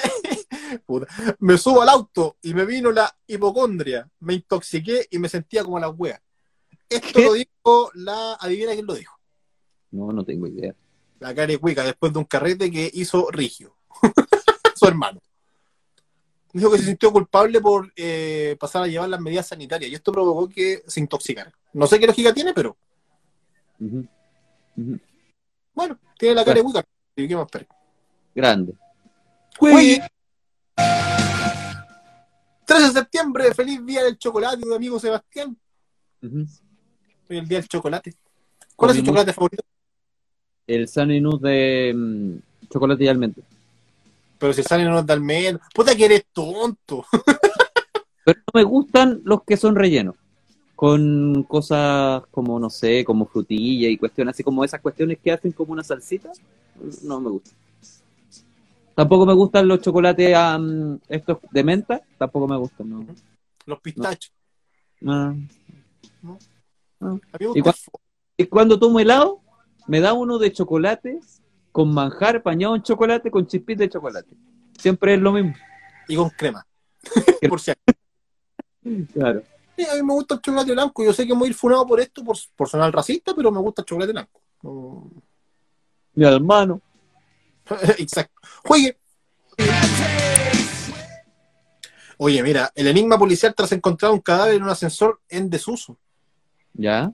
[0.86, 1.08] Puta.
[1.40, 4.10] Me subo al auto y me vino la hipocondria.
[4.20, 6.22] Me intoxiqué y me sentía como la wea.
[6.88, 7.26] Esto ¿Qué?
[7.26, 8.34] lo dijo la.
[8.36, 9.18] Adivina quién lo dijo.
[9.92, 10.74] No, no tengo idea.
[11.20, 13.76] La Carecuica, después de un carrete que hizo Rigio,
[14.76, 15.20] su hermano.
[16.54, 20.12] Dijo que se sintió culpable por eh, pasar a llevar las medidas sanitarias y esto
[20.12, 21.54] provocó que se intoxicara.
[21.74, 22.76] No sé qué lógica tiene, pero
[25.74, 26.84] bueno, tiene la Carecuica.
[27.16, 27.48] ¿Y qué más?
[28.34, 28.74] Grande.
[32.66, 35.58] 13 de septiembre, feliz día del chocolate, mi amigo Sebastián.
[36.22, 38.14] Hoy el día del chocolate.
[38.76, 39.64] ¿Cuál es Comimos- chocolate favorito?
[40.68, 40.88] El
[41.24, 43.44] Nude de mm, chocolate y almendra.
[44.38, 45.64] Pero si salen unos de almendra.
[45.74, 47.06] Puta que eres tonto.
[48.24, 50.16] Pero no me gustan los que son rellenos.
[50.76, 55.52] Con cosas como, no sé, como frutilla y cuestiones así como esas cuestiones que hacen
[55.52, 56.32] como una salsita.
[57.04, 57.52] No me gusta.
[59.00, 60.36] Tampoco me gustan los chocolates
[61.08, 62.02] estos de menta.
[62.18, 63.06] Tampoco me gustan, no.
[63.66, 64.34] Los pistachos.
[65.00, 65.38] No.
[68.36, 69.40] ¿Y cuando tomo helado,
[69.88, 71.22] me da uno de chocolate
[71.72, 74.36] con manjar bañado en chocolate con chispitas de chocolate.
[74.78, 75.54] Siempre es lo mismo.
[76.10, 76.68] y con crema.
[77.48, 77.72] por si.
[79.14, 79.44] Claro.
[79.78, 81.06] Sí, a mí me gusta el chocolate blanco.
[81.06, 83.50] Yo sé que me voy a ir funado por esto, por, por sonar racista, pero
[83.50, 84.42] me gusta el chocolate blanco.
[86.16, 86.82] Mi hermano.
[87.98, 88.40] Exacto.
[88.66, 88.98] Juegue.
[92.18, 95.98] Oye, mira, el enigma policial tras encontrar un cadáver en un ascensor en desuso.
[96.74, 97.14] ¿Ya?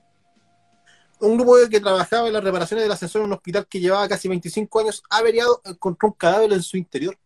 [1.19, 4.27] Un grupo que trabajaba en las reparaciones del ascensor en un hospital que llevaba casi
[4.27, 7.17] 25 años averiado encontró un cadáver en su interior.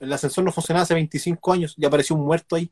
[0.00, 2.70] El ascensor no funcionaba hace 25 años y apareció un muerto ahí.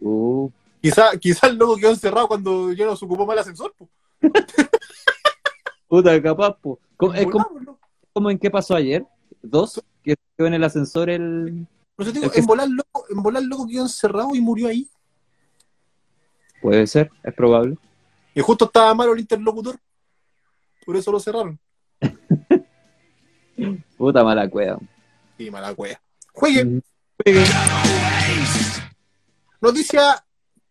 [0.00, 3.74] Uh, Quizá, quizá el loco quedó encerrado cuando ya no se ocupó más el ascensor.
[3.76, 3.88] po.
[5.88, 6.78] puta, capaz, po.
[7.14, 7.26] Es
[8.12, 9.06] como, en qué pasó ayer.
[9.42, 11.66] Dos, que quedó en el ascensor el.
[11.96, 14.68] No sé, digo, Es que- en volar loco, en volar loco quedó encerrado y murió
[14.68, 14.88] ahí.
[16.60, 17.78] Puede ser, es probable.
[18.34, 19.78] Y justo estaba malo el interlocutor.
[20.84, 21.58] Por eso lo cerraron.
[23.96, 24.78] Puta mala cueva.
[25.36, 26.00] Y mala wea.
[26.32, 26.64] Juegue.
[26.64, 26.80] Mm.
[29.60, 30.24] Noticia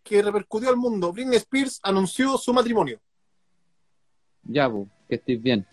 [0.03, 1.11] que repercutió al mundo.
[1.11, 2.99] Britney Spears anunció su matrimonio
[4.43, 5.67] Ya, po, que estés bien.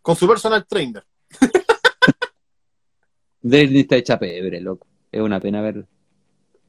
[0.00, 1.04] Con su personal trainer.
[3.42, 4.86] Britney está hecha pebre, loco.
[5.10, 5.86] Es una pena verlo.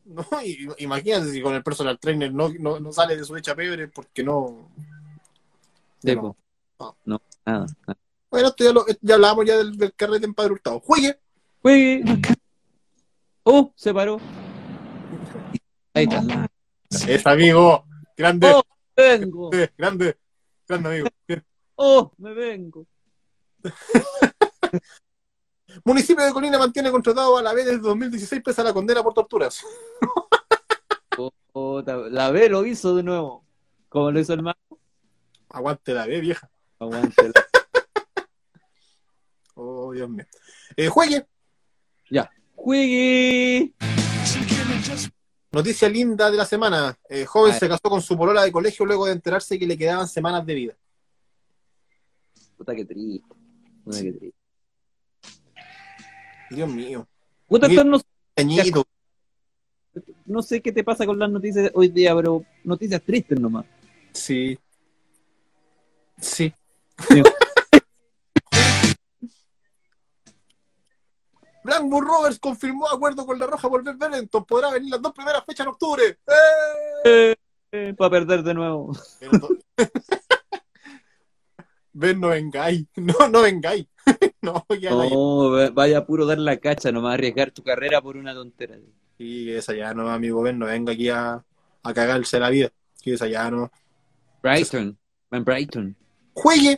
[0.05, 0.25] ¿no?
[0.43, 3.87] Y, imagínate si con el personal trainer no, no, no sale de su hecha pebre
[3.87, 4.69] porque no.
[5.99, 6.21] Sí, No.
[6.21, 6.37] po.
[6.79, 6.97] No.
[7.05, 7.65] No, nada.
[7.87, 7.99] nada.
[8.29, 10.79] Bueno, esto ya, lo, ya hablábamos ya del, del carrete en Padre Hurtado.
[10.79, 11.19] Juegue.
[11.61, 12.03] Juegue.
[13.43, 14.19] Oh, se paró.
[15.93, 16.49] Ahí está.
[17.07, 17.85] Es amigo.
[18.17, 18.51] Grande.
[18.53, 18.63] Oh,
[18.95, 20.17] grande, grande.
[20.67, 21.07] Grande amigo.
[21.75, 22.85] Oh, me vengo.
[25.85, 29.13] Municipio de Colina mantiene contratado a la B desde 2016 pese a la condena por
[29.13, 29.63] torturas.
[31.53, 33.45] Oh, la B lo hizo de nuevo.
[33.89, 34.55] Como lo hizo el más.
[35.49, 36.49] Aguante la B, vieja.
[36.79, 37.31] Aguante.
[39.55, 40.25] Oh, Dios mío.
[40.75, 41.27] Eh, juegue.
[42.09, 42.27] ya.
[42.55, 43.71] Juegue.
[45.51, 46.97] Noticia linda de la semana.
[47.07, 50.07] Eh, joven se casó con su polola de colegio luego de enterarse que le quedaban
[50.07, 50.73] semanas de vida.
[52.64, 53.27] Puta que triste.
[53.84, 54.40] Puta que triste.
[56.49, 57.06] Dios mío.
[57.45, 57.99] Puta, esto no,
[60.26, 63.65] no sé qué te pasa con las noticias hoy día, pero noticias tristes nomás.
[64.14, 64.57] Sí.
[66.22, 66.53] Sí.
[67.10, 67.22] Sí.
[71.65, 74.45] Blackburn Rovers confirmó acuerdo con la Roja por Bennington.
[74.45, 76.18] Podrá venir las dos primeras fechas en octubre.
[77.03, 77.35] ¡Eh!
[77.73, 78.94] Eh, para perder de nuevo.
[81.93, 82.85] Ven, no vengáis.
[82.97, 83.85] No, no vengáis.
[84.41, 85.09] no, ya no.
[85.09, 88.75] No, va- vaya puro dar la cacha, nomás arriesgar tu carrera por una tontera.
[89.17, 90.41] Sí, que esa ya no, amigo.
[90.41, 91.43] Ven, no venga aquí a,
[91.83, 92.71] a cagarse la vida.
[93.01, 93.71] Que esa ya no.
[94.41, 94.97] Brighton,
[95.31, 95.95] en Brighton.
[96.33, 96.77] juegue.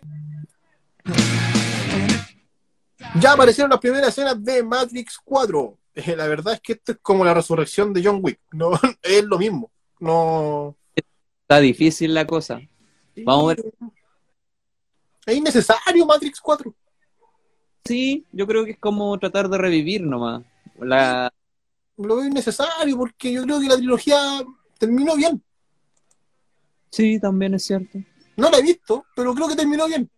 [3.21, 5.77] Ya aparecieron las primeras escenas de Matrix 4.
[5.95, 8.39] Eh, la verdad es que esto es como la resurrección de John Wick.
[8.51, 8.71] No,
[9.01, 9.71] es lo mismo.
[9.99, 10.75] No.
[10.93, 12.59] Está difícil la cosa.
[13.23, 13.65] Vamos a ver.
[15.25, 16.73] Es innecesario Matrix 4.
[17.83, 20.43] Sí, yo creo que es como tratar de revivir nomás.
[20.79, 21.31] La...
[21.97, 24.17] Lo veo innecesario porque yo creo que la trilogía
[24.77, 25.41] terminó bien.
[26.91, 27.99] Sí, también es cierto.
[28.37, 30.09] No la he visto, pero creo que terminó bien.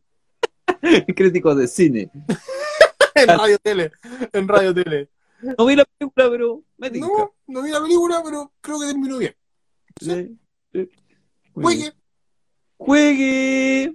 [1.15, 2.09] Crítico de cine.
[3.13, 3.91] En radio tele.
[4.31, 5.09] En radio tele.
[5.57, 7.07] No vi la película, pero me tinca.
[7.07, 9.35] No, no vi la película, pero creo que terminó bien.
[9.99, 10.37] Sí,
[10.71, 10.89] sí.
[11.55, 11.93] Bien.
[12.77, 13.93] Juegue.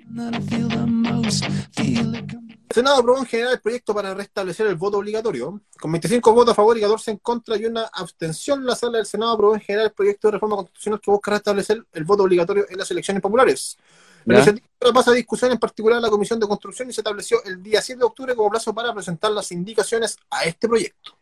[2.69, 5.61] El Senado aprobó en general el proyecto para restablecer el voto obligatorio.
[5.79, 9.07] Con 25 votos a favor y 14 en contra y una abstención, la sala del
[9.07, 12.65] Senado aprobó en general el proyecto de reforma constitucional que busca restablecer el voto obligatorio
[12.69, 13.77] en las elecciones populares.
[14.25, 17.39] La iniciativa pasa a discusión en particular en la Comisión de Construcción y se estableció
[17.45, 21.19] el día 7 de octubre como plazo para presentar las indicaciones a este proyecto.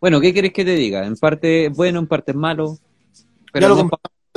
[0.00, 1.04] Bueno, ¿qué querés que te diga?
[1.04, 2.78] En parte es bueno, en parte es malo.
[3.52, 3.90] Pero ya, lo no-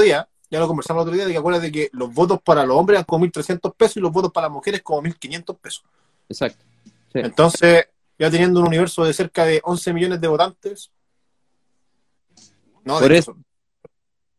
[0.04, 2.78] día, ya lo conversamos el otro día, de que acuérdate que los votos para los
[2.78, 5.84] hombres eran como 1.300 pesos y los votos para las mujeres como 1.500 pesos.
[6.30, 6.64] Exacto.
[7.12, 7.20] Sí.
[7.20, 10.92] Entonces, ya teniendo un universo de cerca de 11 millones de votantes.
[12.84, 13.36] No, Por eso.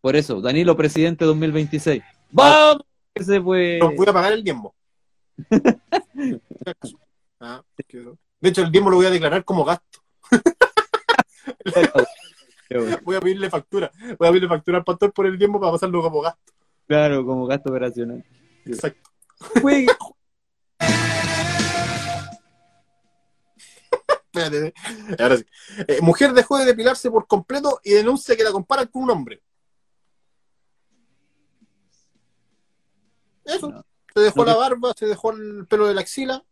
[0.00, 2.02] Por eso, Danilo, presidente 2026.
[2.30, 2.84] ¡Vamos!
[3.14, 3.78] Que se fue.
[3.80, 4.74] no voy a pagar el diezmo.
[7.38, 7.62] Ah,
[8.40, 10.00] de hecho, el diezmo lo voy a declarar como gasto.
[13.04, 13.90] Voy a pedirle factura.
[14.18, 16.52] Voy a pedirle factura al pastor por el diezmo para pasarlo como gasto.
[16.86, 18.24] Claro, como gasto operacional.
[18.64, 19.10] Exacto.
[24.32, 24.74] Espérate.
[25.18, 25.44] Ahora sí.
[25.88, 29.40] Eh, mujer dejó de depilarse por completo y denuncia que la comparan con un hombre.
[33.44, 33.70] Eso.
[33.70, 33.86] No.
[34.14, 36.42] Se dejó No la barba, se dejó el pelo de la axila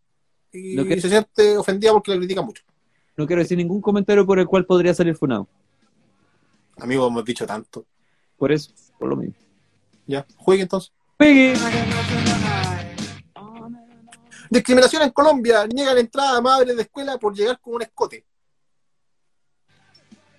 [0.53, 2.63] y Lo que- se siente ofendida porque la critica mucho.
[3.17, 5.49] No quiero decir ningún comentario por el cual podría salir funado.
[6.79, 7.87] Amigo, hemos dicho tanto.
[8.37, 9.35] Por eso, por lo mismo.
[10.07, 10.93] Ya, juegue entonces.
[11.17, 11.55] Juegue.
[14.51, 15.67] Discriminación en Colombia.
[15.67, 18.25] Niega la entrada a madres de escuela por llegar con un escote.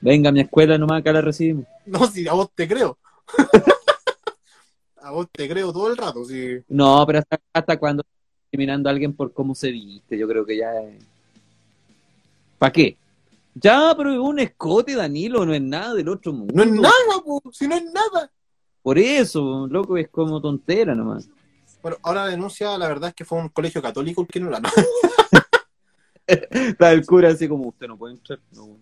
[0.02, 1.66] Venga mi escuela nomás, acá la recibimos.
[1.86, 2.98] No, si a vos te creo.
[5.02, 6.24] a vos te creo todo el rato.
[6.26, 6.64] Si...
[6.68, 8.04] No, pero hasta, hasta cuando
[8.44, 11.04] discriminando a alguien por cómo se viste, yo creo que ya es...
[12.60, 12.98] ¿Para qué?
[13.56, 16.54] Ya, pero es un escote, Danilo, no es nada del otro mundo.
[16.54, 18.30] No es nada, po, si no es nada.
[18.82, 21.30] Por eso, loco, es como tontera nomás.
[21.82, 24.50] Bueno, ahora la denuncia, la verdad es que fue un colegio católico el que no
[24.50, 24.62] la
[26.28, 28.40] Está el cura así como, usted no puede entrar.
[28.52, 28.78] No,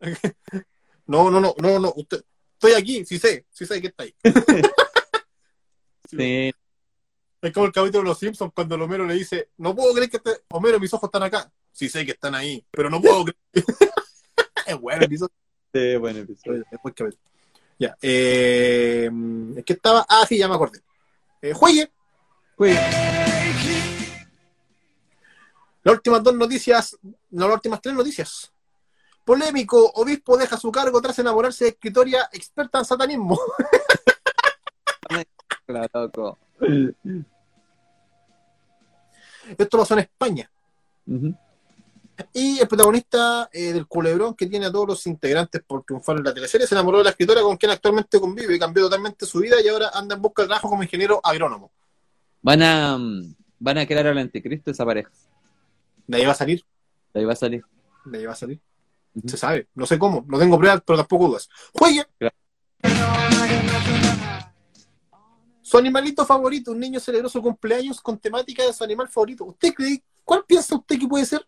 [1.06, 1.92] No, no, no, no, no.
[1.94, 2.24] Usted,
[2.54, 4.14] estoy aquí, sí sé, sí sé que está ahí.
[6.08, 6.52] Sí,
[7.42, 10.08] Es como el capítulo de los Simpsons cuando el Homero le dice, no puedo creer
[10.08, 10.30] que esté...
[10.50, 11.50] Homero, mis ojos están acá.
[11.72, 13.66] Sí sé que están ahí, pero no puedo creer.
[14.66, 15.32] Es bueno el episodio.
[15.72, 16.64] sí, buen episodio.
[16.82, 17.14] Buen.
[17.78, 19.10] Ya, eh,
[19.56, 20.06] es que estaba...
[20.08, 20.80] Ah, sí, ya me acordé.
[21.42, 21.90] Eh, juegue.
[22.56, 22.80] Juegue.
[25.82, 26.98] Las últimas dos noticias,
[27.30, 28.52] no, las últimas tres noticias.
[29.24, 33.38] Polémico, obispo deja su cargo tras enamorarse de escritoria experta en satanismo.
[35.64, 36.38] Claro, loco.
[39.58, 40.50] Esto pasó en España.
[41.06, 41.34] Ujú.
[42.32, 46.24] Y el protagonista eh, del culebrón que tiene a todos los integrantes por triunfar en
[46.24, 49.40] la teleserie se enamoró de la escritora con quien actualmente convive y cambió totalmente su
[49.40, 51.70] vida y ahora anda en busca de trabajo como ingeniero agrónomo.
[52.42, 52.98] Van a,
[53.58, 55.10] van a crear al anticristo esa pareja.
[56.06, 56.64] De ahí va a salir,
[57.12, 57.64] De ahí va a salir.
[58.04, 58.60] de ahí va a salir.
[59.26, 61.48] Se sabe, no sé cómo, no tengo pruebas, pero tampoco dudas.
[61.72, 62.04] Juegue.
[62.18, 62.34] Claro.
[65.62, 69.44] Su animalito favorito, un niño celebró su cumpleaños con temática de su animal favorito.
[69.46, 71.44] ¿Usted cree, cuál piensa usted que puede ser?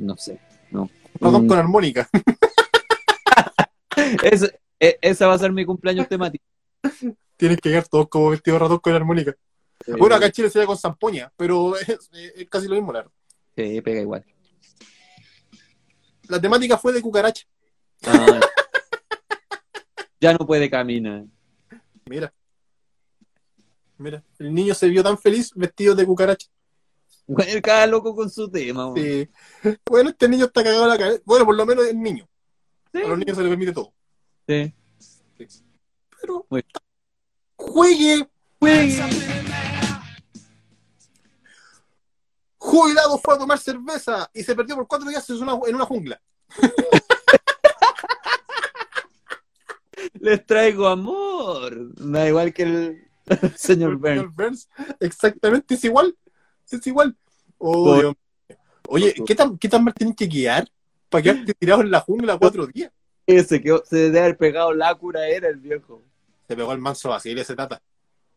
[0.00, 0.40] No sé.
[0.70, 0.88] No.
[1.20, 1.46] Mm.
[1.46, 2.08] con armónica.
[4.22, 6.44] Ese- e- esa va a ser mi cumpleaños temático.
[7.36, 9.34] Tienen que llegar todos como vestidos ratón con armónica.
[9.98, 13.12] Bueno, acá en Chile sería con zampoña, pero es, es casi lo mismo, la verdad.
[13.56, 14.24] Sí, pega igual.
[16.28, 17.44] La temática fue de cucaracha.
[18.06, 18.40] Ah,
[20.20, 21.24] ya no puede caminar.
[22.06, 22.32] Mira.
[23.98, 26.46] Mira, el niño se vio tan feliz vestido de cucaracha.
[27.32, 28.92] Bueno, cada loco con su tema.
[28.96, 29.28] Sí.
[29.88, 31.22] Bueno, este niño está cagado en la cabeza.
[31.24, 32.28] Bueno, por lo menos es niño.
[32.92, 33.02] Sí.
[33.02, 33.92] A los niños se les permite todo.
[34.48, 34.74] Sí.
[36.20, 36.64] Pero Muy-
[37.56, 38.28] juegue.
[42.58, 45.86] Jubilado fue a tomar cerveza y se perdió por cuatro días en una, en una
[45.86, 46.20] jungla.
[50.14, 51.94] Les traigo amor.
[51.94, 53.08] Da igual que el
[53.56, 54.16] señor Burns.
[54.18, 56.16] Señor Burns, Exactamente, es igual.
[56.70, 57.16] Es igual.
[57.58, 58.56] Oh, Por- Dios mío.
[58.88, 60.66] Oye, ¿qué tan, ¿qué tan mal tienen que guiar
[61.08, 62.90] para quedarte tirado en la jungla cuatro días?
[63.26, 66.02] Ese que se debe haber pegado la cura era el viejo.
[66.48, 67.80] Se pegó el manso Basile ese tata.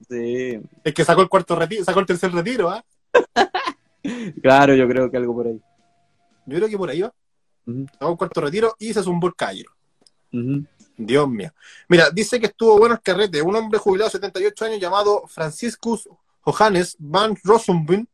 [0.07, 0.59] Sí.
[0.83, 2.83] Es que sacó el cuarto retiro, sacó el tercer retiro, ¿ah?
[4.41, 5.59] Claro, yo creo que algo por ahí.
[6.45, 7.13] Yo creo que por ahí va.
[7.65, 9.33] Ujú, Sacó el cuarto retiro y se zumbó el
[10.33, 10.65] ujú.
[10.97, 11.51] Dios mío.
[11.87, 13.41] Mira, dice que estuvo bueno el carrete.
[13.41, 16.07] Un hombre jubilado de 78 años llamado Franciscus
[16.41, 18.07] Johannes Van Rosenbun.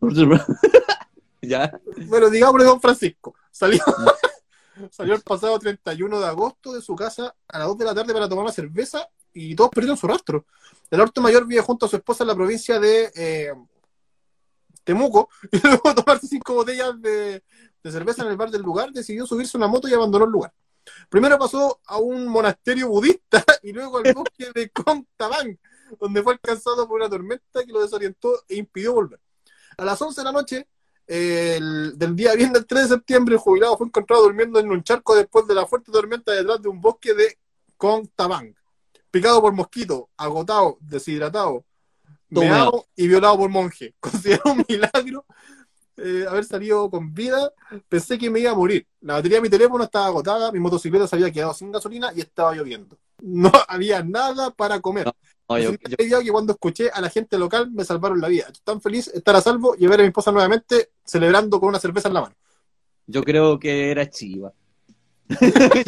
[1.42, 1.80] ya.
[2.06, 3.34] Bueno, digámosle don Francisco.
[3.50, 3.82] Salió,
[4.90, 8.12] salió el pasado 31 de agosto de su casa a las 2 de la tarde
[8.12, 10.46] para tomar una cerveza y todos perdieron su rastro.
[10.90, 13.52] El orto mayor vive junto a su esposa en la provincia de eh,
[14.84, 17.42] Temuco, y luego de tomarse cinco botellas de,
[17.82, 20.30] de cerveza en el bar del lugar, decidió subirse a una moto y abandonó el
[20.30, 20.52] lugar.
[21.08, 25.58] Primero pasó a un monasterio budista y luego al bosque de Contabang,
[26.00, 29.20] donde fue alcanzado por una tormenta que lo desorientó e impidió volver.
[29.78, 30.68] A las 11 de la noche
[31.06, 35.14] el- del día viernes 3 de septiembre, el jubilado fue encontrado durmiendo en un charco
[35.14, 37.38] después de la fuerte tormenta detrás de un bosque de
[37.76, 38.54] Contabang.
[39.10, 41.64] Picado por mosquito, agotado, deshidratado,
[42.28, 43.94] meado y violado por monje.
[44.00, 45.24] Considero un milagro
[45.96, 47.52] eh, haber salido con vida.
[47.88, 48.86] Pensé que me iba a morir.
[49.00, 52.20] La batería de mi teléfono estaba agotada, mi motocicleta se había quedado sin gasolina y
[52.20, 52.98] estaba lloviendo.
[53.22, 55.10] No había nada para comer.
[55.48, 58.44] No, yo, yo- que cuando escuché a la gente local me salvaron la vida.
[58.46, 61.70] Estoy tan feliz de estar a salvo y ver a mi esposa nuevamente celebrando con
[61.70, 62.34] una cerveza en la mano.
[63.06, 64.52] yo creo que era chiva.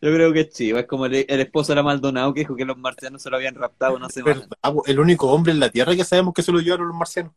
[0.00, 0.80] Yo creo que es chiva.
[0.80, 3.54] Es como el, el esposo era Maldonado que dijo que los marcianos se lo habían
[3.54, 4.40] raptado una semana.
[4.40, 4.82] ¿Verdad?
[4.86, 7.32] El único hombre en la Tierra que sabemos que se lo llevaron los marcianos.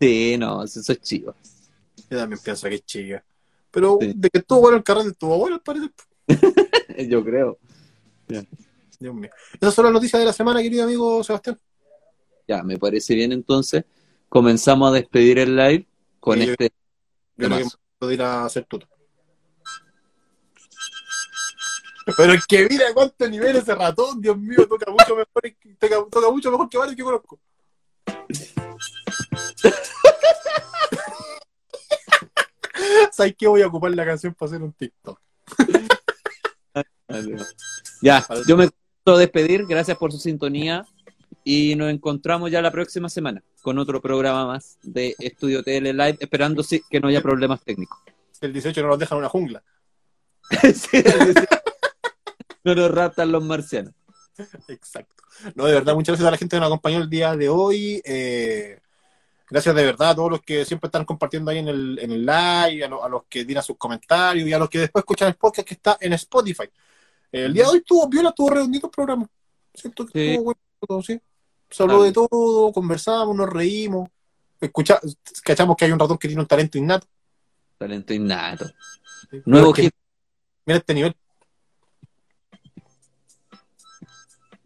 [0.00, 1.34] Sí, no, eso es chiva.
[2.10, 3.24] Yo también pienso que es chica.
[3.70, 4.12] Pero Sí.
[4.14, 5.90] de que estuvo bueno el carrete, estuvo bueno, al parecer.
[7.08, 7.58] Yo creo.
[8.28, 9.30] Dios mío.
[9.60, 11.58] Esas son las noticias de la semana, querido amigo Sebastián.
[12.48, 13.84] Ya, me parece bien entonces.
[14.28, 15.86] Comenzamos a despedir el live
[16.20, 16.72] con Sí, este.
[17.36, 17.78] Yo creo que temazo.
[17.98, 18.88] puedo ir a hacer tuto.
[22.16, 25.42] Pero es que mira cuánto nivel ese ratón, Dios mío, toca mucho mejor,
[25.78, 27.40] toca, toca mucho mejor que varios que conozco.
[33.12, 33.46] ¿Sabes qué?
[33.48, 35.20] Voy a ocupar la canción para hacer un TikTok.
[38.02, 38.68] Ya, yo me
[39.04, 39.66] quiero despedir.
[39.66, 40.84] Gracias por su sintonía.
[41.44, 46.16] Y nos encontramos ya la próxima semana con otro programa más de Estudio TL Live,
[46.20, 47.98] esperando sí, que no haya problemas técnicos.
[48.40, 49.62] El 18 no nos dejan en una jungla.
[50.74, 51.02] Sí,
[52.64, 53.94] no nos raptan los marcianos.
[54.68, 55.22] Exacto.
[55.54, 58.02] No, de verdad, muchas gracias a la gente que nos acompañó el día de hoy.
[58.04, 58.80] Eh,
[59.48, 62.20] gracias de verdad a todos los que siempre están compartiendo ahí en el, en el
[62.26, 65.28] live, a, lo- a los que tiran sus comentarios y a los que después escuchan
[65.28, 66.68] el podcast que está en Spotify.
[67.32, 69.26] El día de hoy estuvo viola, estuvo redondito el programa.
[69.74, 70.26] Siento que Sí.
[70.30, 71.20] estuvo bueno todo, sí.
[71.70, 74.08] Se habló de todo, conversamos, nos reímos.
[74.60, 75.00] Escucha,
[75.44, 77.06] cachamos que hay un ratón que tiene un talento innato.
[77.78, 78.70] Talento innato.
[79.44, 79.92] Nuevo hit.
[80.64, 81.14] Mira este nivel.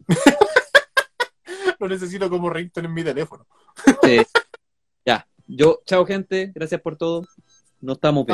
[1.79, 3.45] Lo necesito como ringtone en mi teléfono.
[4.03, 4.21] Sí.
[5.05, 5.27] Ya.
[5.47, 7.25] Yo, chao gente, gracias por todo.
[7.81, 8.25] No estamos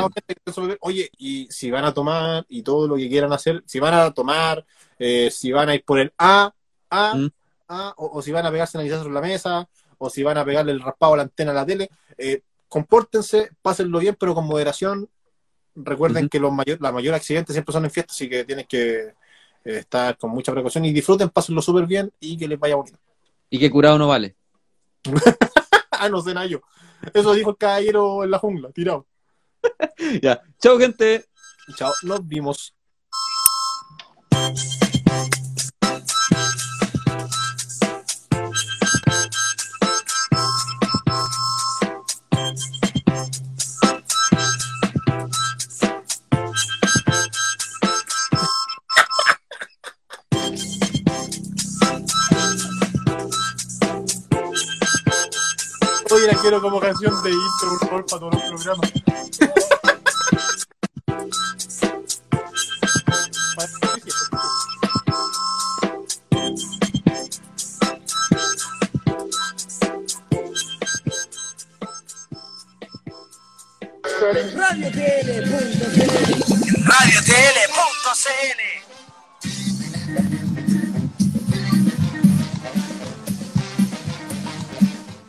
[0.52, 3.94] saber, Oye, y si van a tomar y todo lo que quieran hacer, si van
[3.94, 4.64] a tomar,
[4.98, 6.52] eh, si van a ir por el A,
[6.90, 7.28] A, Mm.
[7.68, 9.68] A, o, o si van a pegarse narizazo en la mesa,
[9.98, 13.50] o si van a pegarle el raspado a la antena a la tele, eh, compórtense,
[13.60, 15.08] pásenlo bien, pero con moderación.
[15.74, 18.98] Recuerden que los mayor, la mayor accidentes siempre son en fiestas, así que tienen que
[19.00, 19.14] eh,
[19.64, 22.98] estar con mucha precaución y disfruten, pásenlo súper bien y que les vaya bonito.
[23.50, 24.34] Y que curado no vale.
[25.90, 26.62] ah, no sé, Nayo.
[27.14, 29.06] Eso dijo el caballero en la jungla, tirado.
[30.22, 30.40] Ya.
[30.60, 31.24] Chao gente.
[31.76, 32.74] Chao, nos vimos.
[56.28, 58.92] La quiero como canción de intro, por favor, para todos los programas.
[74.54, 75.48] RadioTL.cl
[76.84, 78.60] radiotl.cl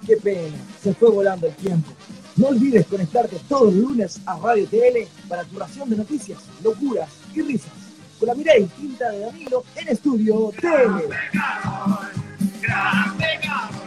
[0.06, 1.92] Qué pena, se fue volando el tiempo.
[2.36, 7.10] No olvides conectarte todos los lunes a Radio TL para tu ración de noticias, locuras
[7.34, 7.72] y risas.
[8.20, 11.10] Con la mirada distinta de Danilo en Estudio TL.
[12.62, 13.79] Grab